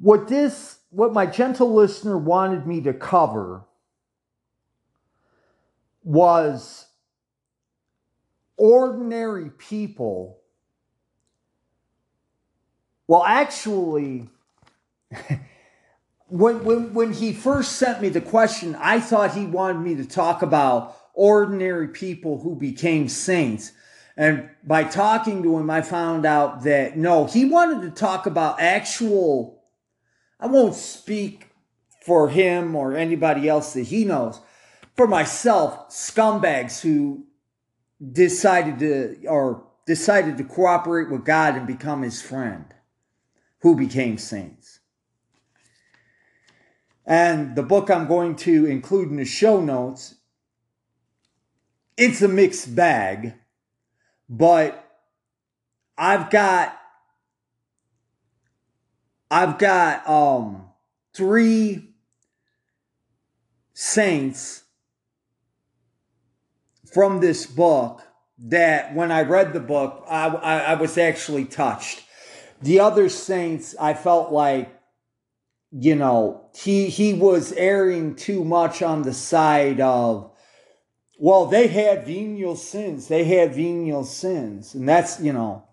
what 0.00 0.28
this, 0.28 0.78
what 0.90 1.12
my 1.12 1.26
gentle 1.26 1.74
listener 1.74 2.16
wanted 2.16 2.68
me 2.68 2.82
to 2.82 2.94
cover 2.94 3.64
was 6.04 6.86
ordinary 8.56 9.50
people. 9.50 10.40
Well, 13.06 13.24
actually, 13.24 14.28
when, 16.28 16.64
when, 16.64 16.94
when 16.94 17.12
he 17.12 17.32
first 17.32 17.72
sent 17.72 18.00
me 18.00 18.08
the 18.08 18.20
question, 18.20 18.76
I 18.76 19.00
thought 19.00 19.34
he 19.34 19.46
wanted 19.46 19.80
me 19.80 19.94
to 19.96 20.04
talk 20.04 20.42
about 20.42 20.96
ordinary 21.12 21.88
people 21.88 22.40
who 22.40 22.56
became 22.56 23.08
saints. 23.08 23.72
And 24.16 24.48
by 24.62 24.84
talking 24.84 25.42
to 25.42 25.58
him, 25.58 25.68
I 25.70 25.82
found 25.82 26.24
out 26.24 26.62
that 26.62 26.96
no, 26.96 27.26
he 27.26 27.44
wanted 27.44 27.82
to 27.82 27.90
talk 27.90 28.26
about 28.26 28.60
actual 28.60 29.54
I 30.44 30.46
won't 30.46 30.74
speak 30.74 31.48
for 32.04 32.28
him 32.28 32.76
or 32.76 32.94
anybody 32.94 33.48
else 33.48 33.72
that 33.72 33.84
he 33.84 34.04
knows. 34.04 34.40
For 34.94 35.06
myself, 35.06 35.88
scumbags 35.88 36.80
who 36.80 37.24
decided 38.12 38.78
to 38.78 39.26
or 39.26 39.64
decided 39.86 40.38
to 40.38 40.44
cooperate 40.44 41.10
with 41.10 41.24
God 41.24 41.56
and 41.56 41.66
become 41.66 42.02
his 42.02 42.22
friend, 42.22 42.66
who 43.60 43.76
became 43.76 44.18
saints. 44.18 44.80
And 47.06 47.54
the 47.54 47.62
book 47.62 47.90
I'm 47.90 48.06
going 48.06 48.36
to 48.36 48.66
include 48.66 49.10
in 49.10 49.16
the 49.16 49.24
show 49.24 49.60
notes, 49.60 50.14
it's 51.96 52.22
a 52.22 52.28
mixed 52.28 52.74
bag, 52.74 53.34
but 54.28 54.80
I've 55.96 56.30
got 56.30 56.78
I've 59.30 59.58
got 59.58 60.08
um 60.08 60.70
three 61.12 61.90
saints 63.74 64.63
from 66.94 67.20
this 67.20 67.44
book 67.44 68.02
that 68.38 68.94
when 68.94 69.10
I 69.10 69.22
read 69.22 69.52
the 69.52 69.60
book, 69.60 70.04
I, 70.08 70.28
I, 70.28 70.58
I, 70.58 70.74
was 70.74 70.96
actually 70.96 71.44
touched. 71.44 72.04
The 72.62 72.80
other 72.80 73.08
saints, 73.08 73.74
I 73.80 73.94
felt 73.94 74.32
like, 74.32 74.72
you 75.72 75.96
know, 75.96 76.48
he 76.54 76.88
he 76.88 77.14
was 77.14 77.52
erring 77.52 78.14
too 78.14 78.44
much 78.44 78.80
on 78.80 79.02
the 79.02 79.12
side 79.12 79.80
of, 79.80 80.30
well, 81.18 81.46
they 81.46 81.66
had 81.66 82.06
venial 82.06 82.54
sins. 82.54 83.08
They 83.08 83.24
had 83.24 83.54
venial 83.54 84.04
sins, 84.04 84.74
and 84.74 84.88
that's 84.88 85.20
you 85.20 85.32
know, 85.32 85.66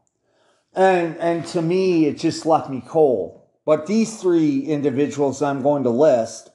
and 0.73 1.17
and 1.17 1.45
to 1.47 1.61
me, 1.61 2.07
it 2.07 2.17
just 2.17 2.47
left 2.47 2.69
me 2.69 2.81
cold. 2.85 3.41
But 3.63 3.85
these 3.85 4.19
three 4.19 4.61
individuals 4.61 5.43
I'm 5.43 5.61
going 5.61 5.83
to 5.83 5.91
list, 5.91 6.49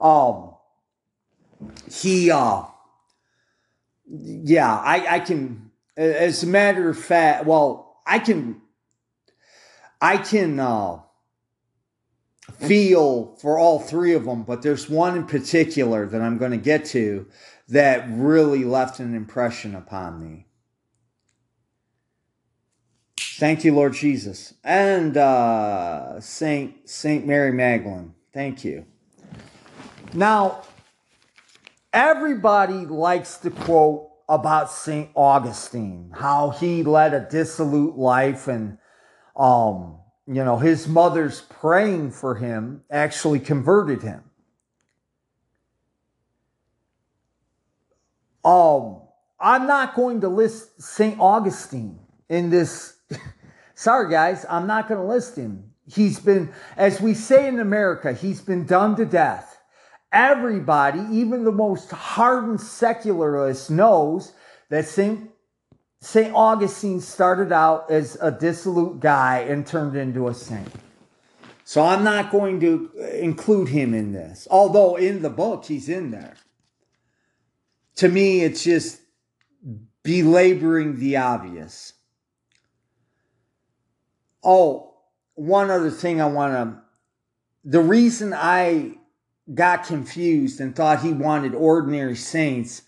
um, 0.00 0.53
he, 1.90 2.30
uh, 2.30 2.62
yeah, 4.06 4.74
I, 4.74 5.16
I 5.16 5.20
can, 5.20 5.70
as 5.96 6.42
a 6.42 6.46
matter 6.46 6.88
of 6.88 6.98
fact, 6.98 7.46
well, 7.46 8.00
I 8.06 8.18
can, 8.18 8.60
I 10.00 10.18
can, 10.18 10.60
uh, 10.60 11.00
feel 12.58 13.36
for 13.36 13.58
all 13.58 13.78
three 13.78 14.12
of 14.14 14.24
them, 14.24 14.42
but 14.42 14.62
there's 14.62 14.88
one 14.88 15.16
in 15.16 15.26
particular 15.26 16.06
that 16.06 16.20
I'm 16.20 16.38
going 16.38 16.50
to 16.50 16.56
get 16.56 16.84
to 16.86 17.26
that 17.68 18.06
really 18.08 18.64
left 18.64 19.00
an 19.00 19.14
impression 19.14 19.74
upon 19.74 20.20
me. 20.20 20.46
Thank 23.16 23.64
you, 23.64 23.74
Lord 23.74 23.94
Jesus. 23.94 24.54
And 24.62 25.16
uh, 25.16 26.20
Saint 26.20 26.88
Saint 26.88 27.26
Mary 27.26 27.52
Magdalene. 27.52 28.14
Thank 28.32 28.64
you. 28.64 28.86
Now, 30.12 30.62
everybody 31.94 32.84
likes 32.84 33.38
to 33.38 33.50
quote 33.50 34.10
about 34.28 34.70
Saint 34.70 35.08
Augustine, 35.14 36.10
how 36.14 36.50
he 36.50 36.82
led 36.82 37.14
a 37.14 37.20
dissolute 37.20 37.96
life 37.96 38.48
and 38.48 38.76
um, 39.36 39.98
you 40.26 40.44
know, 40.44 40.58
his 40.58 40.88
mother's 40.88 41.42
praying 41.42 42.10
for 42.10 42.34
him 42.34 42.82
actually 42.90 43.40
converted 43.40 44.02
him. 44.02 44.22
Um, 48.44 49.02
I'm 49.40 49.66
not 49.66 49.94
going 49.94 50.20
to 50.22 50.28
list 50.28 50.82
St. 50.82 51.18
Augustine 51.18 51.98
in 52.28 52.50
this 52.50 52.96
Sorry, 53.74 54.10
guys, 54.10 54.46
I'm 54.48 54.66
not 54.66 54.88
going 54.88 55.00
to 55.00 55.06
list 55.06 55.36
him. 55.36 55.72
He's 55.86 56.18
been, 56.18 56.52
as 56.76 57.00
we 57.00 57.12
say 57.14 57.48
in 57.48 57.60
America, 57.60 58.12
he's 58.12 58.40
been 58.40 58.64
done 58.64 58.96
to 58.96 59.04
death. 59.04 59.53
Everybody, 60.14 61.00
even 61.10 61.42
the 61.42 61.50
most 61.52 61.90
hardened 61.90 62.60
secularist, 62.60 63.68
knows 63.68 64.32
that 64.70 64.86
St. 64.86 65.28
St. 66.00 66.34
Augustine 66.34 67.00
started 67.00 67.50
out 67.50 67.90
as 67.90 68.16
a 68.20 68.30
dissolute 68.30 69.00
guy 69.00 69.38
and 69.40 69.66
turned 69.66 69.96
into 69.96 70.28
a 70.28 70.34
saint. 70.34 70.70
So 71.64 71.82
I'm 71.82 72.04
not 72.04 72.30
going 72.30 72.60
to 72.60 72.90
include 73.18 73.68
him 73.68 73.94
in 73.94 74.12
this, 74.12 74.46
although 74.50 74.96
in 74.96 75.22
the 75.22 75.30
book 75.30 75.64
he's 75.64 75.88
in 75.88 76.10
there. 76.10 76.34
To 77.96 78.08
me, 78.08 78.42
it's 78.42 78.62
just 78.62 79.00
belaboring 80.02 80.98
the 80.98 81.16
obvious. 81.16 81.94
Oh, 84.44 84.94
one 85.34 85.70
other 85.70 85.90
thing 85.90 86.20
I 86.20 86.26
want 86.26 86.52
to. 86.52 86.82
The 87.64 87.80
reason 87.80 88.34
I 88.34 88.98
got 89.52 89.84
confused 89.84 90.60
and 90.60 90.74
thought 90.74 91.02
he 91.02 91.12
wanted 91.12 91.54
ordinary 91.54 92.16
saints 92.16 92.82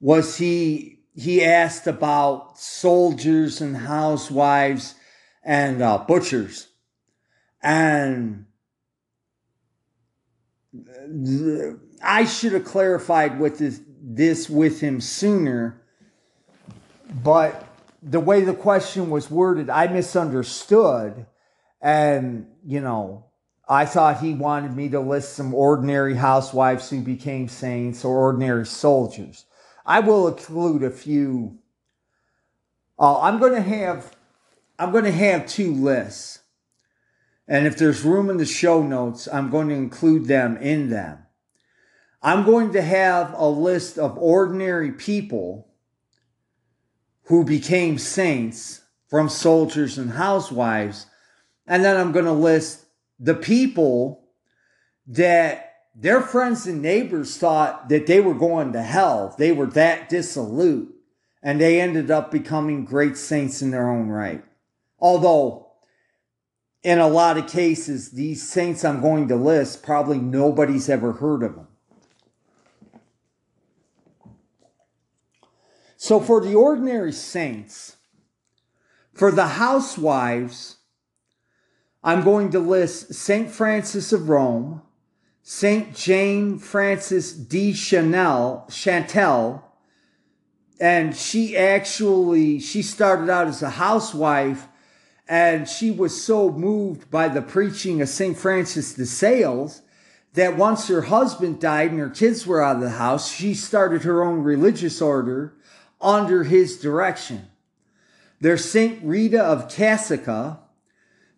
was 0.00 0.36
he 0.36 1.00
he 1.14 1.44
asked 1.44 1.86
about 1.86 2.58
soldiers 2.58 3.60
and 3.60 3.76
housewives 3.76 4.94
and 5.44 5.82
uh, 5.82 5.98
butchers 5.98 6.68
and 7.62 8.46
I 12.02 12.24
should 12.24 12.52
have 12.52 12.64
clarified 12.64 13.38
with 13.38 13.58
this, 13.58 13.80
this 14.02 14.50
with 14.50 14.80
him 14.80 15.00
sooner, 15.00 15.80
but 17.22 17.66
the 18.02 18.20
way 18.20 18.42
the 18.42 18.54
question 18.54 19.10
was 19.10 19.30
worded, 19.30 19.70
I 19.70 19.86
misunderstood. 19.86 21.26
And, 21.80 22.48
you 22.64 22.80
know, 22.80 23.26
I 23.68 23.86
thought 23.86 24.20
he 24.20 24.34
wanted 24.34 24.76
me 24.76 24.88
to 24.90 25.00
list 25.00 25.34
some 25.34 25.54
ordinary 25.54 26.14
housewives 26.14 26.90
who 26.90 27.00
became 27.00 27.48
saints 27.48 28.04
or 28.04 28.16
ordinary 28.18 28.66
soldiers. 28.66 29.46
I 29.86 30.00
will 30.00 30.28
include 30.28 30.82
a 30.82 30.90
few. 30.90 31.58
Uh, 32.98 33.20
I'm 33.20 33.38
going 33.38 33.54
to 33.54 33.62
have 33.62 34.14
I'm 34.78 34.90
going 34.90 35.04
to 35.04 35.12
have 35.12 35.46
two 35.46 35.72
lists. 35.72 36.40
And 37.46 37.66
if 37.66 37.76
there's 37.76 38.04
room 38.04 38.30
in 38.30 38.38
the 38.38 38.46
show 38.46 38.82
notes, 38.82 39.28
I'm 39.30 39.50
going 39.50 39.68
to 39.68 39.74
include 39.74 40.26
them 40.26 40.56
in 40.56 40.90
them. 40.90 41.18
I'm 42.22 42.44
going 42.44 42.72
to 42.72 42.82
have 42.82 43.34
a 43.34 43.46
list 43.46 43.98
of 43.98 44.16
ordinary 44.18 44.92
people 44.92 45.68
who 47.24 47.44
became 47.44 47.98
saints 47.98 48.82
from 49.08 49.28
soldiers 49.28 49.98
and 49.98 50.10
housewives. 50.10 51.06
And 51.66 51.84
then 51.84 51.96
I'm 51.96 52.12
going 52.12 52.24
to 52.24 52.32
list 52.32 52.83
the 53.18 53.34
people 53.34 54.24
that 55.06 55.74
their 55.94 56.20
friends 56.20 56.66
and 56.66 56.82
neighbors 56.82 57.36
thought 57.36 57.88
that 57.88 58.06
they 58.06 58.20
were 58.20 58.34
going 58.34 58.72
to 58.72 58.82
hell. 58.82 59.34
They 59.38 59.52
were 59.52 59.66
that 59.66 60.08
dissolute 60.08 60.94
and 61.42 61.60
they 61.60 61.80
ended 61.80 62.10
up 62.10 62.30
becoming 62.30 62.84
great 62.84 63.16
saints 63.16 63.62
in 63.62 63.70
their 63.70 63.88
own 63.88 64.08
right. 64.08 64.42
Although, 64.98 65.68
in 66.82 66.98
a 66.98 67.08
lot 67.08 67.36
of 67.36 67.46
cases, 67.46 68.10
these 68.10 68.48
saints 68.48 68.84
I'm 68.84 69.00
going 69.00 69.28
to 69.28 69.36
list, 69.36 69.82
probably 69.82 70.18
nobody's 70.18 70.88
ever 70.88 71.12
heard 71.12 71.42
of 71.42 71.54
them. 71.54 71.68
So, 75.96 76.18
for 76.20 76.40
the 76.40 76.54
ordinary 76.54 77.12
saints, 77.12 77.96
for 79.12 79.30
the 79.30 79.46
housewives 79.46 80.78
I'm 82.06 82.22
going 82.22 82.50
to 82.50 82.58
list 82.58 83.14
St. 83.14 83.50
Frances 83.50 84.12
of 84.12 84.28
Rome, 84.28 84.82
St. 85.42 85.96
Jane 85.96 86.58
Frances 86.58 87.32
de 87.32 87.72
Chanel, 87.72 88.66
Chantal, 88.70 89.64
and 90.78 91.16
she 91.16 91.56
actually 91.56 92.60
she 92.60 92.82
started 92.82 93.30
out 93.30 93.46
as 93.46 93.62
a 93.62 93.70
housewife 93.70 94.68
and 95.26 95.66
she 95.66 95.90
was 95.90 96.22
so 96.22 96.50
moved 96.50 97.10
by 97.10 97.28
the 97.28 97.40
preaching 97.40 98.02
of 98.02 98.08
St. 98.10 98.36
Francis 98.36 98.92
de 98.92 99.06
Sales 99.06 99.80
that 100.34 100.58
once 100.58 100.88
her 100.88 101.02
husband 101.02 101.58
died 101.58 101.90
and 101.90 102.00
her 102.00 102.10
kids 102.10 102.46
were 102.46 102.62
out 102.62 102.76
of 102.76 102.82
the 102.82 102.90
house, 102.90 103.32
she 103.32 103.54
started 103.54 104.02
her 104.02 104.22
own 104.22 104.42
religious 104.42 105.00
order 105.00 105.54
under 106.02 106.44
his 106.44 106.78
direction. 106.78 107.48
There's 108.40 108.68
St. 108.68 109.02
Rita 109.02 109.42
of 109.42 109.68
Cascia, 109.68 110.58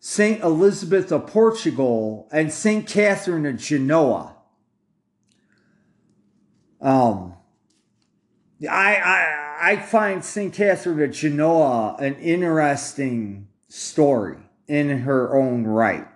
St. 0.09 0.41
Elizabeth 0.41 1.11
of 1.11 1.27
Portugal, 1.27 2.29
and 2.31 2.53
St. 2.53 2.87
Catherine 2.87 3.45
of 3.45 3.57
Genoa. 3.57 4.37
Um, 6.81 7.35
I, 8.71 8.95
I, 8.95 9.57
I 9.73 9.77
find 9.79 10.25
St. 10.25 10.55
Catherine 10.55 11.03
of 11.03 11.11
Genoa 11.11 11.97
an 11.99 12.15
interesting 12.21 13.49
story 13.67 14.39
in 14.69 14.97
her 15.01 15.37
own 15.37 15.65
right. 15.65 16.07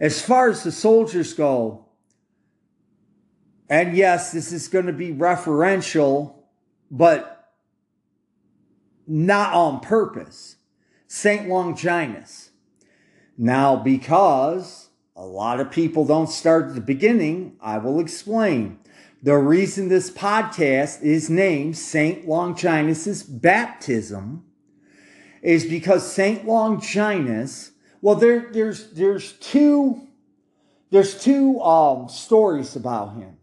As 0.00 0.20
far 0.20 0.48
as 0.48 0.64
the 0.64 0.72
soldiers 0.72 1.34
go, 1.34 1.86
and 3.70 3.96
yes, 3.96 4.32
this 4.32 4.50
is 4.50 4.66
going 4.66 4.86
to 4.86 4.92
be 4.92 5.12
referential, 5.12 6.34
but 6.90 7.48
not 9.06 9.54
on 9.54 9.78
purpose. 9.78 10.56
St. 11.06 11.48
Longinus. 11.48 12.41
Now, 13.36 13.76
because 13.76 14.88
a 15.16 15.24
lot 15.24 15.60
of 15.60 15.70
people 15.70 16.04
don't 16.04 16.28
start 16.28 16.68
at 16.68 16.74
the 16.74 16.80
beginning, 16.80 17.56
I 17.60 17.78
will 17.78 18.00
explain. 18.00 18.78
The 19.22 19.36
reason 19.36 19.88
this 19.88 20.10
podcast 20.10 21.02
is 21.02 21.30
named 21.30 21.76
St. 21.76 22.26
Longinus's 22.26 23.22
baptism 23.22 24.44
is 25.42 25.64
because 25.64 26.12
St. 26.12 26.46
Longinus, 26.46 27.72
well, 28.00 28.16
there, 28.16 28.50
there's 28.52 28.90
there's 28.90 29.32
two 29.34 30.08
there's 30.90 31.22
two 31.22 31.58
um, 31.62 32.08
stories 32.08 32.76
about 32.76 33.14
him. 33.14 33.38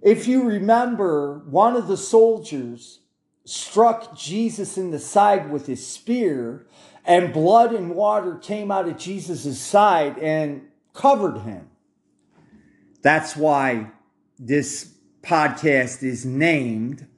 If 0.00 0.28
you 0.28 0.44
remember, 0.44 1.42
one 1.50 1.74
of 1.74 1.88
the 1.88 1.96
soldiers 1.96 3.00
struck 3.44 4.16
Jesus 4.16 4.78
in 4.78 4.92
the 4.92 5.00
side 5.00 5.50
with 5.50 5.66
his 5.66 5.84
spear, 5.84 6.67
and 7.08 7.32
blood 7.32 7.72
and 7.72 7.96
water 7.96 8.36
came 8.36 8.70
out 8.70 8.86
of 8.86 8.98
Jesus' 8.98 9.58
side 9.58 10.18
and 10.18 10.68
covered 10.92 11.38
him. 11.38 11.70
That's 13.00 13.34
why 13.34 13.92
this 14.38 14.92
podcast 15.22 16.02
is 16.02 16.26
named 16.26 17.08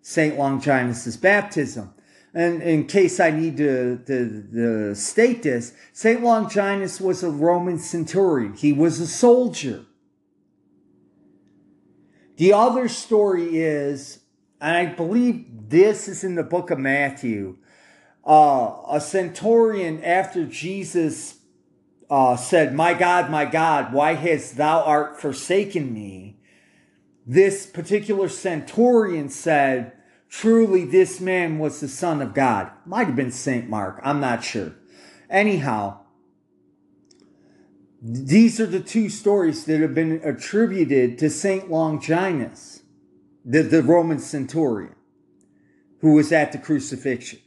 St. 0.00 0.38
Longinus' 0.38 1.16
baptism. 1.16 1.92
And 2.32 2.62
in 2.62 2.86
case 2.86 3.18
I 3.18 3.32
need 3.32 3.56
to, 3.56 3.98
to, 4.06 4.46
to 4.54 4.94
state 4.94 5.42
this, 5.42 5.74
St. 5.92 6.22
Longinus 6.22 7.00
was 7.00 7.24
a 7.24 7.28
Roman 7.28 7.78
centurion. 7.78 8.54
He 8.54 8.72
was 8.72 9.00
a 9.00 9.08
soldier. 9.08 9.84
The 12.36 12.52
other 12.52 12.88
story 12.88 13.58
is, 13.58 14.20
and 14.60 14.76
I 14.76 14.86
believe 14.86 15.46
this 15.68 16.06
is 16.06 16.22
in 16.22 16.36
the 16.36 16.42
book 16.44 16.70
of 16.70 16.78
Matthew, 16.78 17.56
uh, 18.26 18.76
a 18.88 19.00
centurion 19.00 20.02
after 20.04 20.44
Jesus 20.46 21.40
uh, 22.08 22.36
said, 22.36 22.74
My 22.74 22.94
God, 22.94 23.30
my 23.30 23.44
God, 23.44 23.92
why 23.92 24.14
hast 24.14 24.56
thou 24.56 24.82
art 24.82 25.20
forsaken 25.20 25.92
me? 25.92 26.38
This 27.26 27.66
particular 27.66 28.28
centurion 28.28 29.28
said, 29.28 29.92
Truly, 30.28 30.84
this 30.84 31.20
man 31.20 31.58
was 31.58 31.80
the 31.80 31.88
Son 31.88 32.22
of 32.22 32.32
God. 32.32 32.70
Might 32.86 33.06
have 33.06 33.16
been 33.16 33.30
St. 33.30 33.68
Mark, 33.68 34.00
I'm 34.02 34.20
not 34.20 34.42
sure. 34.42 34.74
Anyhow, 35.28 36.00
these 38.00 38.58
are 38.58 38.66
the 38.66 38.80
two 38.80 39.08
stories 39.08 39.64
that 39.66 39.80
have 39.80 39.94
been 39.94 40.20
attributed 40.24 41.18
to 41.18 41.30
St. 41.30 41.70
Longinus, 41.70 42.82
the, 43.44 43.62
the 43.62 43.82
Roman 43.82 44.18
centurion, 44.18 44.94
who 46.00 46.14
was 46.14 46.32
at 46.32 46.50
the 46.50 46.58
crucifixion. 46.58 47.38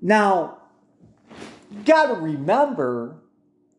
Now, 0.00 0.58
got 1.84 2.06
to 2.06 2.14
remember 2.14 3.22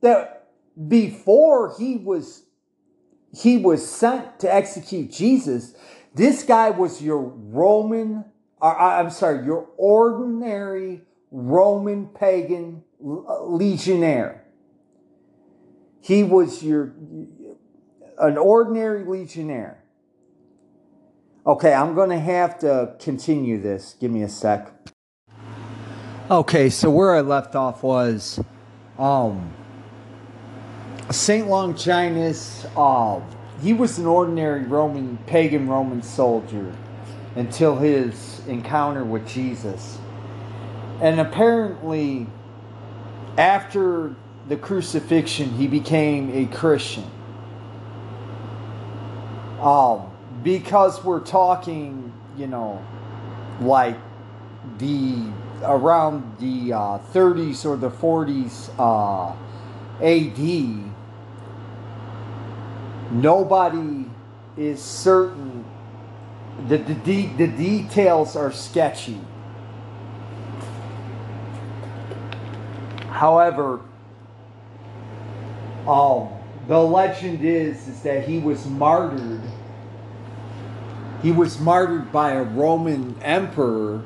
that 0.02 0.50
before 0.88 1.76
he 1.78 1.98
was 1.98 2.44
he 3.34 3.58
was 3.58 3.88
sent 3.88 4.40
to 4.40 4.54
execute 4.54 5.12
Jesus, 5.12 5.76
this 6.16 6.44
guy 6.44 6.70
was 6.70 7.02
your 7.02 7.20
Roman, 7.20 8.26
or, 8.60 8.80
I'm 8.80 9.10
sorry, 9.12 9.46
your 9.46 9.68
ordinary 9.78 11.02
Roman 11.30 12.08
pagan 12.08 12.84
legionnaire. 13.00 14.46
He 16.02 16.24
was 16.24 16.64
your 16.64 16.94
an 18.18 18.38
ordinary 18.38 19.04
legionnaire. 19.04 19.84
Okay, 21.46 21.74
I'm 21.74 21.94
going 21.96 22.10
to 22.10 22.20
have 22.20 22.60
to 22.60 22.96
continue 23.00 23.62
this. 23.62 23.96
Give 24.00 24.12
me 24.12 24.24
a 24.24 24.30
sec. 24.30 24.74
Okay, 26.30 26.70
so 26.70 26.90
where 26.90 27.16
I 27.16 27.22
left 27.22 27.56
off 27.56 27.84
was 27.84 28.38
um 29.00 29.54
St. 31.10 31.48
Longinus, 31.48 32.66
uh, 32.76 33.22
he 33.62 33.72
was 33.72 33.98
an 33.98 34.06
ordinary 34.06 34.64
Roman, 34.66 35.18
pagan 35.26 35.70
Roman 35.70 36.02
soldier 36.02 36.76
until 37.38 37.78
his 37.78 38.46
encounter 38.46 39.06
with 39.06 39.26
Jesus. 39.26 40.00
And 41.00 41.22
apparently, 41.22 42.28
after 43.38 44.14
the 44.50 44.58
crucifixion, 44.58 45.52
he 45.52 45.66
became 45.68 46.30
a 46.34 46.54
Christian. 46.54 47.10
Um, 49.62 50.12
because 50.44 51.02
we're 51.06 51.22
talking, 51.22 52.12
you 52.36 52.48
know, 52.48 52.86
like 53.62 53.98
the 54.78 55.32
around 55.64 56.38
the 56.40 56.74
uh, 56.74 57.00
30s 57.14 57.66
or 57.66 57.76
the 57.78 57.90
40s 57.90 58.70
uh, 58.78 59.34
AD, 60.02 60.94
nobody 63.12 64.06
is 64.58 64.82
certain 64.82 65.66
that 66.68 66.88
the, 66.88 66.96
de- 66.96 67.28
the 67.38 67.48
details 67.48 68.36
are 68.36 68.52
sketchy. 68.52 69.20
However, 73.10 73.82
um, 75.88 76.30
the 76.68 76.80
legend 76.80 77.44
is, 77.44 77.88
is 77.88 78.02
that 78.02 78.28
he 78.28 78.40
was 78.40 78.66
martyred. 78.66 79.42
He 81.24 81.32
was 81.32 81.60
martyred 81.60 82.12
by 82.12 82.34
a 82.34 82.44
Roman 82.44 83.16
emperor 83.22 84.04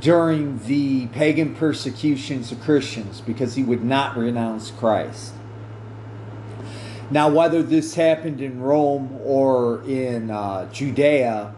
during 0.00 0.58
the 0.66 1.06
pagan 1.08 1.54
persecutions 1.54 2.50
of 2.50 2.60
Christians 2.60 3.20
because 3.20 3.54
he 3.54 3.62
would 3.62 3.84
not 3.84 4.16
renounce 4.16 4.70
Christ. 4.70 5.34
Now, 7.10 7.28
whether 7.28 7.62
this 7.62 7.94
happened 7.94 8.40
in 8.40 8.60
Rome 8.60 9.18
or 9.22 9.82
in 9.84 10.30
uh, 10.30 10.70
Judea 10.72 11.54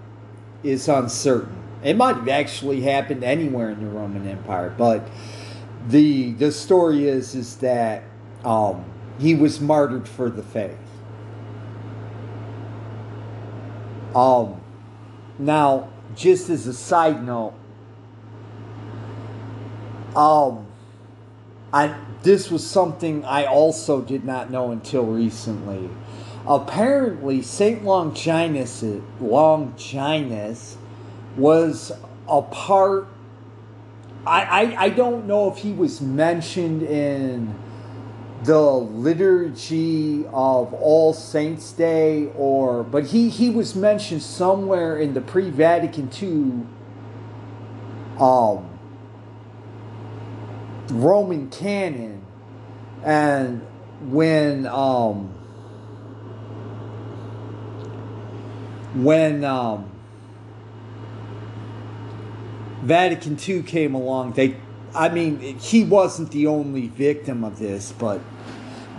is 0.64 0.88
uncertain. 0.88 1.56
It 1.84 1.96
might 1.96 2.16
have 2.16 2.28
actually 2.28 2.80
happened 2.80 3.22
anywhere 3.22 3.70
in 3.70 3.80
the 3.80 3.90
Roman 3.90 4.26
Empire, 4.26 4.74
but 4.76 5.06
the 5.86 6.32
the 6.32 6.50
story 6.50 7.06
is 7.06 7.34
is 7.34 7.56
that 7.56 8.02
um, 8.44 8.84
he 9.18 9.34
was 9.34 9.60
martyred 9.60 10.08
for 10.08 10.30
the 10.30 10.42
faith. 10.42 10.76
Um, 14.14 14.60
now, 15.38 15.88
just 16.16 16.48
as 16.48 16.66
a 16.66 16.72
side 16.72 17.24
note, 17.24 17.54
um, 20.16 20.66
I 21.72 21.94
this 22.22 22.50
was 22.50 22.66
something 22.66 23.24
I 23.24 23.44
also 23.44 24.00
did 24.00 24.24
not 24.24 24.50
know 24.50 24.70
until 24.70 25.04
recently. 25.04 25.90
Apparently, 26.46 27.42
Saint 27.42 27.84
Longinus 27.84 28.84
Longinus 29.20 30.76
was 31.36 31.92
a 32.28 32.42
part. 32.42 33.08
I, 34.26 34.42
I 34.42 34.82
I 34.84 34.88
don't 34.90 35.26
know 35.26 35.50
if 35.50 35.58
he 35.58 35.72
was 35.72 36.00
mentioned 36.00 36.82
in 36.82 37.54
the 38.44 38.60
liturgy 38.60 40.26
of 40.26 40.72
All 40.74 41.12
Saints 41.12 41.72
Day, 41.72 42.30
or 42.36 42.84
but 42.84 43.06
he 43.06 43.30
he 43.30 43.50
was 43.50 43.74
mentioned 43.74 44.22
somewhere 44.22 44.98
in 44.98 45.14
the 45.14 45.20
pre-Vatican 45.20 46.10
II 46.22 46.66
um, 48.20 48.73
Roman 50.90 51.50
canon, 51.50 52.24
and 53.02 53.60
when 54.02 54.66
um, 54.66 55.28
when 58.94 59.44
um, 59.44 59.90
Vatican 62.82 63.38
II 63.46 63.62
came 63.62 63.94
along, 63.94 64.32
they 64.32 64.56
I 64.94 65.08
mean, 65.08 65.58
he 65.58 65.82
wasn't 65.82 66.30
the 66.30 66.46
only 66.46 66.86
victim 66.86 67.42
of 67.42 67.58
this, 67.58 67.92
but 67.92 68.20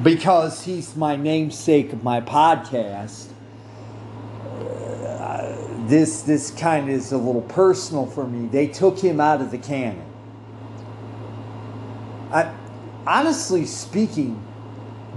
because 0.03 0.65
he's 0.65 0.95
my 0.97 1.15
namesake 1.15 1.93
of 1.93 2.03
my 2.03 2.19
podcast, 2.19 3.27
uh, 4.43 5.55
this 5.87 6.23
this 6.23 6.51
kind 6.51 6.89
of 6.89 6.95
is 6.95 7.13
a 7.13 7.17
little 7.17 7.43
personal 7.43 8.05
for 8.05 8.27
me. 8.27 8.47
They 8.47 8.67
took 8.67 8.99
him 8.99 9.21
out 9.21 9.39
of 9.39 9.51
the 9.51 9.57
canon. 9.57 10.04
I, 12.31 12.53
honestly 13.05 13.65
speaking, 13.65 14.41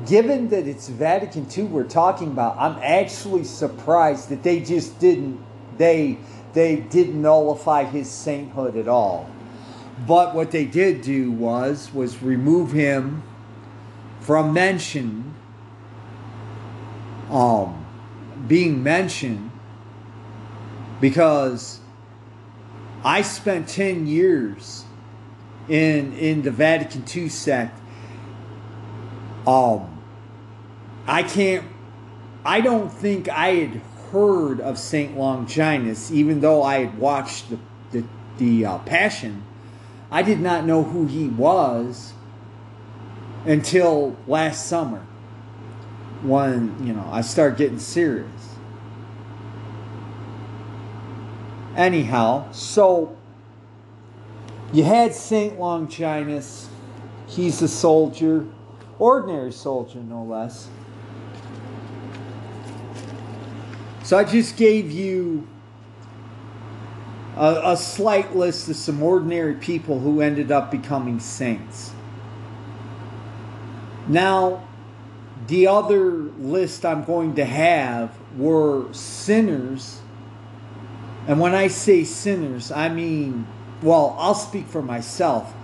given 0.07 0.49
that 0.51 0.67
it's 0.67 0.89
Vatican 0.89 1.47
II 1.57 1.65
we're 1.65 1.85
talking 1.85 2.29
about, 2.29 2.57
I'm 2.59 2.79
actually 2.83 3.45
surprised 3.45 4.29
that 4.29 4.43
they 4.43 4.61
just 4.61 4.99
didn't 4.99 5.41
they 5.77 6.19
they 6.53 6.77
didn't 6.77 7.21
nullify 7.21 7.85
his 7.85 8.11
sainthood 8.11 8.77
at 8.77 8.89
all. 8.89 9.29
But 10.07 10.35
what 10.35 10.51
they 10.51 10.65
did 10.65 11.03
do 11.03 11.31
was 11.31 11.93
was 11.93 12.23
remove 12.23 12.73
him 12.73 13.23
from 14.21 14.53
mention, 14.53 15.35
um, 17.31 17.87
being 18.47 18.83
mentioned, 18.83 19.51
because 21.01 21.81
I 23.05 23.23
spent 23.23 23.69
ten 23.69 24.07
years 24.07 24.85
in 25.69 26.13
in 26.15 26.43
the 26.43 26.51
Vatican 26.51 27.05
II 27.15 27.29
sect. 27.29 27.79
Um, 29.47 30.03
I 31.07 31.23
can't. 31.23 31.65
I 32.45 32.61
don't 32.61 32.91
think 32.93 33.29
I 33.29 33.55
had 33.55 33.81
heard 34.11 34.61
of 34.61 34.79
Saint 34.79 35.17
Longinus, 35.17 36.11
even 36.11 36.41
though 36.41 36.63
I 36.63 36.81
had 36.81 36.99
watched 36.99 37.51
the 37.51 37.59
the, 37.91 38.05
the 38.39 38.67
uh, 38.67 38.79
Passion 38.79 39.45
I 40.11 40.23
did 40.23 40.41
not 40.41 40.65
know 40.65 40.83
who 40.83 41.07
he 41.07 41.29
was 41.29 42.13
until 43.45 44.17
last 44.27 44.67
summer 44.67 45.05
when, 46.23 46.87
you 46.87 46.95
know, 46.95 47.07
I 47.11 47.21
started 47.21 47.59
getting 47.59 47.79
serious. 47.79 48.57
Anyhow, 51.77 52.51
so 52.53 53.17
you 54.73 54.85
had 54.85 55.15
St. 55.15 55.59
Longinus. 55.59 56.69
He's 57.27 57.61
a 57.63 57.69
soldier, 57.69 58.47
ordinary 58.99 59.53
soldier, 59.53 60.01
no 60.01 60.23
less. 60.25 60.69
So 64.03 64.17
I 64.17 64.25
just 64.25 64.57
gave 64.57 64.91
you 64.91 65.47
a, 67.37 67.73
a 67.73 67.77
slight 67.77 68.35
list 68.35 68.69
of 68.69 68.77
some 68.77 69.03
ordinary 69.03 69.55
people 69.55 70.01
who 70.01 70.21
ended 70.21 70.51
up 70.51 70.71
becoming 70.71 71.21
saints. 71.21 71.93
Now, 74.09 74.67
the 75.47 75.67
other 75.67 76.11
list 76.11 76.85
I'm 76.85 77.05
going 77.05 77.35
to 77.37 77.45
have 77.45 78.15
were 78.37 78.93
sinners. 78.93 80.01
And 81.27 81.39
when 81.39 81.55
I 81.55 81.69
say 81.69 82.05
sinners, 82.05 82.73
I 82.73 82.89
mean, 82.89 83.47
well, 83.83 84.17
I'll 84.19 84.35
speak 84.35 84.67
for 84.67 84.83
myself. 84.83 85.55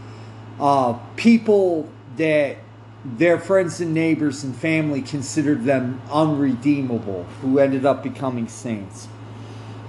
Uh, 0.61 0.95
people 1.17 1.89
that 2.17 2.59
their 3.05 3.39
friends 3.39 3.81
and 3.81 3.93
neighbors 3.93 4.45
and 4.45 4.57
family 4.57 5.03
considered 5.03 5.65
them 5.65 6.01
unredeemable, 6.11 7.25
who 7.43 7.59
ended 7.59 7.85
up 7.85 8.03
becoming 8.03 8.49
saints. 8.49 9.09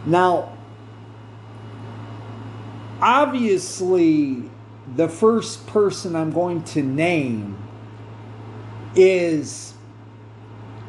Now, 0.05 0.55
obviously, 3.01 4.43
the 4.95 5.07
first 5.07 5.65
person 5.67 6.15
I'm 6.15 6.31
going 6.31 6.63
to 6.63 6.83
name 6.83 7.57
is 8.95 9.73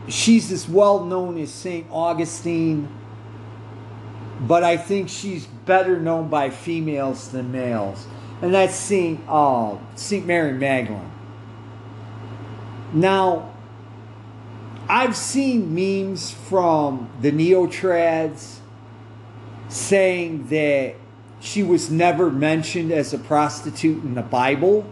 she's 0.08 0.52
as 0.52 0.68
well 0.68 1.04
known 1.04 1.38
as 1.38 1.52
St. 1.52 1.86
Augustine, 1.90 2.88
but 4.40 4.62
I 4.62 4.76
think 4.76 5.08
she's 5.08 5.46
better 5.46 5.98
known 5.98 6.28
by 6.28 6.50
females 6.50 7.30
than 7.30 7.52
males. 7.52 8.06
And 8.42 8.52
that's 8.52 8.74
St. 8.74 9.20
Uh, 9.28 9.78
St. 9.94 10.26
Mary 10.26 10.52
Magdalene. 10.52 11.10
Now, 12.92 13.54
I've 14.88 15.16
seen 15.16 15.74
memes 15.74 16.30
from 16.30 17.10
the 17.20 17.32
neotrads 17.32 18.58
saying 19.68 20.46
that 20.48 20.94
she 21.40 21.62
was 21.62 21.90
never 21.90 22.30
mentioned 22.30 22.92
as 22.92 23.12
a 23.12 23.18
prostitute 23.18 24.04
in 24.04 24.14
the 24.14 24.22
Bible. 24.22 24.86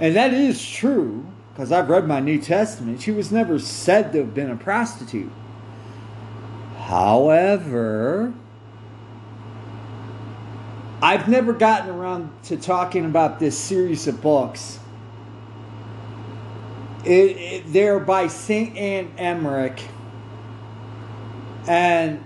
And 0.00 0.16
that 0.16 0.34
is 0.34 0.64
true, 0.64 1.26
because 1.52 1.70
I've 1.70 1.88
read 1.88 2.06
my 2.06 2.20
New 2.20 2.38
Testament. 2.38 3.00
She 3.00 3.10
was 3.10 3.30
never 3.30 3.58
said 3.58 4.12
to 4.12 4.18
have 4.18 4.34
been 4.34 4.50
a 4.50 4.56
prostitute. 4.56 5.30
However, 6.82 8.34
I've 11.00 11.28
never 11.28 11.52
gotten 11.52 11.90
around 11.90 12.30
to 12.44 12.56
talking 12.56 13.04
about 13.04 13.38
this 13.38 13.56
series 13.56 14.08
of 14.08 14.20
books. 14.20 14.80
It, 17.04 17.36
it, 17.36 17.72
they're 17.72 18.00
by 18.00 18.26
St. 18.26 18.76
Anne 18.76 19.12
Emmerich. 19.16 19.80
And 21.68 22.24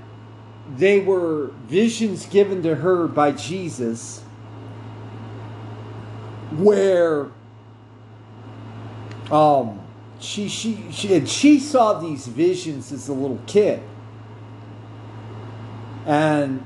they 0.75 1.01
were 1.01 1.49
visions 1.69 2.27
given 2.27 2.63
to 2.63 2.75
her 2.77 3.07
by 3.07 3.33
Jesus 3.33 4.23
where 6.53 7.27
um 9.31 9.81
she 10.19 10.49
she 10.49 10.91
she 10.91 11.15
and 11.15 11.29
she 11.29 11.59
saw 11.59 11.99
these 11.99 12.27
visions 12.27 12.93
as 12.93 13.09
a 13.09 13.13
little 13.13 13.41
kid 13.47 13.83
and 16.07 16.65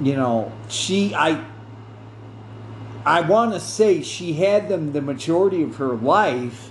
you 0.00 0.14
know 0.14 0.52
she 0.68 1.14
i 1.14 1.42
i 3.06 3.20
want 3.20 3.52
to 3.52 3.60
say 3.60 4.02
she 4.02 4.34
had 4.34 4.68
them 4.68 4.92
the 4.92 5.00
majority 5.00 5.62
of 5.62 5.76
her 5.76 5.94
life 5.94 6.70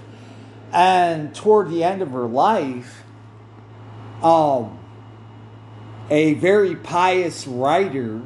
and 0.72 1.34
toward 1.34 1.70
the 1.70 1.84
end 1.84 2.02
of 2.02 2.12
her 2.12 2.28
life 2.28 3.04
um 4.22 4.78
a 6.10 6.34
very 6.36 6.76
pious 6.76 7.48
writer 7.48 8.22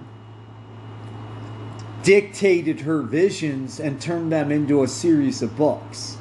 dictated 2.06 2.82
her 2.82 3.02
visions 3.02 3.80
and 3.80 4.00
turned 4.00 4.32
them 4.32 4.52
into 4.52 4.84
a 4.84 4.88
series 4.88 5.42
of 5.42 5.58
books. 5.58 6.18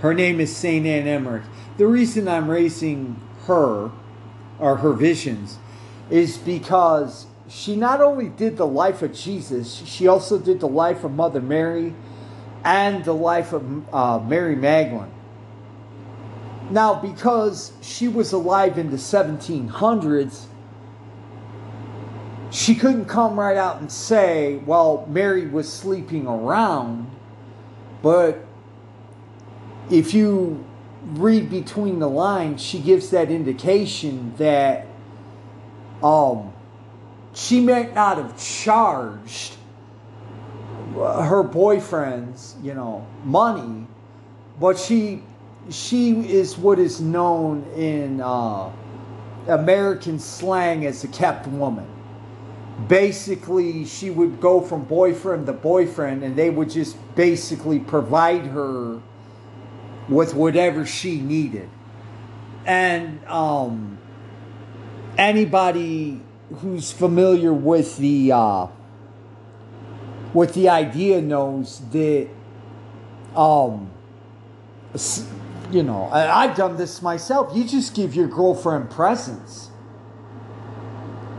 Her 0.00 0.12
name 0.12 0.40
is 0.40 0.54
St. 0.54 0.84
Anne 0.84 1.06
Emmerich. 1.06 1.44
The 1.76 1.86
reason 1.86 2.26
I'm 2.26 2.50
raising 2.50 3.20
her, 3.46 3.92
or 4.58 4.76
her 4.76 4.92
visions, 4.92 5.58
is 6.10 6.38
because 6.38 7.26
she 7.48 7.76
not 7.76 8.00
only 8.00 8.28
did 8.28 8.56
the 8.56 8.66
life 8.66 9.02
of 9.02 9.12
Jesus, 9.12 9.82
she 9.86 10.06
also 10.06 10.38
did 10.38 10.60
the 10.60 10.68
life 10.68 11.04
of 11.04 11.12
Mother 11.12 11.40
Mary 11.40 11.94
and 12.64 13.04
the 13.04 13.14
life 13.14 13.52
of 13.52 13.94
uh, 13.94 14.18
Mary 14.18 14.56
Magdalene. 14.56 15.10
Now, 16.70 16.94
because 16.94 17.72
she 17.82 18.08
was 18.08 18.32
alive 18.32 18.78
in 18.78 18.90
the 18.90 18.96
1700s, 18.96 20.46
she 22.50 22.74
couldn't 22.74 23.06
come 23.06 23.38
right 23.38 23.56
out 23.56 23.80
and 23.80 23.90
say, 23.90 24.56
well, 24.64 25.06
Mary 25.08 25.46
was 25.46 25.70
sleeping 25.70 26.26
around. 26.26 27.10
But 28.00 28.46
if 29.90 30.14
you 30.14 30.64
read 31.04 31.50
between 31.50 31.98
the 31.98 32.08
lines, 32.08 32.62
she 32.62 32.78
gives 32.80 33.10
that 33.10 33.30
indication 33.30 34.34
that 34.38 34.86
um, 36.02 36.52
she 37.34 37.60
might 37.60 37.94
not 37.94 38.18
have 38.18 38.38
charged 38.38 39.56
her 40.94 41.44
boyfriends, 41.44 42.62
you 42.64 42.74
know, 42.74 43.06
money, 43.24 43.86
but 44.60 44.78
she 44.78 45.22
she 45.70 46.12
is 46.30 46.58
what 46.58 46.78
is 46.78 47.00
known 47.00 47.64
in 47.76 48.20
uh, 48.20 48.70
American 49.48 50.18
slang 50.18 50.86
as 50.86 51.04
a 51.04 51.08
kept 51.08 51.46
woman. 51.48 51.86
basically 52.88 53.84
she 53.84 54.10
would 54.10 54.40
go 54.40 54.60
from 54.60 54.84
boyfriend 54.84 55.46
to 55.46 55.52
boyfriend 55.52 56.22
and 56.24 56.36
they 56.36 56.50
would 56.50 56.70
just 56.70 56.96
basically 57.14 57.78
provide 57.78 58.46
her 58.46 59.00
with 60.08 60.34
whatever 60.34 60.84
she 60.84 61.20
needed 61.20 61.68
and 62.66 63.24
um, 63.26 63.98
anybody 65.18 66.20
who's 66.56 66.92
familiar 66.92 67.52
with 67.52 67.96
the 67.98 68.32
uh, 68.32 68.66
with 70.32 70.54
the 70.54 70.68
idea 70.68 71.20
knows 71.20 71.80
that 71.90 72.28
um, 73.36 73.90
you 75.70 75.82
know 75.82 76.04
I, 76.04 76.44
I've 76.44 76.56
done 76.56 76.76
this 76.76 77.02
myself. 77.02 77.54
You 77.54 77.64
just 77.64 77.94
give 77.94 78.14
your 78.14 78.28
girlfriend 78.28 78.90
presents. 78.90 79.70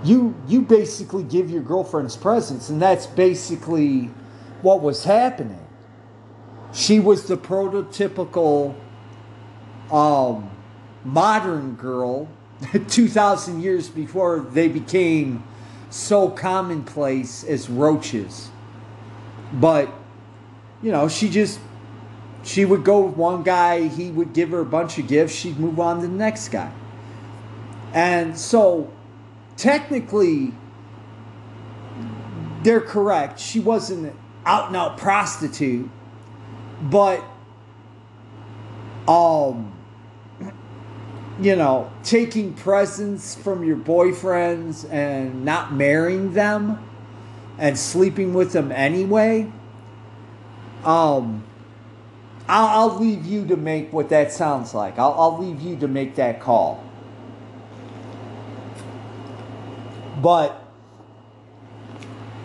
You 0.04 0.36
you 0.48 0.62
basically 0.62 1.24
give 1.24 1.50
your 1.50 1.64
girlfriend's 1.64 2.16
presents, 2.16 2.70
and 2.70 2.82
that's 2.82 3.08
basically 3.08 4.12
what 4.62 4.82
was 4.82 5.04
happening. 5.04 5.65
She 6.76 7.00
was 7.00 7.24
the 7.24 7.38
prototypical 7.38 8.76
um, 9.90 10.52
modern 11.06 11.76
girl 11.76 12.28
2,000 12.90 13.62
years 13.62 13.88
before 13.88 14.42
they 14.42 14.68
became 14.68 15.44
so 15.90 16.30
commonplace 16.30 17.46
as 17.46 17.70
roaches. 17.70 18.50
But, 19.54 19.90
you 20.84 20.92
know, 20.92 21.08
she 21.08 21.30
just, 21.30 21.60
she 22.44 22.66
would 22.66 22.84
go 22.84 23.06
with 23.06 23.16
one 23.16 23.44
guy, 23.44 23.88
he 23.88 24.12
would 24.12 24.34
give 24.34 24.50
her 24.50 24.60
a 24.60 24.66
bunch 24.66 24.98
of 24.98 25.08
gifts, 25.08 25.34
she'd 25.34 25.58
move 25.58 25.80
on 25.80 26.02
to 26.02 26.08
the 26.08 26.14
next 26.14 26.50
guy. 26.50 26.74
And 27.94 28.38
so, 28.38 28.92
technically, 29.56 30.54
they're 32.64 32.82
correct. 32.82 33.40
She 33.40 33.62
wasn't 33.62 34.08
an 34.08 34.18
out 34.46 34.68
and 34.68 34.76
out 34.76 34.98
prostitute, 34.98 35.90
but, 36.82 37.24
um, 39.08 39.72
you 41.40 41.56
know, 41.56 41.92
taking 42.04 42.54
presents 42.54 43.36
from 43.36 43.64
your 43.64 43.78
boyfriends 43.78 44.90
and 44.92 45.44
not 45.44 45.74
marrying 45.74 46.34
them 46.34 46.80
and 47.58 47.78
sleeping 47.78 48.34
with 48.34 48.52
them 48.54 48.72
anyway, 48.72 49.52
um, 50.84 51.44
I'll, 52.48 52.90
I'll 52.90 53.00
leave 53.00 53.26
you 53.26 53.46
to 53.48 53.58
make 53.58 53.92
what 53.92 54.10
that 54.10 54.32
sounds 54.32 54.74
like. 54.74 55.00
I'll, 55.00 55.14
I'll 55.18 55.40
leave 55.40 55.62
you 55.62 55.78
to 55.78 55.88
make 55.88 56.16
that 56.16 56.40
call. 56.40 56.84
But, 60.22 60.62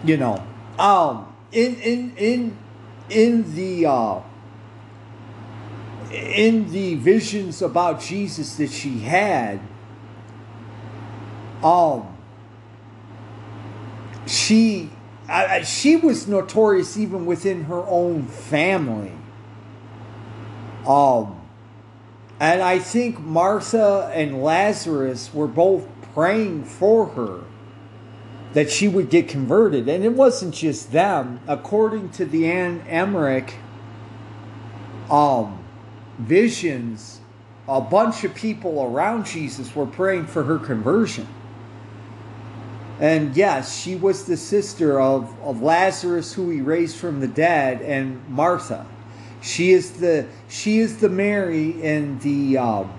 you 0.04 0.16
know, 0.16 0.42
um, 0.78 1.34
in, 1.52 1.76
in, 1.76 2.16
in, 2.16 2.58
in 3.10 3.54
the, 3.54 3.86
uh, 3.86 4.20
in 6.12 6.70
the 6.70 6.94
visions 6.96 7.62
about 7.62 8.00
Jesus 8.00 8.56
that 8.56 8.70
she 8.70 9.00
had, 9.00 9.60
um, 11.62 12.16
she 14.26 14.90
I, 15.30 15.62
she 15.62 15.94
was 15.94 16.26
notorious 16.26 16.98
even 16.98 17.24
within 17.24 17.64
her 17.64 17.86
own 17.86 18.24
family. 18.24 19.12
Um, 20.84 21.40
and 22.40 22.60
I 22.60 22.80
think 22.80 23.20
Martha 23.20 24.10
and 24.12 24.42
Lazarus 24.42 25.32
were 25.32 25.46
both 25.46 25.86
praying 26.14 26.64
for 26.64 27.06
her 27.06 27.44
that 28.52 28.70
she 28.70 28.88
would 28.88 29.10
get 29.10 29.28
converted. 29.28 29.88
And 29.88 30.04
it 30.04 30.12
wasn't 30.12 30.54
just 30.54 30.92
them. 30.92 31.40
According 31.46 32.10
to 32.10 32.24
the 32.24 32.50
Anne 32.50 32.82
Emmerich 32.88 33.54
um, 35.10 35.64
visions, 36.18 37.20
a 37.68 37.80
bunch 37.80 38.24
of 38.24 38.34
people 38.34 38.82
around 38.82 39.26
Jesus 39.26 39.74
were 39.74 39.86
praying 39.86 40.26
for 40.26 40.42
her 40.44 40.58
conversion. 40.58 41.28
And 42.98 43.34
yes, 43.34 43.80
she 43.80 43.96
was 43.96 44.26
the 44.26 44.36
sister 44.36 45.00
of, 45.00 45.34
of 45.42 45.62
Lazarus 45.62 46.34
who 46.34 46.50
he 46.50 46.60
raised 46.60 46.96
from 46.96 47.20
the 47.20 47.28
dead 47.28 47.80
and 47.80 48.28
Martha. 48.28 48.86
She 49.40 49.70
is 49.70 49.92
the 49.92 50.26
she 50.50 50.80
is 50.80 50.98
the 50.98 51.08
Mary 51.08 51.70
in 51.82 52.18
the 52.18 52.58
um, 52.58 52.92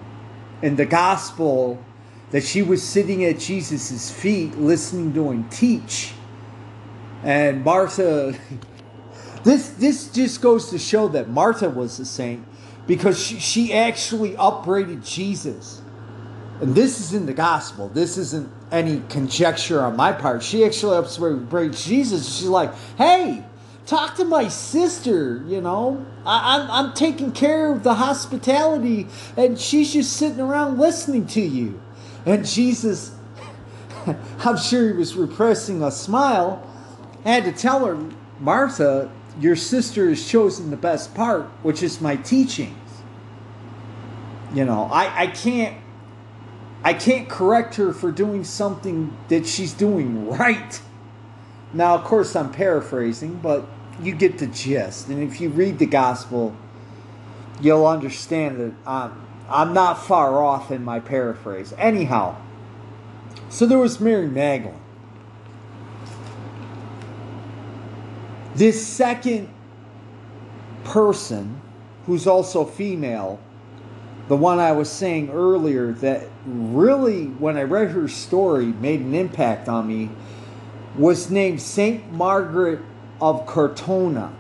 in 0.64 0.76
the 0.76 0.88
gospel 0.88 1.78
that 2.32 2.44
she 2.44 2.62
was 2.62 2.82
sitting 2.82 3.24
at 3.26 3.40
Jesus' 3.40 4.10
feet 4.10 4.58
listening 4.58 5.14
to 5.14 5.30
him 5.30 5.50
teach. 5.50 6.14
And 7.24 7.64
Martha 7.64 8.34
this 9.44 9.70
this 9.72 10.12
just 10.12 10.42
goes 10.42 10.70
to 10.70 10.80
show 10.80 11.08
that 11.10 11.30
Martha 11.30 11.70
was 11.70 12.00
a 12.00 12.06
saint 12.06 12.46
because 12.88 13.22
she, 13.22 13.40
she 13.40 13.74
actually 13.74 14.36
upbraided 14.38 15.04
Jesus. 15.04 15.82
And 16.62 16.76
this 16.76 17.00
is 17.00 17.14
in 17.14 17.26
the 17.26 17.34
gospel. 17.34 17.90
This 17.90 18.18
isn't 18.18 18.52
any 18.72 19.02
conjecture 19.10 19.82
on 19.82 19.96
my 19.96 20.12
part. 20.12 20.44
She 20.44 20.64
actually 20.64 20.98
upbraided 20.98 21.76
Jesus. 21.76 22.38
She's 22.38 22.48
like, 22.48 22.72
hey, 22.98 23.44
talk 23.88 24.16
to 24.18 24.26
my 24.26 24.48
sister, 24.48 25.44
you 25.48 25.60
know. 25.60 26.06
I, 26.24 26.58
I'm, 26.58 26.72
I'm 26.72 26.94
taking 26.94 27.32
care 27.32 27.72
of 27.72 27.82
the 27.84 27.96
hospitality, 27.96 29.08
and 29.36 29.60
she's 29.60 29.92
just 29.94 30.14
sitting 30.14 30.40
around 30.40 30.78
listening 30.78 31.26
to 31.28 31.42
you. 31.42 31.82
And 32.26 32.46
Jesus, 32.46 33.16
I'm 34.40 34.58
sure 34.58 34.92
he 34.92 34.94
was 34.94 35.16
repressing 35.16 35.82
a 35.82 35.92
smile, 35.92 36.68
had 37.24 37.46
to 37.46 37.52
tell 37.52 37.86
her, 37.86 37.98
Martha, 38.40 39.12
your 39.40 39.56
sister 39.56 40.10
has 40.10 40.28
chosen 40.28 40.70
the 40.72 40.78
best 40.78 41.16
part, 41.16 41.46
which 41.64 41.82
is 41.84 42.02
my 42.02 42.16
teachings. 42.16 42.78
You 44.54 44.66
know, 44.66 44.90
I, 44.92 45.24
I 45.24 45.28
can't 45.28 45.78
I 46.84 46.94
can't 46.96 47.30
correct 47.30 47.76
her 47.76 47.94
for 47.94 48.12
doing 48.12 48.44
something 48.44 49.16
that 49.28 49.46
she's 49.46 49.72
doing 49.74 50.28
right. 50.28 50.82
Now, 51.74 51.96
of 51.96 52.04
course, 52.04 52.36
I'm 52.36 52.52
paraphrasing, 52.52 53.36
but 53.36 53.66
you 54.02 54.16
get 54.16 54.40
the 54.40 54.48
gist. 54.48 55.08
And 55.08 55.22
if 55.22 55.40
you 55.40 55.50
read 55.50 55.78
the 55.78 55.86
gospel, 55.86 56.56
you'll 57.62 57.86
understand 57.86 58.60
that 58.60 58.74
I'm, 58.88 59.28
I'm 59.52 59.74
not 59.74 60.02
far 60.02 60.42
off 60.44 60.72
in 60.72 60.84
my 60.84 61.00
paraphrase. 61.00 61.74
Anyhow, 61.78 62.38
so 63.50 63.66
there 63.66 63.78
was 63.78 64.00
Mary 64.00 64.28
Magdalene. 64.28 64.80
This 68.56 68.86
second 68.86 69.50
person, 70.84 71.62
who's 72.06 72.28
also 72.28 72.66
female, 72.66 73.40
the 74.28 74.38
one 74.38 74.60
I 74.60 74.72
was 74.72 74.90
saying 74.90 75.30
earlier 75.30 75.92
that 75.94 76.28
really, 76.46 77.26
when 77.26 77.58
I 77.58 77.64
read 77.64 77.92
her 77.92 78.08
story, 78.08 78.68
made 78.68 79.02
an 79.02 79.14
impact 79.14 79.68
on 79.68 79.88
me, 79.88 80.10
was 80.98 81.30
named 81.30 81.62
Saint 81.62 82.12
Margaret 82.14 82.80
of 83.20 83.46
Cortona. 83.46 84.32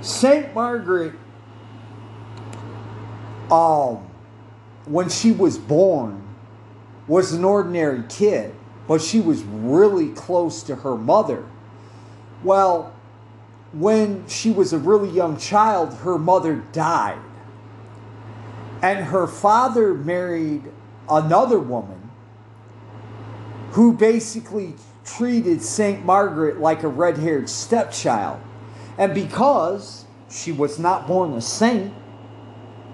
Saint 0.00 0.54
Margaret, 0.54 1.14
um, 3.50 4.06
when 4.86 5.08
she 5.08 5.32
was 5.32 5.58
born, 5.58 6.22
was 7.06 7.32
an 7.32 7.44
ordinary 7.44 8.02
kid, 8.08 8.54
but 8.88 9.00
she 9.00 9.20
was 9.20 9.42
really 9.42 10.08
close 10.10 10.62
to 10.64 10.76
her 10.76 10.96
mother 10.96 11.44
well, 12.42 12.94
when 13.72 14.26
she 14.28 14.50
was 14.50 14.72
a 14.72 14.78
really 14.78 15.10
young 15.10 15.36
child, 15.36 15.94
her 15.98 16.18
mother 16.18 16.62
died. 16.72 17.18
And 18.82 19.06
her 19.06 19.26
father 19.26 19.94
married 19.94 20.62
another 21.08 21.58
woman 21.58 22.10
who 23.72 23.92
basically 23.92 24.74
treated 25.04 25.62
St. 25.62 26.04
Margaret 26.04 26.60
like 26.60 26.82
a 26.82 26.88
red 26.88 27.18
haired 27.18 27.48
stepchild. 27.48 28.40
And 28.98 29.14
because 29.14 30.04
she 30.30 30.52
was 30.52 30.78
not 30.78 31.06
born 31.06 31.32
a 31.32 31.40
saint, 31.40 31.92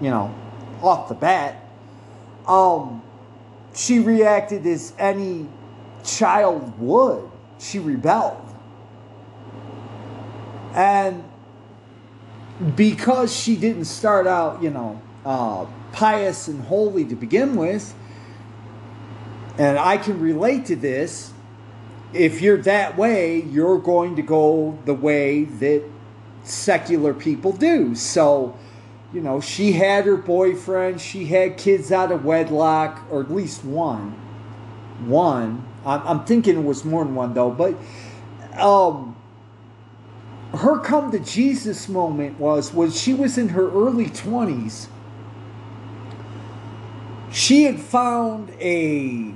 you 0.01 0.09
know, 0.09 0.33
off 0.83 1.09
the 1.09 1.15
bat, 1.15 1.63
um, 2.47 3.01
she 3.73 3.99
reacted 3.99 4.65
as 4.65 4.93
any 4.99 5.47
child 6.03 6.79
would. 6.79 7.29
She 7.59 7.79
rebelled. 7.79 8.39
And 10.73 11.23
because 12.75 13.35
she 13.35 13.55
didn't 13.55 13.85
start 13.85 14.27
out, 14.27 14.61
you 14.61 14.69
know, 14.69 15.01
uh, 15.25 15.65
pious 15.91 16.47
and 16.47 16.61
holy 16.63 17.05
to 17.05 17.15
begin 17.15 17.55
with, 17.55 17.93
and 19.57 19.77
I 19.77 19.97
can 19.97 20.19
relate 20.19 20.65
to 20.65 20.75
this, 20.75 21.31
if 22.11 22.41
you're 22.41 22.57
that 22.63 22.97
way, 22.97 23.41
you're 23.41 23.79
going 23.79 24.15
to 24.15 24.21
go 24.21 24.77
the 24.85 24.93
way 24.93 25.45
that 25.45 25.83
secular 26.43 27.13
people 27.13 27.51
do. 27.51 27.95
So, 27.95 28.57
you 29.13 29.21
know, 29.21 29.39
she 29.39 29.73
had 29.73 30.05
her 30.05 30.17
boyfriend, 30.17 30.99
she 30.99 31.25
had 31.25 31.57
kids 31.57 31.91
out 31.91 32.11
of 32.11 32.25
wedlock, 32.25 33.05
or 33.11 33.21
at 33.21 33.31
least 33.31 33.63
one. 33.63 34.11
One. 35.05 35.65
I'm, 35.85 36.23
thinking 36.25 36.57
it 36.57 36.63
was 36.63 36.85
more 36.85 37.03
than 37.03 37.13
one 37.13 37.33
though, 37.33 37.51
but 37.51 37.75
um, 38.57 39.17
her 40.53 40.79
come 40.79 41.11
to 41.11 41.19
Jesus 41.19 41.89
moment 41.89 42.39
was 42.39 42.73
when 42.73 42.89
she 42.89 43.13
was 43.13 43.37
in 43.37 43.49
her 43.49 43.69
early 43.69 44.05
20s. 44.05 44.87
She 47.31 47.63
had 47.63 47.79
found 47.79 48.51
a 48.61 49.33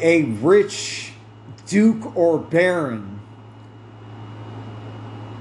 a 0.00 0.22
rich 0.22 1.12
duke 1.66 2.16
or 2.16 2.38
baron 2.38 3.19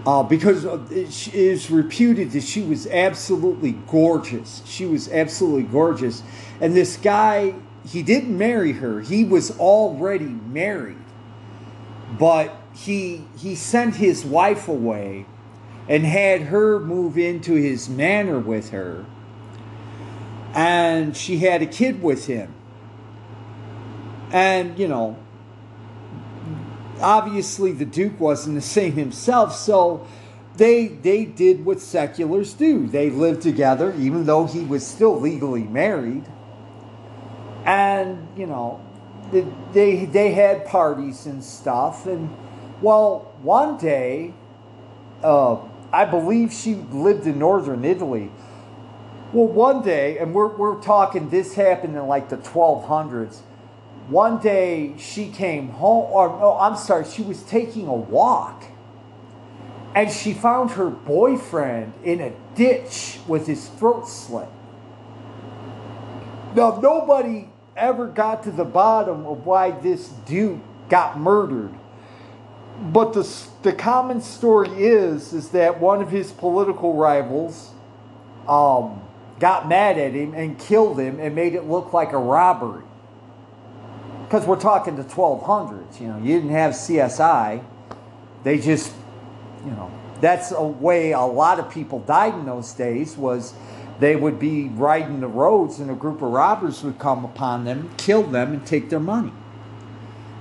uh, 0.10 0.23
because 0.23 0.65
it 0.91 1.36
is 1.36 1.69
reputed 1.69 2.31
that 2.31 2.41
she 2.41 2.64
was 2.64 2.88
absolutely 2.88 3.73
gorgeous. 3.88 4.64
She 4.65 4.88
was 4.88 5.07
absolutely 5.07 5.69
gorgeous. 5.69 6.23
And 6.60 6.76
this 6.76 6.98
guy, 6.98 7.53
he 7.86 8.02
didn't 8.02 8.36
marry 8.36 8.72
her. 8.72 9.02
He 9.02 9.23
was 9.23 9.56
already 9.60 10.26
married. 10.26 10.98
But 12.18 12.60
he 12.73 13.26
he 13.38 13.53
sent 13.53 13.98
his 13.98 14.26
wife 14.26 14.68
away 14.68 15.27
and 15.88 16.03
had 16.03 16.41
her 16.41 16.80
move 16.80 17.15
into 17.15 17.53
his 17.53 17.88
manor 17.88 18.40
with 18.40 18.72
her. 18.72 19.06
And 20.56 21.15
she 21.15 21.38
had 21.38 21.61
a 21.61 21.68
kid 21.68 22.02
with 22.02 22.26
him. 22.26 22.52
And, 24.31 24.80
you 24.80 24.88
know, 24.88 25.18
obviously 27.01 27.71
the 27.71 27.85
Duke 27.85 28.19
wasn't 28.19 28.55
the 28.55 28.61
same 28.61 28.93
himself, 28.93 29.55
so 29.55 30.07
they 30.55 30.88
they 30.88 31.26
did 31.26 31.65
what 31.65 31.80
seculars 31.80 32.53
do. 32.53 32.88
They 32.88 33.09
lived 33.09 33.41
together, 33.41 33.93
even 33.97 34.26
though 34.26 34.45
he 34.45 34.61
was 34.61 34.85
still 34.85 35.19
legally 35.19 35.63
married. 35.63 36.26
And 37.65 38.27
you 38.38 38.45
know, 38.45 38.81
they 39.73 40.05
they 40.05 40.31
had 40.31 40.65
parties 40.65 41.26
and 41.26 41.43
stuff. 41.43 42.05
And 42.05 42.35
well, 42.81 43.31
one 43.41 43.77
day, 43.77 44.34
uh, 45.23 45.57
I 45.91 46.05
believe 46.05 46.51
she 46.53 46.76
lived 46.76 47.27
in 47.27 47.39
northern 47.39 47.85
Italy. 47.85 48.31
Well, 49.31 49.47
one 49.47 49.84
day, 49.84 50.17
and 50.17 50.34
we're 50.34 50.55
we're 50.55 50.81
talking. 50.81 51.30
This 51.30 51.53
happened 51.53 51.95
in 51.95 52.07
like 52.07 52.30
the 52.30 52.38
1200s 52.38 53.41
one 54.10 54.40
day 54.40 54.95
she 54.98 55.30
came 55.30 55.69
home, 55.69 56.11
or 56.11 56.30
oh, 56.30 56.57
I'm 56.60 56.76
sorry, 56.76 57.06
she 57.06 57.22
was 57.22 57.44
taking 57.44 57.88
a 57.88 57.94
walk 57.94 58.64
and 59.95 60.11
she 60.11 60.34
found 60.34 60.72
her 60.72 60.90
boyfriend 60.90 61.94
in 62.03 62.19
a 62.22 62.34
ditch 62.56 63.19
with 63.27 63.48
his 63.48 63.68
throat 63.69 64.07
slit. 64.07 64.48
Now, 66.56 66.80
nobody 66.81 67.49
ever 67.76 68.07
got 68.07 68.44
to 68.44 68.52
the 68.52 68.65
bottom 68.65 69.26
of 69.26 69.45
why 69.45 69.72
this 69.72 70.07
dude 70.07 70.61
got 70.90 71.19
murdered. 71.19 71.73
But 72.81 73.14
the, 73.14 73.48
the 73.61 73.73
common 73.73 74.22
story 74.22 74.69
is, 74.69 75.34
is 75.34 75.49
that 75.49 75.80
one 75.80 76.02
of 76.02 76.10
his 76.10 76.31
political 76.31 76.95
rivals 76.95 77.72
um, 78.48 79.02
got 79.40 79.68
mad 79.68 79.98
at 79.98 80.14
him 80.14 80.34
and 80.34 80.57
killed 80.57 80.99
him 80.99 81.19
and 81.19 81.36
made 81.36 81.53
it 81.53 81.65
look 81.65 81.94
like 81.94 82.14
a 82.14 82.18
robbery 82.18 82.84
because 84.30 84.45
we're 84.45 84.60
talking 84.60 84.95
the 84.95 85.03
1200s. 85.03 85.99
You 85.99 86.07
know, 86.07 86.18
you 86.19 86.35
didn't 86.35 86.51
have 86.51 86.73
CSI. 86.73 87.64
They 88.43 88.60
just, 88.60 88.93
you 89.65 89.72
know, 89.72 89.91
that's 90.22 90.51
a 90.51 90.61
way 90.61 91.14
a 91.14 91.22
lot 91.22 91.60
of 91.60 91.72
people 91.72 92.01
died 92.01 92.35
in 92.35 92.45
those 92.45 92.72
days 92.73 93.18
was 93.18 93.56
they 93.99 94.15
would 94.15 94.38
be 94.38 94.69
riding 94.69 95.19
the 95.19 95.27
roads 95.27 95.80
and 95.80 95.89
a 95.89 95.95
group 95.95 96.22
of 96.22 96.30
robbers 96.30 96.84
would 96.84 96.99
come 96.99 97.26
upon 97.26 97.65
them, 97.65 97.89
kill 97.97 98.22
them, 98.22 98.53
and 98.53 98.68
take 98.68 98.91
their 98.91 98.99
money. 98.99 99.34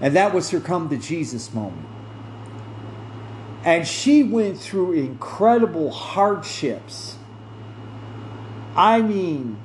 And 0.03 0.15
that 0.17 0.35
was 0.35 0.51
her 0.51 0.61
come 0.61 0.91
to 0.91 0.99
Jesus 0.99 1.55
moment. 1.55 1.89
And 3.65 3.89
she 3.89 4.23
went 4.23 4.61
through 4.61 4.93
incredible 4.93 5.91
hardships. 5.91 7.17
I 8.77 9.01
mean, 9.01 9.59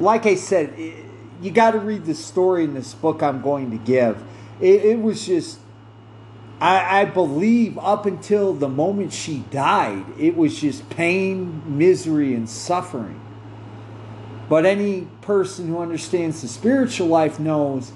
like 0.00 0.24
I 0.24 0.34
said, 0.34 0.74
you 1.40 1.50
got 1.50 1.72
to 1.72 1.78
read 1.78 2.04
the 2.04 2.14
story 2.14 2.64
in 2.64 2.74
this 2.74 2.94
book 2.94 3.22
I'm 3.22 3.42
going 3.42 3.70
to 3.70 3.78
give. 3.78 4.22
It, 4.60 4.84
it 4.84 5.00
was 5.00 5.26
just, 5.26 5.58
I, 6.60 7.02
I, 7.02 7.04
believe, 7.04 7.78
up 7.78 8.06
until 8.06 8.54
the 8.54 8.68
moment 8.68 9.12
she 9.12 9.40
died, 9.50 10.04
it 10.18 10.36
was 10.36 10.58
just 10.58 10.88
pain, 10.88 11.62
misery, 11.78 12.34
and 12.34 12.48
suffering. 12.48 13.20
But 14.48 14.64
any 14.64 15.08
person 15.20 15.68
who 15.68 15.80
understands 15.80 16.42
the 16.42 16.48
spiritual 16.48 17.08
life 17.08 17.40
knows 17.40 17.92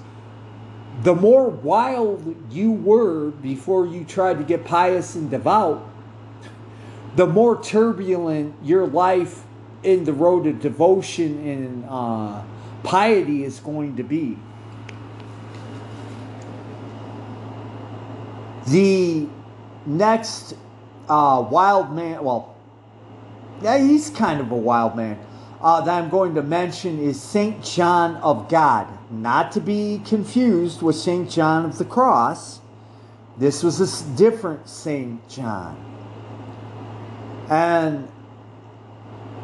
the 1.03 1.15
more 1.15 1.49
wild 1.49 2.35
you 2.51 2.71
were 2.71 3.31
before 3.31 3.87
you 3.87 4.03
tried 4.03 4.37
to 4.37 4.43
get 4.43 4.65
pious 4.65 5.15
and 5.15 5.31
devout, 5.31 5.87
the 7.15 7.25
more 7.25 7.61
turbulent 7.61 8.53
your 8.63 8.85
life 8.85 9.43
in 9.83 10.03
the 10.03 10.13
road 10.13 10.45
of 10.45 10.59
devotion 10.59 11.47
and 11.47 11.85
uh, 11.89 12.43
piety 12.83 13.43
is 13.43 13.59
going 13.59 13.97
to 13.97 14.03
be. 14.03 14.37
The 18.67 19.27
next 19.85 20.55
uh, 21.09 21.45
wild 21.49 21.93
man, 21.93 22.23
well, 22.23 22.55
yeah, 23.61 23.77
he's 23.77 24.09
kind 24.09 24.39
of 24.39 24.51
a 24.51 24.55
wild 24.55 24.95
man, 24.95 25.19
uh, 25.61 25.81
that 25.81 26.03
I'm 26.03 26.09
going 26.09 26.35
to 26.35 26.41
mention 26.41 26.99
is 26.99 27.21
St. 27.21 27.63
John 27.63 28.15
of 28.17 28.49
God. 28.49 28.87
Not 29.11 29.51
to 29.53 29.59
be 29.59 30.01
confused 30.05 30.81
with 30.81 30.95
St. 30.95 31.29
John 31.29 31.65
of 31.65 31.77
the 31.77 31.85
Cross. 31.85 32.61
This 33.37 33.63
was 33.63 33.79
a 33.79 34.17
different 34.17 34.67
St. 34.67 35.27
John. 35.29 35.77
And 37.49 38.07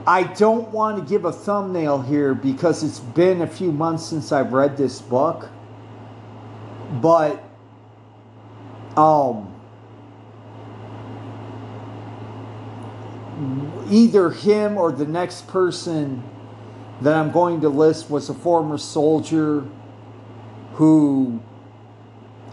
I 0.07 0.23
don't 0.23 0.69
want 0.69 0.97
to 0.97 1.07
give 1.07 1.25
a 1.25 1.33
thumbnail 1.33 2.01
here 2.01 2.33
because 2.33 2.81
it's 2.81 2.99
been 2.99 3.41
a 3.41 3.47
few 3.47 3.73
months 3.73 4.05
since 4.05 4.31
I've 4.31 4.53
read 4.53 4.77
this 4.77 5.01
book. 5.01 5.49
But 7.01 7.43
um 8.95 9.53
either 13.89 14.29
him 14.31 14.77
or 14.77 14.91
the 14.91 15.05
next 15.05 15.47
person 15.47 16.23
that 17.01 17.13
I'm 17.13 17.31
going 17.31 17.61
to 17.61 17.69
list 17.69 18.09
was 18.09 18.29
a 18.29 18.33
former 18.33 18.77
soldier 18.77 19.65
who 20.73 21.41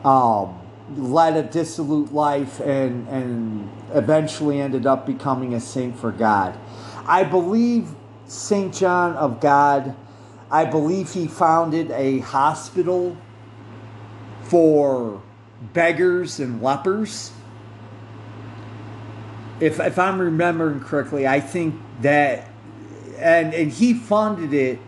um, 0.05 0.61
led 0.97 1.37
a 1.37 1.43
dissolute 1.43 2.13
life 2.13 2.61
and, 2.61 3.09
and 3.09 3.71
eventually 3.95 4.61
ended 4.61 4.87
up 4.87 5.07
becoming 5.07 5.55
a 5.55 5.61
saint 5.61 5.99
for 5.99 6.13
God. 6.13 6.59
I 7.07 7.25
believe 7.25 7.89
St. 8.27 8.75
John 8.75 9.15
of 9.17 9.41
God, 9.41 9.95
I 10.51 10.65
believe 10.65 11.13
he 11.13 11.27
founded 11.27 11.91
a 11.91 12.21
hospital 12.21 13.17
for 14.45 15.23
beggars 15.73 16.41
and 16.41 16.63
lepers. 16.63 17.33
If, 19.61 19.81
if 19.81 19.99
I'm 19.99 20.21
remembering 20.21 20.81
correctly, 20.81 21.27
I 21.27 21.41
think 21.41 21.81
that, 22.01 22.49
and, 23.19 23.55
and 23.55 23.71
he 23.71 23.95
funded 23.95 24.53
it 24.53 24.79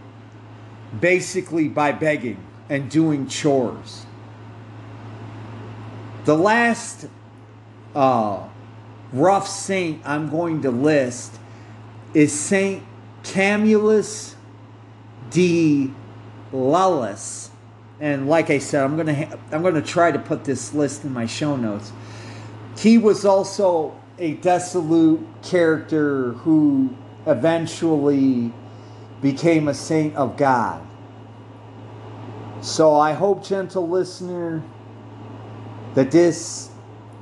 basically 0.98 1.68
by 1.68 1.92
begging 1.92 2.38
and 2.68 2.90
doing 2.90 3.28
chores. 3.28 4.06
The 6.24 6.36
last 6.36 7.06
uh, 7.94 8.48
rough 9.12 9.46
saint 9.46 10.02
I'm 10.04 10.28
going 10.28 10.62
to 10.62 10.70
list 10.70 11.38
is 12.16 12.32
Saint 12.32 12.82
Camillus 13.24 14.36
de 15.28 15.90
Lellis. 16.50 17.50
And 18.00 18.26
like 18.26 18.48
I 18.48 18.56
said, 18.56 18.84
I'm 18.84 18.96
gonna 18.96 19.14
ha- 19.14 19.36
I'm 19.52 19.62
gonna 19.62 19.82
try 19.82 20.10
to 20.10 20.18
put 20.18 20.44
this 20.44 20.72
list 20.72 21.04
in 21.04 21.12
my 21.12 21.26
show 21.26 21.56
notes. 21.56 21.92
He 22.78 22.96
was 22.96 23.26
also 23.26 24.00
a 24.18 24.32
dissolute 24.32 25.26
character 25.42 26.32
who 26.32 26.96
eventually 27.26 28.50
became 29.20 29.68
a 29.68 29.74
saint 29.74 30.16
of 30.16 30.38
God. 30.38 30.80
So 32.62 32.94
I 32.94 33.12
hope, 33.12 33.44
gentle 33.44 33.90
listener, 33.90 34.62
that 35.94 36.10
this 36.10 36.70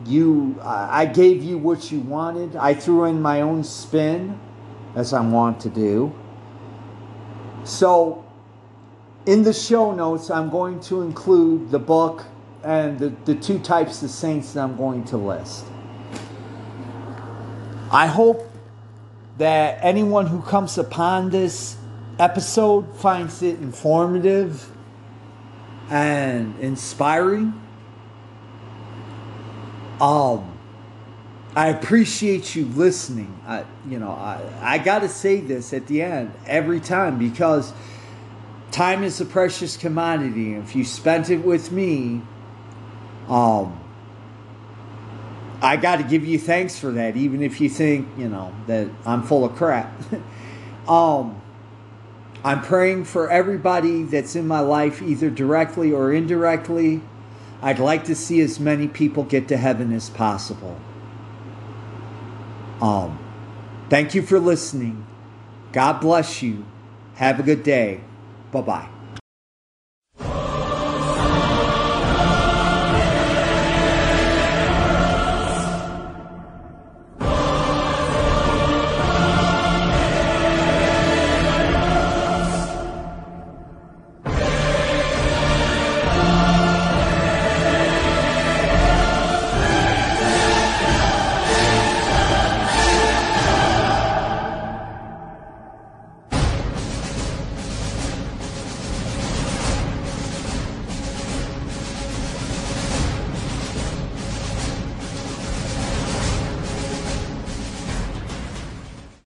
you 0.07 0.57
I 0.63 1.07
gave 1.07 1.43
you 1.43 1.59
what 1.59 1.91
you 1.91 1.99
wanted. 1.99 2.55
I 2.55 2.75
threw 2.75 3.07
in 3.07 3.21
my 3.21 3.41
own 3.41 3.65
spin 3.65 4.39
as 4.95 5.13
I 5.13 5.21
want 5.21 5.61
to 5.61 5.69
do. 5.69 6.15
So, 7.65 8.25
in 9.27 9.43
the 9.43 9.53
show 9.53 9.95
notes, 9.95 10.31
I'm 10.31 10.51
going 10.51 10.81
to 10.81 11.03
include 11.03 11.71
the 11.71 11.79
book 11.79 12.25
and 12.63 12.99
the, 12.99 13.09
the 13.25 13.35
two 13.35 13.59
types 13.59 14.03
of 14.03 14.11
saints 14.11 14.53
that 14.53 14.63
I'm 14.63 14.77
going 14.77 15.05
to 15.05 15.17
list. 15.17 15.65
I 17.91 18.07
hope 18.07 18.51
that 19.39 19.79
anyone 19.83 20.27
who 20.27 20.41
comes 20.43 20.79
upon 20.79 21.31
this 21.31 21.77
episode 22.19 22.97
finds 22.97 23.43
it 23.43 23.59
informative 23.59 24.71
and 25.91 26.59
inspiring. 26.61 27.61
Um, 30.01 30.54
I 31.57 31.69
appreciate 31.69 32.57
you 32.57 32.65
listening. 32.65 33.39
I, 33.47 33.65
you 33.89 34.01
know, 34.01 34.11
I, 34.11 34.41
I 34.61 34.79
got 34.79 35.01
to 35.01 35.09
say 35.09 35.41
this 35.41 35.73
at 35.73 35.87
the 35.87 36.03
end 36.03 36.33
every 36.47 36.81
time 36.81 37.17
because 37.17 37.73
time 38.73 39.05
is 39.05 39.21
a 39.21 39.25
precious 39.25 39.77
commodity. 39.77 40.55
If 40.55 40.75
you 40.75 40.85
spent 40.85 41.31
it 41.31 41.45
with 41.45 41.71
me, 41.71 42.23
um, 43.29 43.81
I 45.63 45.77
got 45.77 45.97
to 45.97 46.03
give 46.03 46.25
you 46.25 46.41
thanks 46.41 46.77
for 46.77 46.91
that, 46.91 47.17
even 47.17 47.41
if 47.41 47.61
you 47.61 47.69
think, 47.69 48.09
you 48.19 48.29
know, 48.29 48.53
that 48.67 48.89
I'm 49.07 49.23
full 49.23 49.45
of 49.45 49.55
crap. 49.55 49.95
um, 50.89 51.41
I'm 52.43 52.63
praying 52.63 53.05
for 53.05 53.31
everybody 53.31 54.03
that's 54.03 54.35
in 54.35 54.49
my 54.49 54.61
life, 54.61 55.01
either 55.01 55.31
directly 55.31 55.93
or 55.93 56.13
indirectly. 56.13 57.01
I'd 57.63 57.79
like 57.79 58.05
to 58.05 58.17
see 58.17 58.41
as 58.41 58.59
many 58.59 58.89
people 58.89 59.23
get 59.23 59.47
to 59.49 59.57
heaven 59.57 59.93
as 59.93 60.11
possible. 60.11 60.79
Um, 62.85 63.19
thank 63.89 64.15
you 64.15 64.21
for 64.21 64.39
listening. 64.39 65.07
God 65.73 66.01
bless 66.01 66.43
you. 66.43 66.67
Have 67.15 67.41
a 67.41 67.43
good 67.43 67.63
day. 67.63 68.03
Bye 68.53 68.61
bye. 68.61 68.94